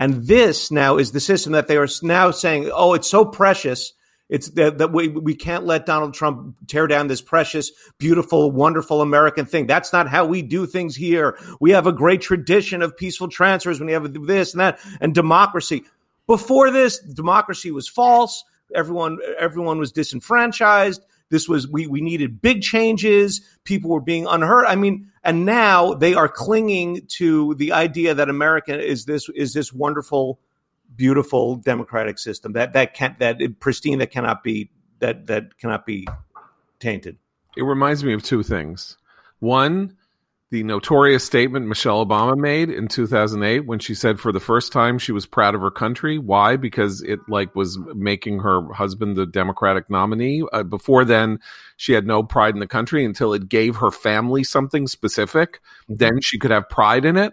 And 0.00 0.26
this 0.26 0.70
now 0.70 0.96
is 0.96 1.12
the 1.12 1.20
system 1.20 1.52
that 1.52 1.68
they 1.68 1.76
are 1.76 1.86
now 2.02 2.32
saying, 2.32 2.70
"Oh, 2.74 2.94
it's 2.94 3.08
so 3.08 3.24
precious." 3.24 3.92
It's 4.30 4.48
that, 4.50 4.78
that 4.78 4.92
we, 4.92 5.08
we 5.08 5.34
can't 5.34 5.66
let 5.66 5.86
Donald 5.86 6.14
Trump 6.14 6.54
tear 6.68 6.86
down 6.86 7.08
this 7.08 7.20
precious, 7.20 7.72
beautiful, 7.98 8.52
wonderful 8.52 9.02
American 9.02 9.44
thing. 9.44 9.66
That's 9.66 9.92
not 9.92 10.06
how 10.06 10.24
we 10.24 10.40
do 10.40 10.66
things 10.66 10.94
here. 10.94 11.36
We 11.60 11.72
have 11.72 11.88
a 11.88 11.92
great 11.92 12.20
tradition 12.20 12.80
of 12.80 12.96
peaceful 12.96 13.26
transfers 13.26 13.80
when 13.80 13.88
you 13.88 13.94
have 13.94 14.12
this 14.24 14.52
and 14.52 14.60
that 14.60 14.78
and 15.00 15.12
democracy. 15.12 15.82
Before 16.28 16.70
this, 16.70 17.00
democracy 17.00 17.72
was 17.72 17.88
false. 17.88 18.44
Everyone, 18.72 19.18
everyone 19.36 19.78
was 19.78 19.90
disenfranchised. 19.90 21.04
This 21.30 21.48
was 21.48 21.68
we 21.68 21.86
we 21.86 22.00
needed 22.00 22.42
big 22.42 22.60
changes. 22.60 23.40
People 23.64 23.90
were 23.90 24.00
being 24.00 24.26
unheard. 24.26 24.66
I 24.66 24.76
mean, 24.76 25.10
and 25.22 25.46
now 25.46 25.94
they 25.94 26.14
are 26.14 26.28
clinging 26.28 27.06
to 27.18 27.54
the 27.54 27.72
idea 27.72 28.14
that 28.14 28.28
America 28.28 28.78
is 28.78 29.04
this 29.04 29.28
is 29.30 29.54
this 29.54 29.72
wonderful 29.72 30.40
beautiful 30.96 31.56
democratic 31.56 32.18
system 32.18 32.52
that 32.54 32.72
that 32.72 32.94
can 32.94 33.14
that 33.20 33.38
pristine 33.60 33.98
that 33.98 34.10
cannot 34.10 34.42
be 34.42 34.70
that 34.98 35.28
that 35.28 35.56
cannot 35.58 35.86
be 35.86 36.06
tainted. 36.80 37.16
It 37.56 37.62
reminds 37.62 38.04
me 38.04 38.12
of 38.12 38.22
two 38.22 38.42
things. 38.42 38.96
One, 39.38 39.96
the 40.50 40.64
notorious 40.64 41.24
statement 41.24 41.68
Michelle 41.68 42.04
Obama 42.04 42.36
made 42.36 42.70
in 42.70 42.88
2008 42.88 43.66
when 43.66 43.78
she 43.78 43.94
said 43.94 44.18
for 44.18 44.32
the 44.32 44.40
first 44.40 44.72
time 44.72 44.98
she 44.98 45.12
was 45.12 45.24
proud 45.24 45.54
of 45.54 45.60
her 45.60 45.70
country. 45.70 46.18
Why? 46.18 46.56
Because 46.56 47.02
it 47.02 47.20
like 47.28 47.54
was 47.54 47.78
making 47.94 48.40
her 48.40 48.72
husband 48.72 49.16
the 49.16 49.26
Democratic 49.26 49.88
nominee. 49.88 50.42
Uh, 50.52 50.64
before 50.64 51.04
then, 51.04 51.38
she 51.76 51.92
had 51.92 52.04
no 52.04 52.24
pride 52.24 52.54
in 52.54 52.60
the 52.60 52.66
country 52.66 53.04
until 53.04 53.32
it 53.32 53.48
gave 53.48 53.76
her 53.76 53.92
family 53.92 54.42
something 54.42 54.88
specific. 54.88 55.60
Mm-hmm. 55.84 55.94
Then 55.96 56.20
she 56.20 56.38
could 56.38 56.50
have 56.50 56.68
pride 56.68 57.04
in 57.04 57.16
it. 57.16 57.32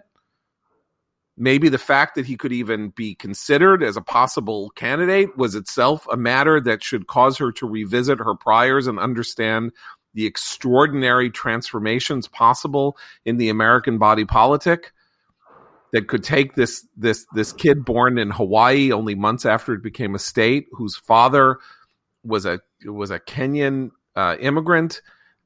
Maybe 1.40 1.68
the 1.68 1.78
fact 1.78 2.16
that 2.16 2.26
he 2.26 2.36
could 2.36 2.52
even 2.52 2.90
be 2.90 3.14
considered 3.14 3.82
as 3.82 3.96
a 3.96 4.00
possible 4.00 4.70
candidate 4.70 5.36
was 5.36 5.54
itself 5.54 6.04
a 6.10 6.16
matter 6.16 6.60
that 6.60 6.82
should 6.82 7.06
cause 7.06 7.38
her 7.38 7.52
to 7.52 7.66
revisit 7.66 8.18
her 8.18 8.34
priors 8.34 8.88
and 8.88 8.98
understand 8.98 9.70
the 10.18 10.26
extraordinary 10.26 11.30
transformations 11.30 12.26
possible 12.26 12.98
in 13.24 13.36
the 13.36 13.50
American 13.50 13.98
body 13.98 14.24
politic 14.24 14.92
that 15.92 16.08
could 16.08 16.24
take 16.24 16.56
this 16.56 16.84
this 16.96 17.24
this 17.34 17.52
kid 17.52 17.84
born 17.84 18.18
in 18.18 18.32
Hawaii 18.32 18.90
only 18.90 19.14
months 19.14 19.46
after 19.46 19.74
it 19.74 19.80
became 19.80 20.16
a 20.16 20.18
state, 20.18 20.66
whose 20.72 20.96
father 20.96 21.58
was 22.24 22.46
a 22.46 22.58
was 22.84 23.12
a 23.12 23.20
Kenyan 23.20 23.92
uh, 24.16 24.34
immigrant, 24.40 25.02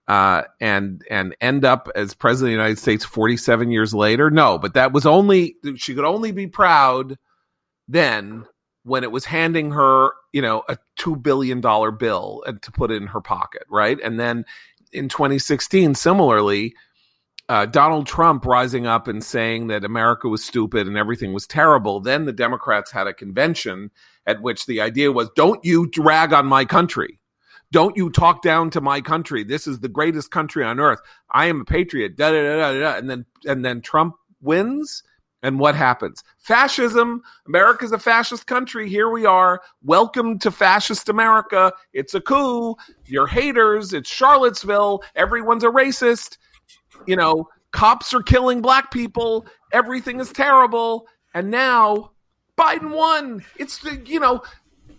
uh, 0.09 0.45
and 0.59 1.05
and 1.11 1.37
end 1.39 1.67
up 1.67 1.91
as 1.95 2.15
president 2.15 2.55
of 2.55 2.57
the 2.57 2.63
United 2.63 2.79
States 2.79 3.05
47 3.05 3.71
years 3.71 3.93
later. 3.93 4.31
No, 4.31 4.57
but 4.57 4.73
that 4.73 4.95
was 4.95 5.05
only 5.05 5.57
she 5.77 5.95
could 5.95 6.07
only 6.07 6.33
be 6.33 6.47
proud 6.47 7.19
then 7.89 8.47
when 8.85 9.05
it 9.05 9.13
was 9.13 9.25
handing 9.25 9.73
her, 9.73 10.13
you 10.33 10.43
know, 10.43 10.63
a 10.69 10.77
two 10.97 11.17
billion 11.17 11.61
dollar 11.61 11.91
bill 11.91 12.43
and 12.47 12.61
to 12.63 12.73
put 12.73 12.91
it 12.91 12.97
in 12.97 13.09
her 13.09 13.21
pocket, 13.21 13.63
right? 13.71 13.99
And 14.03 14.19
then 14.19 14.45
in 14.93 15.09
2016, 15.09 15.95
similarly, 15.95 16.75
uh, 17.49 17.67
Donald 17.67 18.07
Trump 18.07 18.45
rising 18.47 18.87
up 18.87 19.09
and 19.09 19.23
saying 19.23 19.67
that 19.69 19.85
America 19.85 20.29
was 20.29 20.45
stupid 20.45 20.87
and 20.87 20.97
everything 20.97 21.33
was 21.33 21.47
terrible. 21.47 22.01
Then 22.01 22.25
the 22.25 22.33
Democrats 22.33 22.91
had 22.91 23.07
a 23.07 23.15
convention 23.15 23.91
at 24.27 24.41
which 24.41 24.67
the 24.67 24.81
idea 24.81 25.13
was, 25.13 25.29
"Don't 25.37 25.65
you 25.65 25.87
drag 25.87 26.33
on 26.33 26.47
my 26.47 26.65
country." 26.65 27.19
Don't 27.73 27.97
you 27.97 28.11
talk 28.11 28.43
down 28.43 28.69
to 28.71 28.83
my 28.83 29.01
country? 29.01 29.45
This 29.45 29.67
is 29.67 29.81
the 29.81 29.89
greatest 29.89 30.31
country 30.31 30.63
on 30.63 30.79
earth. 30.79 31.01
I 31.31 31.47
am 31.47 31.63
a 31.63 31.65
patriot. 31.65 32.19
Da, 32.19 32.31
da, 32.31 32.43
da, 32.43 32.79
da, 32.79 32.99
And 32.99 33.09
then 33.09 33.25
and 33.47 33.65
then 33.65 33.81
Trump 33.81 34.17
wins 34.43 35.03
and 35.43 35.59
what 35.59 35.75
happens? 35.75 36.23
Fascism. 36.39 37.23
America's 37.47 37.93
a 37.93 37.99
fascist 37.99 38.47
country. 38.47 38.89
Here 38.89 39.09
we 39.09 39.27
are. 39.27 39.61
Welcome 39.83 40.39
to 40.41 40.51
fascist 40.51 41.09
America. 41.09 41.73
It's 41.93 42.15
a 42.15 42.21
coup. 42.21 42.77
You're 43.07 43.27
haters. 43.27 43.93
It's 43.93 44.09
Charlottesville. 44.09 45.03
Everyone's 45.17 45.65
a 45.65 45.69
racist. 45.69 46.39
You 47.07 47.17
know, 47.17 47.49
cops 47.73 48.15
are 48.15 48.23
killing 48.23 48.63
black 48.63 48.93
people. 48.93 49.47
Everything 49.73 50.21
is 50.21 50.33
terrible. 50.33 51.07
And 51.35 51.51
now 51.51 52.13
Biden 52.57 52.95
won. 52.95 53.45
It's 53.59 53.79
the, 53.79 54.01
you 54.05 54.21
know, 54.21 54.43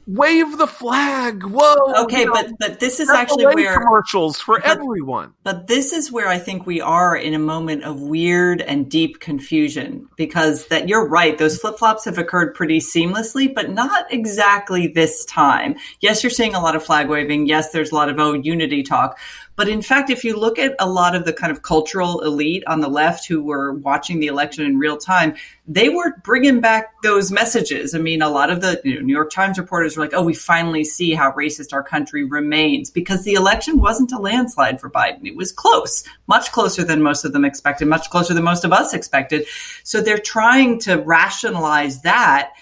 wave 0.08 0.58
the 0.58 0.68
flag. 0.68 1.44
Whoa. 1.44 2.04
Okay, 2.04 2.26
but 2.26 2.52
but 2.60 2.80
this 2.80 3.00
is 3.00 3.10
actually 3.10 3.46
where 3.46 3.80
commercials 3.80 4.40
for 4.40 4.60
but, 4.60 4.70
everyone. 4.70 5.34
But 5.44 5.68
this 5.68 5.94
is 5.94 6.12
where 6.12 6.28
I 6.28 6.38
think 6.38 6.66
we 6.66 6.82
are 6.82 7.16
in 7.16 7.34
a 7.34 7.40
moment 7.40 7.84
of 7.84 8.02
weird 8.02 8.62
and 8.62 8.90
deep 8.90 9.20
confusion 9.20 10.08
because 10.16 10.68
that 10.68 10.90
you're 10.90 11.08
right. 11.08 11.38
Those 11.38 11.58
flip 11.58 11.78
flops 11.78 12.06
have 12.06 12.18
occurred 12.18 12.56
pretty 12.56 12.80
seamlessly, 12.80 13.54
but 13.54 13.70
not 13.70 14.12
exactly 14.12 14.88
this 14.88 15.26
time. 15.26 15.76
Yes, 16.02 16.24
you're 16.24 16.30
seeing 16.30 16.56
a 16.56 16.62
lot 16.62 16.76
of 16.76 16.84
flag 16.84 17.08
waving. 17.08 17.48
Yes, 17.48 17.72
there's 17.72 17.92
a 17.92 17.96
lot 17.96 18.10
of 18.10 18.20
oh 18.20 18.34
unity 18.34 18.84
talk. 18.84 19.18
But 19.56 19.70
in 19.70 19.82
fact, 19.82 20.10
if 20.10 20.24
you 20.24 20.36
look 20.36 20.58
at 20.58 20.76
a 20.80 20.90
lot 20.90 21.16
of 21.16 21.26
the 21.26 21.34
kind 21.34 21.52
of 21.52 21.62
cultural 21.62 22.22
elite 22.22 22.64
on 22.66 22.82
the 22.82 22.88
left 22.88 23.28
who 23.28 23.44
were 23.44 23.74
watching 23.74 24.20
the 24.20 24.28
election 24.28 24.66
in 24.66 24.80
real 24.80 24.98
time, 24.98 25.36
they 25.68 25.90
were 25.90 26.18
bringing 26.24 26.60
back 26.60 27.02
those 27.04 27.32
messages. 27.32 27.94
I 27.94 28.00
mean, 28.00 28.22
a 28.22 28.30
lot 28.30 28.50
of 28.50 28.62
the 28.62 28.82
you 28.84 28.96
know, 28.96 29.02
New 29.02 29.14
York 29.14 29.32
Times 29.32 29.58
reporters 29.58 29.96
were 29.96 30.04
like, 30.04 30.14
oh, 30.14 30.24
we 30.24 30.34
finally 30.34 30.84
see 30.84 31.14
how 31.14 31.32
racist 31.34 31.72
our 31.72 31.84
country 31.84 32.24
remains 32.24 32.90
because 32.90 33.24
the 33.24 33.34
election 33.34 33.80
wasn't 33.80 34.12
a 34.12 34.18
landslide 34.18 34.82
for 34.82 34.90
Biden. 34.90 35.26
It 35.26 35.36
was 35.36 35.52
close, 35.52 36.04
much 36.28 36.52
closer 36.52 36.84
than 36.84 37.02
most 37.02 37.24
of 37.24 37.34
them 37.34 37.46
expected, 37.46 37.88
much 37.88 38.10
closer 38.10 38.34
than 38.34 38.44
most 38.44 38.66
of 38.66 38.74
us 38.74 38.94
expected. 38.94 39.46
So 39.84 40.02
they're 40.02 40.18
trying 40.18 40.80
to 40.80 40.96
rationalize 40.96 42.02
that 42.02 42.54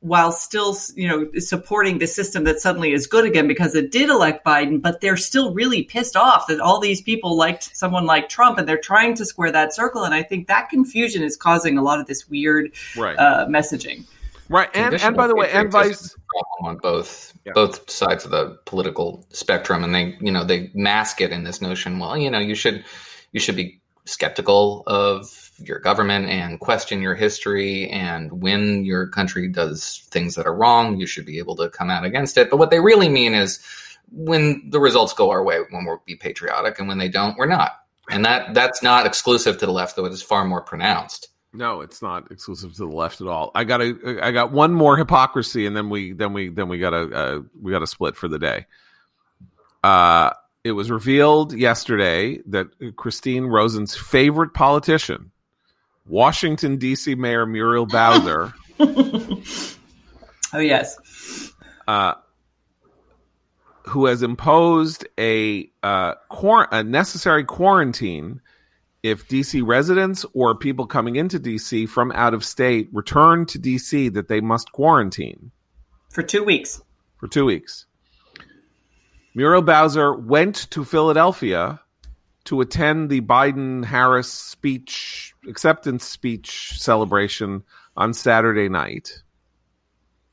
while 0.00 0.32
still, 0.32 0.74
you 0.94 1.06
know, 1.06 1.30
supporting 1.38 1.98
the 1.98 2.06
system 2.06 2.44
that 2.44 2.58
suddenly 2.58 2.92
is 2.92 3.06
good 3.06 3.26
again 3.26 3.46
because 3.46 3.74
it 3.74 3.92
did 3.92 4.08
elect 4.08 4.44
Biden, 4.44 4.80
but 4.80 5.02
they're 5.02 5.16
still 5.16 5.52
really 5.52 5.82
pissed 5.82 6.16
off 6.16 6.46
that 6.48 6.58
all 6.58 6.80
these 6.80 7.02
people 7.02 7.36
liked 7.36 7.76
someone 7.76 8.06
like 8.06 8.30
Trump 8.30 8.58
and 8.58 8.66
they're 8.66 8.78
trying 8.78 9.14
to 9.14 9.26
square 9.26 9.52
that 9.52 9.74
circle. 9.74 10.02
And 10.04 10.14
I 10.14 10.22
think 10.22 10.46
that 10.48 10.70
confusion 10.70 11.22
is 11.22 11.36
causing 11.36 11.76
a 11.76 11.82
lot 11.82 12.00
of 12.00 12.06
this 12.06 12.28
weird 12.28 12.72
right. 12.96 13.16
uh, 13.18 13.46
messaging. 13.46 14.04
Right. 14.48 14.70
And, 14.74 14.94
and 14.94 15.16
by 15.16 15.26
the 15.26 15.36
way, 15.36 15.50
and 15.50 15.70
vice 15.70 16.16
on 16.62 16.78
both 16.78 17.34
yeah. 17.44 17.52
both 17.54 17.88
sides 17.90 18.24
of 18.24 18.30
the 18.30 18.58
political 18.64 19.24
spectrum. 19.30 19.84
And 19.84 19.94
they, 19.94 20.16
you 20.20 20.32
know, 20.32 20.44
they 20.44 20.70
mask 20.74 21.20
it 21.20 21.30
in 21.30 21.44
this 21.44 21.60
notion, 21.60 21.98
well, 21.98 22.16
you 22.16 22.30
know, 22.30 22.40
you 22.40 22.54
should 22.54 22.84
you 23.32 23.38
should 23.38 23.54
be 23.54 23.80
skeptical 24.06 24.82
of 24.86 25.39
your 25.60 25.78
government 25.78 26.26
and 26.28 26.60
question 26.60 27.02
your 27.02 27.14
history. 27.14 27.88
And 27.90 28.42
when 28.42 28.84
your 28.84 29.06
country 29.06 29.48
does 29.48 30.06
things 30.10 30.34
that 30.34 30.46
are 30.46 30.54
wrong, 30.54 30.98
you 30.98 31.06
should 31.06 31.26
be 31.26 31.38
able 31.38 31.56
to 31.56 31.68
come 31.68 31.90
out 31.90 32.04
against 32.04 32.36
it. 32.38 32.50
But 32.50 32.58
what 32.58 32.70
they 32.70 32.80
really 32.80 33.08
mean 33.08 33.34
is 33.34 33.60
when 34.12 34.68
the 34.70 34.80
results 34.80 35.12
go 35.12 35.30
our 35.30 35.42
way, 35.42 35.58
when 35.70 35.84
we'll 35.84 36.02
be 36.06 36.16
patriotic, 36.16 36.78
and 36.78 36.88
when 36.88 36.98
they 36.98 37.08
don't, 37.08 37.36
we're 37.38 37.46
not. 37.46 37.72
And 38.10 38.24
that 38.24 38.54
that's 38.54 38.82
not 38.82 39.06
exclusive 39.06 39.58
to 39.58 39.66
the 39.66 39.72
left, 39.72 39.96
though 39.96 40.04
it 40.04 40.12
is 40.12 40.22
far 40.22 40.44
more 40.44 40.62
pronounced. 40.62 41.28
No, 41.52 41.80
it's 41.80 42.00
not 42.00 42.30
exclusive 42.30 42.72
to 42.74 42.86
the 42.86 42.96
left 42.96 43.20
at 43.20 43.26
all. 43.26 43.50
I 43.54 43.64
got 43.64 43.80
a, 43.80 44.18
I 44.22 44.30
got 44.30 44.52
one 44.52 44.72
more 44.72 44.96
hypocrisy, 44.96 45.66
and 45.66 45.76
then 45.76 45.90
we, 45.90 46.12
then 46.12 46.32
we, 46.32 46.48
then 46.48 46.68
we 46.68 46.78
got 46.78 46.94
a, 46.94 47.10
uh, 47.10 47.40
we 47.60 47.72
got 47.72 47.82
a 47.82 47.88
split 47.88 48.16
for 48.16 48.28
the 48.28 48.38
day. 48.38 48.66
Uh, 49.82 50.30
it 50.62 50.72
was 50.72 50.90
revealed 50.90 51.52
yesterday 51.52 52.38
that 52.46 52.68
Christine 52.96 53.46
Rosen's 53.46 53.96
favorite 53.96 54.54
politician, 54.54 55.32
Washington 56.06 56.76
D.C. 56.76 57.14
Mayor 57.14 57.46
Muriel 57.46 57.86
Bowser. 57.86 58.52
oh 58.80 59.42
yes. 60.54 61.52
Uh, 61.86 62.14
who 63.84 64.06
has 64.06 64.22
imposed 64.22 65.06
a 65.18 65.70
uh, 65.82 66.14
quor- 66.28 66.68
a 66.70 66.82
necessary 66.82 67.44
quarantine 67.44 68.40
if 69.02 69.26
DC 69.28 69.66
residents 69.66 70.26
or 70.34 70.54
people 70.54 70.86
coming 70.86 71.16
into 71.16 71.40
DC 71.40 71.88
from 71.88 72.12
out 72.12 72.34
of 72.34 72.44
state 72.44 72.88
return 72.92 73.46
to 73.46 73.58
DC 73.58 74.12
that 74.12 74.28
they 74.28 74.40
must 74.40 74.72
quarantine 74.72 75.50
for 76.10 76.22
two 76.22 76.44
weeks. 76.44 76.82
For 77.18 77.28
two 77.28 77.44
weeks. 77.44 77.86
Muriel 79.34 79.62
Bowser 79.62 80.14
went 80.14 80.70
to 80.70 80.84
Philadelphia 80.84 81.80
to 82.44 82.60
attend 82.60 83.10
the 83.10 83.20
Biden 83.20 83.84
Harris 83.84 84.32
speech 84.32 85.34
acceptance 85.48 86.04
speech 86.04 86.72
celebration 86.78 87.62
on 87.96 88.14
Saturday 88.14 88.68
night 88.68 89.22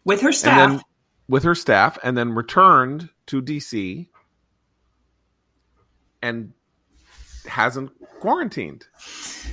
with 0.06 0.22
her 0.22 0.32
staff. 0.32 0.72
Then, 0.72 0.82
with 1.28 1.44
her 1.44 1.56
staff, 1.56 1.98
and 2.04 2.18
then 2.18 2.32
returned 2.32 3.10
to 3.28 3.42
DC 3.42 4.08
and 6.22 6.54
hasn't 7.46 7.92
quarantined. 8.20 8.86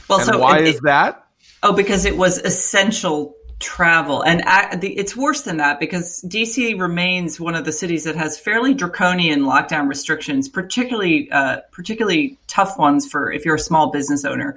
Well, 0.08 0.20
and 0.20 0.28
so 0.28 0.38
why 0.38 0.60
it, 0.60 0.68
is 0.68 0.80
that? 0.80 1.26
Oh, 1.62 1.72
because 1.72 2.04
it 2.04 2.16
was 2.16 2.38
essential 2.38 3.34
travel. 3.64 4.22
And 4.22 4.42
it's 4.82 5.16
worse 5.16 5.42
than 5.42 5.56
that 5.56 5.80
because 5.80 6.22
DC 6.28 6.78
remains 6.78 7.40
one 7.40 7.54
of 7.54 7.64
the 7.64 7.72
cities 7.72 8.04
that 8.04 8.14
has 8.14 8.38
fairly 8.38 8.74
draconian 8.74 9.40
lockdown 9.40 9.88
restrictions, 9.88 10.50
particularly 10.50 11.30
uh, 11.32 11.60
particularly 11.72 12.36
tough 12.46 12.78
ones 12.78 13.08
for 13.08 13.32
if 13.32 13.46
you're 13.46 13.54
a 13.54 13.58
small 13.60 13.90
business 13.90 14.26
owner. 14.26 14.56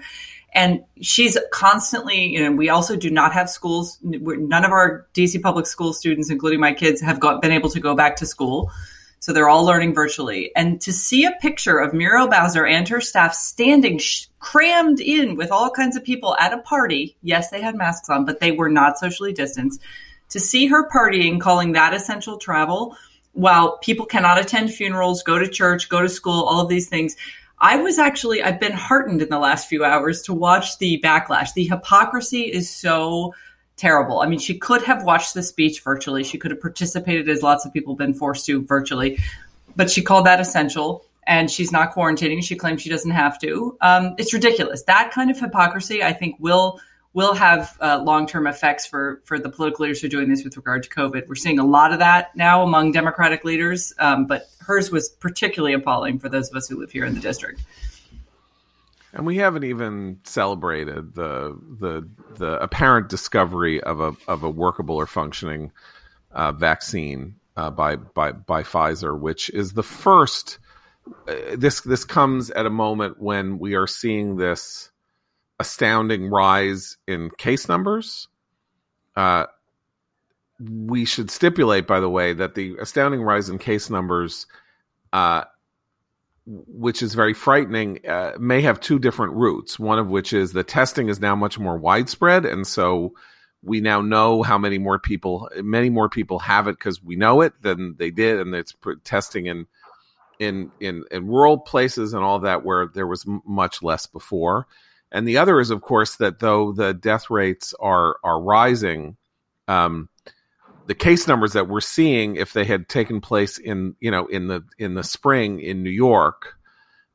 And 0.53 0.83
she's 1.01 1.37
constantly, 1.51 2.27
you 2.27 2.41
know, 2.41 2.51
we 2.51 2.67
also 2.67 2.97
do 2.97 3.09
not 3.09 3.31
have 3.31 3.49
schools. 3.49 3.97
None 4.01 4.65
of 4.65 4.71
our 4.71 5.07
DC 5.13 5.41
public 5.41 5.67
school 5.67 5.93
students, 5.93 6.29
including 6.29 6.59
my 6.59 6.73
kids, 6.73 6.99
have 6.99 7.19
got, 7.19 7.41
been 7.41 7.51
able 7.51 7.69
to 7.69 7.79
go 7.79 7.95
back 7.95 8.17
to 8.17 8.25
school. 8.25 8.71
So 9.19 9.33
they're 9.33 9.49
all 9.49 9.65
learning 9.65 9.93
virtually. 9.93 10.51
And 10.55 10.79
to 10.81 10.93
see 10.93 11.25
a 11.25 11.31
picture 11.41 11.79
of 11.79 11.93
Muriel 11.93 12.27
Bowser 12.27 12.65
and 12.65 12.87
her 12.87 13.01
staff 13.01 13.33
standing 13.33 13.97
sh- 13.97 14.27
crammed 14.39 14.99
in 14.99 15.35
with 15.35 15.51
all 15.51 15.69
kinds 15.69 15.95
of 15.95 16.03
people 16.03 16.35
at 16.39 16.53
a 16.53 16.59
party, 16.59 17.17
yes, 17.21 17.49
they 17.49 17.61
had 17.61 17.75
masks 17.75 18.09
on, 18.09 18.25
but 18.25 18.39
they 18.39 18.51
were 18.51 18.69
not 18.69 18.97
socially 18.97 19.33
distanced. 19.33 19.81
To 20.29 20.39
see 20.39 20.67
her 20.67 20.89
partying, 20.89 21.39
calling 21.39 21.71
that 21.71 21.93
essential 21.93 22.37
travel, 22.37 22.95
while 23.33 23.77
people 23.77 24.05
cannot 24.05 24.39
attend 24.39 24.73
funerals, 24.73 25.23
go 25.23 25.37
to 25.39 25.47
church, 25.47 25.89
go 25.89 26.01
to 26.01 26.09
school, 26.09 26.43
all 26.43 26.61
of 26.61 26.69
these 26.69 26.89
things. 26.89 27.15
I 27.59 27.77
was 27.77 27.97
actually, 27.97 28.43
I've 28.43 28.59
been 28.59 28.73
heartened 28.73 29.21
in 29.21 29.29
the 29.29 29.39
last 29.39 29.67
few 29.67 29.83
hours 29.83 30.21
to 30.23 30.33
watch 30.33 30.77
the 30.77 31.01
backlash. 31.03 31.53
The 31.53 31.67
hypocrisy 31.67 32.41
is 32.41 32.69
so 32.69 33.33
terrible. 33.77 34.19
I 34.19 34.27
mean, 34.27 34.39
she 34.39 34.57
could 34.57 34.81
have 34.83 35.03
watched 35.03 35.33
the 35.33 35.43
speech 35.43 35.81
virtually. 35.81 36.23
She 36.23 36.37
could 36.37 36.51
have 36.51 36.59
participated 36.59 37.29
as 37.29 37.41
lots 37.41 37.65
of 37.65 37.71
people 37.71 37.93
have 37.93 37.99
been 37.99 38.13
forced 38.13 38.45
to 38.47 38.61
virtually, 38.63 39.19
but 39.75 39.89
she 39.89 40.01
called 40.01 40.25
that 40.25 40.39
essential. 40.41 41.05
and 41.27 41.51
she's 41.51 41.71
not 41.71 41.93
quarantining. 41.93 42.41
She 42.41 42.55
claims 42.55 42.81
she 42.81 42.89
doesn't 42.89 43.11
have 43.11 43.37
to. 43.41 43.77
Um, 43.81 44.15
it's 44.17 44.33
ridiculous. 44.33 44.83
That 44.83 45.11
kind 45.11 45.29
of 45.29 45.39
hypocrisy, 45.39 46.01
I 46.01 46.13
think, 46.13 46.37
will 46.39 46.79
will 47.13 47.33
have 47.33 47.75
uh, 47.81 48.01
long 48.03 48.27
term 48.27 48.47
effects 48.47 48.85
for 48.85 49.21
for 49.25 49.37
the 49.37 49.49
political 49.49 49.83
leaders 49.83 50.01
who 50.01 50.07
are 50.07 50.09
doing 50.09 50.29
this 50.29 50.43
with 50.43 50.55
regard 50.55 50.83
to 50.83 50.89
COVID. 50.89 51.27
We're 51.27 51.35
seeing 51.35 51.59
a 51.59 51.65
lot 51.65 51.91
of 51.91 51.99
that 51.99 52.35
now 52.35 52.63
among 52.63 52.93
Democratic 52.93 53.43
leaders, 53.43 53.93
um, 53.99 54.25
but 54.25 54.49
hers 54.59 54.89
was 54.89 55.09
particularly 55.09 55.73
appalling 55.73 56.19
for 56.19 56.29
those 56.29 56.49
of 56.49 56.55
us 56.55 56.69
who 56.69 56.79
live 56.79 56.91
here 56.91 57.05
in 57.05 57.13
the 57.13 57.21
district. 57.21 57.61
And 59.13 59.25
we 59.25 59.37
haven't 59.37 59.63
even 59.63 60.19
celebrated 60.23 61.15
the 61.15 61.57
the 61.79 62.07
the 62.35 62.61
apparent 62.61 63.09
discovery 63.09 63.81
of 63.81 63.99
a 63.99 64.13
of 64.27 64.43
a 64.43 64.49
workable 64.49 64.95
or 64.95 65.07
functioning 65.07 65.71
uh, 66.31 66.51
vaccine 66.51 67.35
uh, 67.55 67.71
by 67.71 67.95
by 67.95 68.31
by 68.33 68.63
Pfizer, 68.63 69.17
which 69.19 69.49
is 69.49 69.73
the 69.73 69.83
first. 69.83 70.59
Uh, 71.27 71.55
this 71.57 71.81
this 71.81 72.03
comes 72.03 72.51
at 72.51 72.65
a 72.65 72.69
moment 72.69 73.19
when 73.19 73.59
we 73.59 73.75
are 73.75 73.87
seeing 73.87 74.35
this 74.35 74.91
astounding 75.59 76.29
rise 76.29 76.97
in 77.07 77.29
case 77.37 77.67
numbers. 77.67 78.27
Uh, 79.15 79.45
we 80.59 81.05
should 81.05 81.31
stipulate, 81.31 81.87
by 81.87 81.99
the 81.99 82.09
way, 82.09 82.33
that 82.33 82.55
the 82.55 82.75
astounding 82.77 83.21
rise 83.21 83.49
in 83.49 83.57
case 83.57 83.89
numbers 83.89 84.47
uh, 85.13 85.43
which 86.47 87.03
is 87.03 87.13
very 87.13 87.33
frightening, 87.33 87.99
uh, 88.07 88.31
may 88.39 88.61
have 88.61 88.79
two 88.79 88.99
different 88.99 89.33
roots. 89.33 89.77
One 89.77 89.99
of 89.99 90.09
which 90.09 90.31
is 90.31 90.53
the 90.53 90.63
testing 90.63 91.09
is 91.09 91.19
now 91.19 91.35
much 91.35 91.59
more 91.59 91.77
widespread, 91.77 92.45
and 92.45 92.65
so 92.65 93.13
we 93.61 93.81
now 93.81 94.01
know 94.01 94.43
how 94.43 94.57
many 94.57 94.77
more 94.77 94.97
people, 94.97 95.49
many 95.61 95.89
more 95.89 96.09
people 96.09 96.39
have 96.39 96.67
it 96.67 96.77
because 96.77 97.03
we 97.03 97.17
know 97.17 97.41
it 97.41 97.53
than 97.61 97.95
they 97.97 98.11
did, 98.11 98.39
and 98.39 98.55
it's 98.55 98.73
testing 99.03 99.47
in 99.47 99.67
in 100.39 100.71
in 100.79 101.03
in 101.11 101.27
rural 101.27 101.57
places 101.57 102.13
and 102.13 102.23
all 102.23 102.39
that 102.39 102.63
where 102.63 102.87
there 102.87 103.07
was 103.07 103.27
m- 103.27 103.41
much 103.45 103.83
less 103.83 104.07
before. 104.07 104.67
And 105.11 105.27
the 105.27 105.37
other 105.37 105.59
is, 105.59 105.69
of 105.69 105.81
course, 105.81 106.15
that 106.17 106.39
though 106.39 106.71
the 106.71 106.93
death 106.93 107.29
rates 107.29 107.73
are 107.79 108.17
are 108.23 108.41
rising, 108.41 109.17
um, 109.67 110.09
the 110.87 110.95
case 110.95 111.27
numbers 111.27 111.53
that 111.53 111.67
we're 111.67 111.81
seeing, 111.81 112.37
if 112.37 112.53
they 112.53 112.63
had 112.63 112.87
taken 112.87 113.19
place 113.19 113.57
in 113.57 113.95
you 113.99 114.09
know 114.09 114.25
in 114.25 114.47
the 114.47 114.63
in 114.79 114.95
the 114.95 115.03
spring 115.03 115.59
in 115.59 115.83
New 115.83 115.91
York, 115.91 116.55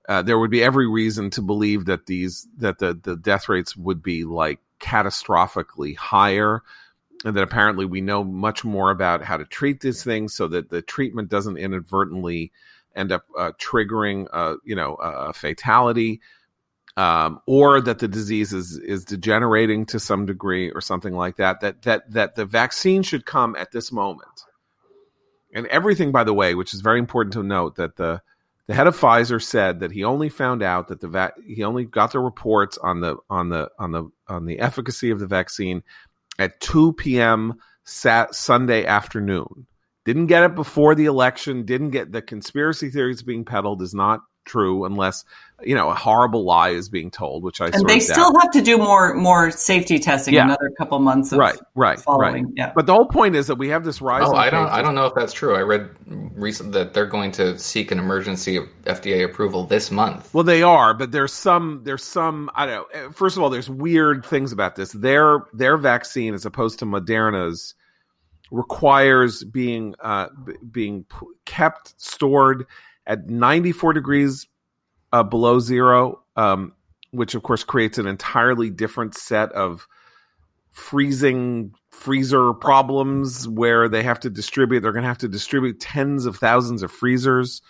uh, 0.08 0.22
there 0.22 0.38
would 0.38 0.50
be 0.50 0.62
every 0.62 0.86
reason 0.86 1.30
to 1.30 1.42
believe 1.42 1.86
that 1.86 2.06
these 2.06 2.46
that 2.58 2.78
the 2.78 2.94
the 2.94 3.16
death 3.16 3.48
rates 3.48 3.74
would 3.76 4.02
be 4.02 4.24
like 4.24 4.60
catastrophically 4.78 5.96
higher, 5.96 6.62
and 7.24 7.34
that 7.34 7.42
apparently 7.42 7.86
we 7.86 8.02
know 8.02 8.22
much 8.22 8.62
more 8.62 8.90
about 8.90 9.24
how 9.24 9.38
to 9.38 9.46
treat 9.46 9.80
these 9.80 10.04
things, 10.04 10.34
so 10.34 10.48
that 10.48 10.68
the 10.68 10.82
treatment 10.82 11.30
doesn't 11.30 11.56
inadvertently 11.56 12.52
end 12.94 13.10
up 13.10 13.24
uh, 13.38 13.52
triggering 13.58 14.26
a 14.34 14.56
you 14.64 14.76
know 14.76 14.94
a 14.96 15.32
fatality 15.32 16.20
um, 16.96 17.40
or 17.46 17.80
that 17.80 17.98
the 17.98 18.08
disease 18.08 18.52
is 18.52 18.78
is 18.78 19.04
degenerating 19.04 19.86
to 19.86 19.98
some 19.98 20.26
degree 20.26 20.70
or 20.70 20.80
something 20.80 21.14
like 21.14 21.36
that 21.36 21.60
that 21.60 21.82
that 21.82 22.10
that 22.10 22.34
the 22.34 22.44
vaccine 22.44 23.02
should 23.02 23.24
come 23.24 23.56
at 23.56 23.72
this 23.72 23.90
moment 23.90 24.44
and 25.54 25.66
everything 25.68 26.12
by 26.12 26.24
the 26.24 26.34
way 26.34 26.54
which 26.54 26.74
is 26.74 26.80
very 26.80 26.98
important 26.98 27.32
to 27.32 27.42
note 27.42 27.76
that 27.76 27.96
the 27.96 28.20
the 28.66 28.74
head 28.74 28.86
of 28.86 28.96
Pfizer 28.96 29.42
said 29.42 29.80
that 29.80 29.90
he 29.90 30.04
only 30.04 30.28
found 30.28 30.62
out 30.62 30.88
that 30.88 31.00
the 31.00 31.32
he 31.44 31.64
only 31.64 31.84
got 31.84 32.12
the 32.12 32.20
reports 32.20 32.78
on 32.78 33.00
the 33.00 33.16
on 33.28 33.48
the 33.48 33.68
on 33.78 33.92
the 33.92 34.04
on 34.28 34.46
the 34.46 34.60
efficacy 34.60 35.10
of 35.10 35.18
the 35.18 35.26
vaccine 35.26 35.82
at 36.38 36.60
2 36.60 36.92
p.m. 36.94 37.54
Sat 37.84 38.34
Sunday 38.34 38.86
afternoon. 38.86 39.66
Didn't 40.04 40.26
get 40.26 40.44
it 40.44 40.54
before 40.54 40.94
the 40.94 41.06
election. 41.06 41.64
Didn't 41.64 41.90
get 41.90 42.12
the 42.12 42.22
conspiracy 42.22 42.90
theories 42.90 43.22
being 43.22 43.44
peddled 43.44 43.82
is 43.82 43.94
not 43.94 44.20
true 44.44 44.84
unless 44.84 45.24
you 45.62 45.74
know 45.74 45.90
a 45.90 45.94
horrible 45.94 46.44
lie 46.44 46.70
is 46.70 46.88
being 46.88 47.10
told 47.10 47.42
which 47.42 47.60
i 47.60 47.66
and 47.68 47.88
they 47.88 48.00
still 48.00 48.32
doubt. 48.32 48.42
have 48.42 48.50
to 48.50 48.62
do 48.62 48.76
more 48.78 49.14
more 49.14 49.50
safety 49.50 49.98
testing 49.98 50.34
yeah. 50.34 50.44
another 50.44 50.70
couple 50.78 50.98
months 50.98 51.32
of 51.32 51.38
right 51.38 51.58
right 51.74 52.00
following 52.00 52.44
right. 52.44 52.54
yeah 52.56 52.72
but 52.74 52.86
the 52.86 52.92
whole 52.92 53.06
point 53.06 53.36
is 53.36 53.46
that 53.46 53.56
we 53.56 53.68
have 53.68 53.84
this 53.84 54.00
rise 54.00 54.22
oh 54.26 54.34
i 54.34 54.50
don't 54.50 54.68
i 54.68 54.82
don't 54.82 54.94
know 54.94 55.06
if 55.06 55.14
that's 55.14 55.32
true 55.32 55.54
i 55.54 55.60
read 55.60 55.88
recent 56.06 56.72
that 56.72 56.94
they're 56.94 57.06
going 57.06 57.30
to 57.30 57.58
seek 57.58 57.90
an 57.90 57.98
emergency 57.98 58.58
fda 58.84 59.24
approval 59.24 59.64
this 59.64 59.90
month 59.90 60.32
well 60.34 60.44
they 60.44 60.62
are 60.62 60.94
but 60.94 61.12
there's 61.12 61.32
some 61.32 61.80
there's 61.84 62.04
some 62.04 62.50
i 62.54 62.66
don't 62.66 62.74
know 62.74 63.00
eh, 63.00 63.08
first 63.12 63.36
of 63.36 63.42
all 63.42 63.50
there's 63.50 63.70
weird 63.70 64.24
things 64.24 64.52
about 64.52 64.74
this 64.74 64.92
their 64.92 65.46
their 65.52 65.76
vaccine 65.76 66.34
as 66.34 66.44
opposed 66.44 66.78
to 66.78 66.84
moderna's 66.84 67.74
requires 68.52 69.42
being 69.44 69.94
uh, 70.00 70.28
b- 70.44 70.52
being 70.70 71.04
p- 71.04 71.26
kept 71.46 72.00
stored 72.00 72.66
at 73.06 73.28
94 73.28 73.92
degrees 73.92 74.46
uh, 75.12 75.22
below 75.22 75.58
zero, 75.60 76.22
um, 76.36 76.72
which 77.10 77.34
of 77.34 77.42
course 77.42 77.64
creates 77.64 77.98
an 77.98 78.06
entirely 78.06 78.70
different 78.70 79.14
set 79.16 79.52
of 79.52 79.86
freezing 80.70 81.74
freezer 81.90 82.54
problems 82.54 83.46
where 83.46 83.88
they 83.88 84.02
have 84.02 84.18
to 84.20 84.30
distribute, 84.30 84.80
they're 84.80 84.92
going 84.92 85.02
to 85.02 85.08
have 85.08 85.18
to 85.18 85.28
distribute 85.28 85.78
tens 85.78 86.24
of 86.24 86.36
thousands 86.36 86.82
of 86.82 86.90
freezers 86.90 87.60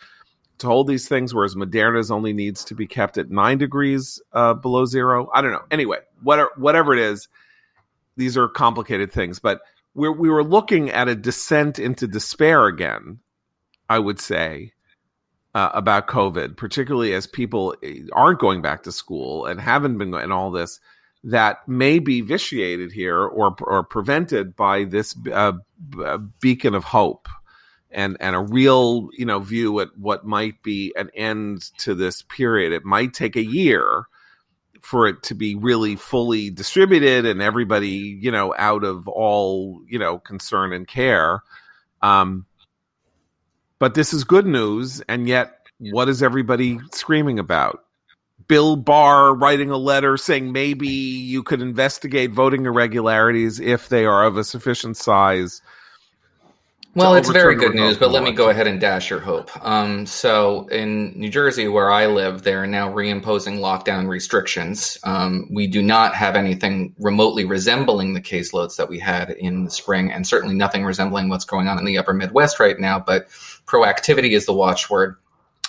to 0.59 0.69
hold 0.69 0.87
these 0.87 1.09
things, 1.09 1.35
whereas 1.35 1.57
Moderna's 1.57 2.11
only 2.11 2.33
needs 2.33 2.65
to 2.65 2.75
be 2.75 2.87
kept 2.87 3.19
at 3.19 3.31
nine 3.31 3.59
degrees 3.59 4.23
uh, 4.33 4.55
below 4.55 4.85
zero. 4.85 5.29
I 5.35 5.43
don't 5.43 5.51
know. 5.51 5.65
Anyway, 5.71 5.99
whatever, 6.23 6.51
whatever 6.57 6.93
it 6.93 7.01
is, 7.01 7.29
these 8.17 8.37
are 8.37 8.49
complicated 8.49 9.11
things, 9.11 9.41
but 9.41 9.61
we're, 9.95 10.13
we 10.13 10.31
were 10.31 10.45
looking 10.45 10.91
at 10.91 11.09
a 11.09 11.17
descent 11.17 11.79
into 11.79 12.07
despair 12.07 12.67
again, 12.67 13.19
I 13.89 13.99
would 13.99 14.21
say, 14.21 14.73
uh, 15.55 15.71
about 15.75 16.09
COVID, 16.09 16.57
particularly 16.57 17.13
as 17.15 17.27
people 17.27 17.75
eh, 17.83 18.01
aren't 18.13 18.41
going 18.41 18.63
back 18.63 18.85
to 18.85 18.93
school 18.93 19.47
and 19.47 19.61
haven't 19.61 19.99
been 19.99 20.15
and 20.15 20.33
all 20.33 20.51
this 20.51 20.81
that 21.25 21.67
may 21.69 21.99
be 21.99 22.21
vitiated 22.21 22.93
here 22.93 23.19
or 23.19 23.55
or 23.61 23.85
prevented 23.85 24.57
by 24.57 24.85
this 24.85 25.15
uh, 25.33 25.53
beacon 26.41 26.75
of 26.75 26.85
hope 26.85 27.29
and 27.91 28.17
and 28.21 28.35
a 28.35 28.41
real 28.41 29.09
you 29.17 29.25
know 29.25 29.39
view 29.39 29.79
at 29.81 29.97
what 29.97 30.25
might 30.25 30.63
be 30.63 30.93
an 30.97 31.11
end 31.15 31.63
to 31.79 31.95
this 31.95 32.23
period. 32.23 32.73
It 32.73 32.85
might 32.85 33.15
take 33.15 33.37
a 33.37 33.45
year 33.45 34.05
for 34.81 35.07
it 35.07 35.23
to 35.23 35.35
be 35.35 35.55
really 35.55 35.95
fully 35.95 36.51
distributed 36.51 37.25
and 37.25 37.41
everybody 37.41 38.19
you 38.21 38.33
know 38.33 38.53
out 38.59 38.83
of 38.83 39.07
all 39.07 39.83
you 39.87 39.99
know 39.99 40.19
concern 40.19 40.73
and 40.73 40.89
care. 40.89 41.43
Um, 42.01 42.47
but 43.83 43.95
this 43.95 44.15
is 44.15 44.23
good 44.23 44.47
news, 44.47 45.01
and 45.09 45.27
yet, 45.27 45.67
what 45.91 46.09
is 46.09 46.23
everybody 46.23 46.79
screaming 46.93 47.41
about? 47.41 47.83
Bill 48.47 48.77
Barr 48.77 49.35
writing 49.35 49.73
a 49.73 49.77
letter 49.77 50.17
saying 50.17 50.53
maybe 50.53 50.87
you 50.87 51.43
could 51.43 51.61
investigate 51.61 52.31
voting 52.31 52.65
irregularities 52.67 53.59
if 53.59 53.89
they 53.89 54.05
are 54.05 54.25
of 54.25 54.37
a 54.37 54.45
sufficient 54.45 54.97
size 54.97 55.63
well, 56.95 57.15
it's 57.15 57.31
very 57.31 57.55
good 57.55 57.75
news, 57.75 57.97
but 57.97 58.11
let 58.11 58.23
me 58.23 58.33
go 58.33 58.51
ahead 58.51 58.67
and 58.67 58.79
dash 58.79 59.09
your 59.09 59.19
hope. 59.19 59.51
Um, 59.67 60.05
so, 60.05 60.67
in 60.67 61.19
New 61.19 61.31
Jersey, 61.31 61.67
where 61.67 61.91
I 61.91 62.07
live, 62.07 62.43
they're 62.43 62.67
now 62.67 62.93
reimposing 62.93 63.61
lockdown 63.61 64.09
restrictions. 64.09 64.99
Um, 65.03 65.49
we 65.51 65.69
do 65.69 65.83
not 65.83 66.15
have 66.15 66.37
anything 66.37 66.95
remotely 66.99 67.47
resembling 67.47 68.13
the 68.13 68.21
caseloads 68.21 68.77
that 68.77 68.91
we 68.91 68.99
had 68.99 69.31
in 69.31 69.65
the 69.65 69.71
spring, 69.71 70.13
and 70.13 70.27
certainly 70.27 70.55
nothing 70.55 70.85
resembling 70.85 71.31
what's 71.31 71.47
going 71.47 71.67
on 71.67 71.79
in 71.79 71.87
the 71.87 71.97
upper 71.97 72.13
Midwest 72.13 72.61
right 72.61 72.79
now. 72.79 72.99
But 72.99 73.27
proactivity 73.67 74.33
is 74.33 74.47
the 74.47 74.53
watchword. 74.53 75.17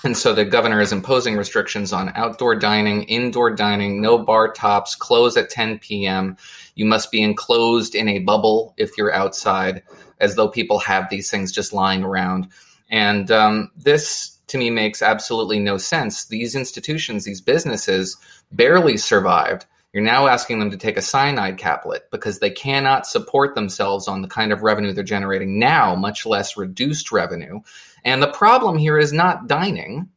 And 0.03 0.17
so 0.17 0.33
the 0.33 0.43
governor 0.43 0.81
is 0.81 0.91
imposing 0.91 1.37
restrictions 1.37 1.93
on 1.93 2.11
outdoor 2.15 2.55
dining, 2.55 3.03
indoor 3.03 3.55
dining, 3.55 4.01
no 4.01 4.17
bar 4.17 4.51
tops, 4.51 4.95
close 4.95 5.37
at 5.37 5.49
10 5.49 5.79
p.m. 5.79 6.35
You 6.75 6.85
must 6.85 7.09
be 7.09 7.23
enclosed 7.23 7.95
in 7.95 8.09
a 8.09 8.19
bubble 8.19 8.73
if 8.77 8.97
you're 8.97 9.13
outside 9.13 9.81
as 10.19 10.35
though 10.35 10.49
people 10.49 10.79
have 10.79 11.09
these 11.09 11.31
things 11.31 11.53
just 11.53 11.71
lying 11.71 12.03
around. 12.03 12.49
And 12.89 13.31
um, 13.31 13.71
this, 13.77 14.37
to 14.47 14.57
me, 14.57 14.69
makes 14.69 15.01
absolutely 15.01 15.59
no 15.59 15.77
sense. 15.77 16.25
These 16.25 16.53
institutions, 16.53 17.23
these 17.23 17.41
businesses, 17.41 18.17
barely 18.51 18.97
survived. 18.97 19.65
You're 19.93 20.03
now 20.03 20.25
asking 20.25 20.57
them 20.57 20.71
to 20.71 20.77
take 20.77 20.97
a 20.97 21.03
cyanide 21.03 21.59
caplet 21.59 22.09
because 22.09 22.39
they 22.39 22.49
cannot 22.49 23.05
support 23.05 23.53
themselves 23.53 24.07
on 24.07 24.23
the 24.23 24.27
kind 24.27 24.51
of 24.51 24.63
revenue 24.63 24.91
they're 24.91 25.03
generating 25.03 25.59
now, 25.59 25.95
much 25.95 26.25
less 26.25 26.57
reduced 26.57 27.11
revenue. 27.11 27.59
And 28.03 28.21
the 28.21 28.31
problem 28.31 28.77
here 28.77 28.97
is 28.97 29.13
not 29.13 29.47
dining. 29.47 30.09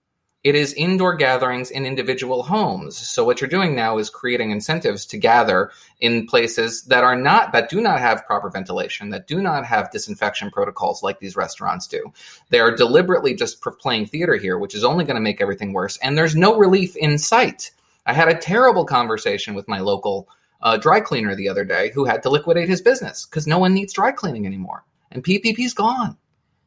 It 0.42 0.54
is 0.54 0.72
indoor 0.74 1.14
gatherings 1.14 1.70
in 1.70 1.84
individual 1.84 2.44
homes. 2.44 2.96
So 2.96 3.24
what 3.24 3.40
you're 3.40 3.50
doing 3.50 3.74
now 3.74 3.98
is 3.98 4.08
creating 4.08 4.50
incentives 4.50 5.04
to 5.06 5.18
gather 5.18 5.72
in 6.00 6.26
places 6.26 6.84
that 6.84 7.04
are 7.04 7.16
not 7.16 7.52
that 7.52 7.68
do 7.68 7.80
not 7.80 7.98
have 7.98 8.24
proper 8.24 8.48
ventilation, 8.48 9.10
that 9.10 9.26
do 9.26 9.42
not 9.42 9.66
have 9.66 9.90
disinfection 9.90 10.50
protocols 10.50 11.02
like 11.02 11.18
these 11.18 11.36
restaurants 11.36 11.86
do. 11.86 12.12
They 12.48 12.60
are 12.60 12.74
deliberately 12.74 13.34
just 13.34 13.60
playing 13.60 14.06
theater 14.06 14.36
here, 14.36 14.56
which 14.56 14.74
is 14.74 14.84
only 14.84 15.04
going 15.04 15.16
to 15.16 15.20
make 15.20 15.42
everything 15.42 15.74
worse. 15.74 15.98
And 15.98 16.16
there's 16.16 16.36
no 16.36 16.56
relief 16.56 16.96
in 16.96 17.18
sight. 17.18 17.72
I 18.06 18.12
had 18.12 18.28
a 18.28 18.34
terrible 18.34 18.84
conversation 18.84 19.54
with 19.54 19.68
my 19.68 19.80
local 19.80 20.28
uh, 20.62 20.76
dry 20.76 21.00
cleaner 21.00 21.34
the 21.34 21.48
other 21.48 21.64
day 21.64 21.90
who 21.94 22.04
had 22.04 22.22
to 22.22 22.30
liquidate 22.30 22.68
his 22.68 22.80
business 22.80 23.26
because 23.26 23.46
no 23.46 23.58
one 23.58 23.74
needs 23.74 23.92
dry 23.92 24.12
cleaning 24.12 24.46
anymore, 24.46 24.84
and 25.10 25.24
PPP's 25.24 25.74
gone. 25.74 26.16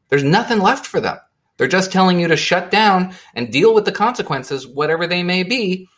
There's 0.08 0.24
nothing 0.24 0.58
left 0.60 0.86
for 0.86 1.00
them. 1.00 1.18
They're 1.56 1.68
just 1.68 1.92
telling 1.92 2.20
you 2.20 2.28
to 2.28 2.36
shut 2.36 2.70
down 2.70 3.14
and 3.34 3.52
deal 3.52 3.74
with 3.74 3.84
the 3.84 3.92
consequences, 3.92 4.66
whatever 4.66 5.06
they 5.06 5.22
may 5.22 5.42
be, 5.42 5.88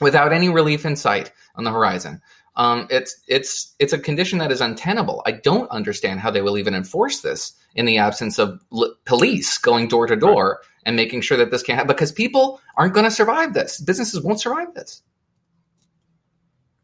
without 0.00 0.32
any 0.32 0.48
relief 0.48 0.86
in 0.86 0.96
sight 0.96 1.32
on 1.56 1.64
the 1.64 1.70
horizon. 1.70 2.20
Um, 2.56 2.86
it's 2.88 3.20
it's 3.26 3.74
it's 3.78 3.92
a 3.92 3.98
condition 3.98 4.38
that 4.38 4.52
is 4.52 4.60
untenable. 4.60 5.22
I 5.26 5.32
don't 5.32 5.70
understand 5.70 6.20
how 6.20 6.30
they 6.30 6.40
will 6.40 6.56
even 6.56 6.74
enforce 6.74 7.20
this 7.20 7.52
in 7.74 7.84
the 7.84 7.98
absence 7.98 8.38
of 8.38 8.60
police 9.04 9.58
going 9.58 9.88
door 9.88 10.06
to 10.06 10.16
door 10.16 10.60
and 10.86 10.96
making 10.96 11.20
sure 11.22 11.36
that 11.38 11.50
this 11.50 11.62
can't 11.62 11.78
happen 11.78 11.94
because 11.94 12.12
people 12.12 12.60
aren't 12.76 12.94
going 12.94 13.04
to 13.04 13.10
survive 13.10 13.54
this. 13.54 13.80
Businesses 13.80 14.22
won't 14.22 14.40
survive 14.40 14.74
this. 14.74 15.02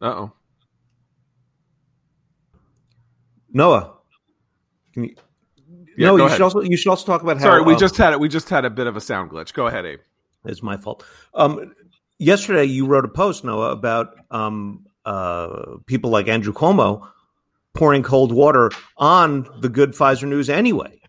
Uh 0.01 0.07
oh. 0.07 0.33
Noah, 3.53 3.95
can 4.95 5.05
you, 5.05 5.15
Yeah, 5.97 6.09
no, 6.09 6.17
you 6.17 6.25
ahead. 6.25 6.37
should 6.37 6.43
also 6.45 6.61
you 6.61 6.77
should 6.77 6.91
also 6.91 7.05
talk 7.05 7.23
about 7.23 7.39
how. 7.39 7.45
Sorry, 7.45 7.63
we 7.63 7.75
uh, 7.75 7.79
just 7.79 7.97
had 7.97 8.13
it. 8.13 8.21
We 8.21 8.29
just 8.29 8.49
had 8.49 8.65
a 8.65 8.71
bit 8.71 8.87
of 8.87 8.97
a 8.97 9.01
sound 9.01 9.31
glitch. 9.31 9.53
Go 9.53 9.67
ahead, 9.67 9.85
Abe. 9.85 10.01
It's 10.45 10.63
my 10.63 10.77
fault. 10.77 11.05
Um, 11.35 11.75
yesterday, 12.19 12.65
you 12.65 12.87
wrote 12.87 13.05
a 13.05 13.09
post, 13.09 13.45
Noah, 13.45 13.73
about 13.73 14.15
um, 14.31 14.87
uh, 15.05 15.77
people 15.87 16.11
like 16.11 16.29
Andrew 16.29 16.53
Cuomo 16.53 17.07
pouring 17.75 18.03
cold 18.03 18.33
water 18.33 18.71
on 18.97 19.47
the 19.61 19.69
good 19.69 19.93
Pfizer 19.93 20.29
news 20.29 20.49
anyway. 20.49 21.00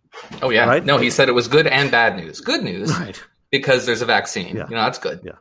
Oh 0.42 0.50
yeah, 0.50 0.66
Right? 0.66 0.86
no, 0.86 0.98
he 0.98 1.10
said 1.10 1.30
it 1.30 1.34
was 1.34 1.48
good 1.48 1.68
and 1.68 1.90
bad 1.92 2.16
news. 2.18 2.42
Good 2.42 2.64
news 2.64 2.92
Right. 2.98 3.22
because 3.50 3.86
there's 3.86 4.02
a 4.02 4.06
vaccine. 4.06 4.56
Yeah. 4.56 4.68
You 4.70 4.76
know 4.76 4.84
that's 4.84 5.00
good. 5.00 5.22
Yeah. 5.24 5.34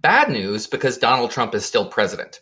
Bad 0.00 0.30
news 0.30 0.66
because 0.66 0.98
Donald 0.98 1.30
Trump 1.30 1.54
is 1.54 1.64
still 1.64 1.86
president. 1.86 2.40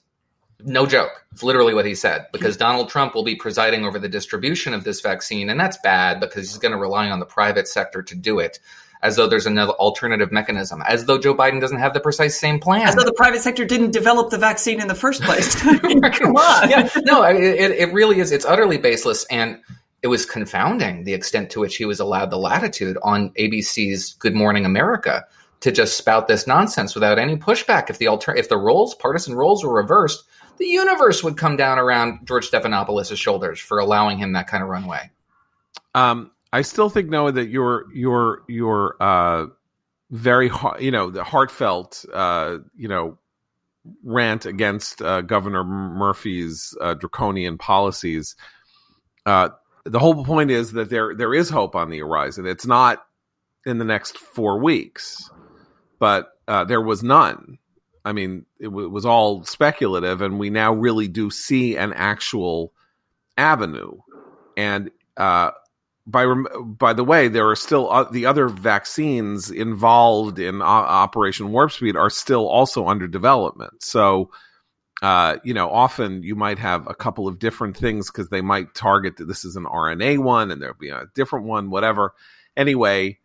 No 0.66 0.86
joke. 0.86 1.24
It's 1.32 1.42
literally 1.42 1.74
what 1.74 1.84
he 1.84 1.94
said 1.94 2.26
because 2.32 2.56
Donald 2.56 2.88
Trump 2.88 3.14
will 3.14 3.24
be 3.24 3.34
presiding 3.36 3.84
over 3.84 3.98
the 3.98 4.08
distribution 4.08 4.72
of 4.72 4.84
this 4.84 5.00
vaccine, 5.00 5.50
and 5.50 5.58
that's 5.60 5.76
bad 5.82 6.20
because 6.20 6.48
he's 6.48 6.58
going 6.58 6.72
to 6.72 6.78
rely 6.78 7.10
on 7.10 7.18
the 7.18 7.26
private 7.26 7.68
sector 7.68 8.02
to 8.02 8.14
do 8.14 8.38
it, 8.38 8.60
as 9.02 9.16
though 9.16 9.26
there's 9.26 9.46
another 9.46 9.72
alternative 9.72 10.32
mechanism, 10.32 10.80
as 10.86 11.04
though 11.04 11.18
Joe 11.18 11.34
Biden 11.34 11.60
doesn't 11.60 11.80
have 11.80 11.92
the 11.92 12.00
precise 12.00 12.38
same 12.38 12.60
plan. 12.60 12.86
As 12.88 12.94
though 12.94 13.04
the 13.04 13.12
private 13.12 13.40
sector 13.42 13.64
didn't 13.64 13.90
develop 13.90 14.30
the 14.30 14.38
vaccine 14.38 14.80
in 14.80 14.88
the 14.88 14.94
first 14.94 15.22
place. 15.22 15.54
Come 15.62 16.36
on. 16.36 16.70
yeah, 16.70 16.88
no, 17.04 17.22
I- 17.22 17.32
it, 17.34 17.70
it 17.72 17.92
really 17.92 18.20
is. 18.20 18.32
It's 18.32 18.44
utterly 18.46 18.78
baseless, 18.78 19.26
and 19.30 19.60
it 20.04 20.08
was 20.08 20.26
confounding 20.26 21.04
the 21.04 21.14
extent 21.14 21.48
to 21.48 21.60
which 21.60 21.76
he 21.76 21.86
was 21.86 21.98
allowed 21.98 22.30
the 22.30 22.36
latitude 22.36 22.98
on 23.02 23.30
ABC's 23.30 24.12
Good 24.18 24.34
Morning 24.34 24.66
America 24.66 25.24
to 25.60 25.72
just 25.72 25.96
spout 25.96 26.28
this 26.28 26.46
nonsense 26.46 26.94
without 26.94 27.18
any 27.18 27.36
pushback. 27.36 27.88
If 27.88 27.96
the 27.96 28.08
alter- 28.08 28.36
if 28.36 28.50
the 28.50 28.58
roles, 28.58 28.94
partisan 28.94 29.34
roles, 29.34 29.64
were 29.64 29.72
reversed, 29.72 30.24
the 30.58 30.66
universe 30.66 31.24
would 31.24 31.38
come 31.38 31.56
down 31.56 31.78
around 31.78 32.26
George 32.26 32.50
Stephanopoulos' 32.50 33.16
shoulders 33.16 33.58
for 33.58 33.78
allowing 33.78 34.18
him 34.18 34.34
that 34.34 34.46
kind 34.46 34.62
of 34.62 34.68
runway. 34.68 35.10
Um, 35.94 36.32
I 36.52 36.60
still 36.60 36.90
think 36.90 37.08
Noah 37.08 37.32
that 37.32 37.48
your 37.48 37.86
your 37.94 38.42
your 38.46 39.02
uh, 39.02 39.46
very 40.10 40.50
you 40.80 40.90
know 40.90 41.08
the 41.08 41.24
heartfelt 41.24 42.04
uh, 42.12 42.58
you 42.76 42.88
know 42.88 43.16
rant 44.02 44.44
against 44.44 45.00
uh, 45.00 45.22
Governor 45.22 45.64
Murphy's 45.64 46.76
uh, 46.78 46.92
draconian 46.92 47.56
policies. 47.56 48.36
Uh, 49.86 49.90
the 49.90 49.98
whole 49.98 50.24
point 50.24 50.50
is 50.50 50.72
that 50.72 50.90
there 50.90 51.14
there 51.14 51.34
is 51.34 51.50
hope 51.50 51.76
on 51.76 51.90
the 51.90 51.98
horizon. 52.00 52.46
It's 52.46 52.66
not 52.66 53.04
in 53.66 53.78
the 53.78 53.84
next 53.84 54.18
four 54.18 54.58
weeks, 54.58 55.30
but 55.98 56.30
uh, 56.48 56.64
there 56.64 56.80
was 56.82 57.02
none. 57.02 57.58
I 58.04 58.12
mean, 58.12 58.44
it 58.58 58.66
w- 58.66 58.90
was 58.90 59.06
all 59.06 59.44
speculative, 59.44 60.20
and 60.20 60.38
we 60.38 60.50
now 60.50 60.74
really 60.74 61.08
do 61.08 61.30
see 61.30 61.76
an 61.76 61.92
actual 61.94 62.72
avenue. 63.38 63.98
And 64.56 64.90
uh, 65.16 65.52
by 66.06 66.24
rem- 66.24 66.76
by 66.78 66.92
the 66.92 67.04
way, 67.04 67.28
there 67.28 67.48
are 67.48 67.56
still 67.56 67.90
uh, 67.90 68.04
the 68.10 68.26
other 68.26 68.48
vaccines 68.48 69.50
involved 69.50 70.38
in 70.38 70.60
o- 70.60 70.64
Operation 70.64 71.50
Warp 71.50 71.72
Speed 71.72 71.96
are 71.96 72.10
still 72.10 72.46
also 72.46 72.86
under 72.86 73.08
development. 73.08 73.82
So, 73.82 74.30
uh, 75.04 75.36
you 75.44 75.52
know, 75.52 75.68
often 75.68 76.22
you 76.22 76.34
might 76.34 76.58
have 76.58 76.86
a 76.86 76.94
couple 76.94 77.28
of 77.28 77.38
different 77.38 77.76
things 77.76 78.10
because 78.10 78.30
they 78.30 78.40
might 78.40 78.74
target 78.74 79.18
that 79.18 79.26
this 79.26 79.44
is 79.44 79.54
an 79.54 79.66
RNA 79.66 80.20
one 80.20 80.50
and 80.50 80.62
there'll 80.62 80.74
be 80.74 80.88
a 80.88 81.04
different 81.14 81.44
one, 81.44 81.68
whatever. 81.68 82.14
Anyway, 82.56 83.18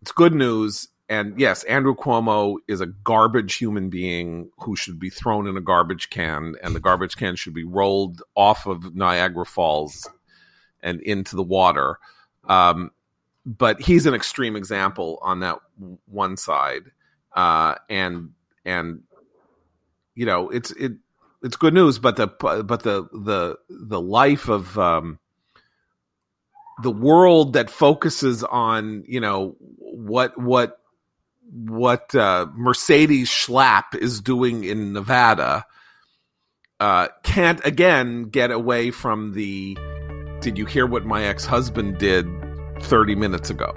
it's 0.00 0.12
good 0.12 0.32
news. 0.32 0.86
And 1.08 1.36
yes, 1.36 1.64
Andrew 1.64 1.96
Cuomo 1.96 2.58
is 2.68 2.80
a 2.80 2.86
garbage 2.86 3.56
human 3.56 3.90
being 3.90 4.52
who 4.60 4.76
should 4.76 5.00
be 5.00 5.10
thrown 5.10 5.48
in 5.48 5.56
a 5.56 5.60
garbage 5.60 6.08
can, 6.08 6.54
and 6.62 6.72
the 6.72 6.78
garbage 6.78 7.16
can 7.16 7.34
should 7.34 7.54
be 7.54 7.64
rolled 7.64 8.22
off 8.36 8.66
of 8.66 8.94
Niagara 8.94 9.44
Falls 9.44 10.08
and 10.84 11.00
into 11.00 11.34
the 11.34 11.42
water. 11.42 11.98
Um, 12.44 12.92
but 13.44 13.80
he's 13.80 14.06
an 14.06 14.14
extreme 14.14 14.54
example 14.54 15.18
on 15.20 15.40
that 15.40 15.58
one 16.06 16.36
side, 16.36 16.92
uh, 17.32 17.74
and 17.90 18.34
and 18.64 19.02
you 20.14 20.24
know 20.24 20.50
it's 20.50 20.70
it 20.72 20.92
it's 21.42 21.56
good 21.56 21.74
news. 21.74 21.98
But 21.98 22.16
the 22.16 22.26
but 22.28 22.82
the 22.82 23.08
the 23.12 23.58
the 23.68 24.00
life 24.00 24.48
of 24.48 24.78
um, 24.78 25.18
the 26.82 26.90
world 26.90 27.54
that 27.54 27.70
focuses 27.70 28.44
on 28.44 29.04
you 29.06 29.20
know 29.20 29.56
what 29.60 30.38
what 30.38 30.80
what 31.50 32.14
uh, 32.14 32.46
Mercedes 32.54 33.28
Schlapp 33.28 33.94
is 33.94 34.20
doing 34.20 34.64
in 34.64 34.92
Nevada 34.92 35.64
uh, 36.80 37.08
can't 37.22 37.64
again 37.64 38.24
get 38.24 38.50
away 38.50 38.90
from 38.90 39.32
the 39.32 39.76
did 40.40 40.56
you 40.56 40.66
hear 40.66 40.86
what 40.86 41.04
my 41.04 41.24
ex-husband 41.24 41.98
did 41.98 42.26
30 42.82 43.16
minutes 43.16 43.50
ago? 43.50 43.72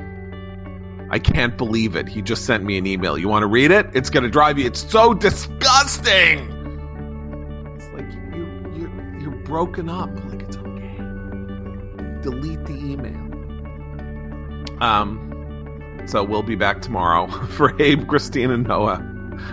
I 1.09 1.17
can't 1.17 1.57
believe 1.57 1.95
it. 1.95 2.07
He 2.07 2.21
just 2.21 2.45
sent 2.45 2.63
me 2.63 2.77
an 2.77 2.85
email. 2.85 3.17
You 3.17 3.27
want 3.27 3.43
to 3.43 3.47
read 3.47 3.71
it? 3.71 3.87
It's 3.93 4.09
going 4.11 4.23
to 4.23 4.29
drive 4.29 4.59
you 4.59 4.67
it's 4.67 4.89
so 4.89 5.13
disgusting 5.13 6.60
broken 9.51 9.89
up 9.89 10.09
like 10.29 10.43
it's 10.43 10.55
okay. 10.55 10.95
Delete 12.21 12.63
the 12.63 12.73
email. 12.73 13.19
Um 14.81 15.27
so 16.05 16.23
we'll 16.23 16.41
be 16.41 16.55
back 16.55 16.81
tomorrow 16.81 17.27
for 17.57 17.79
abe 17.81 18.07
christine 18.07 18.49
and 18.49 18.65
noah. 18.65 19.05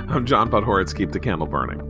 I'm 0.08 0.24
john 0.24 0.50
podhoretz. 0.50 0.94
Keep 0.94 1.10
the 1.10 1.18
candle 1.18 1.48
burning 1.48 1.87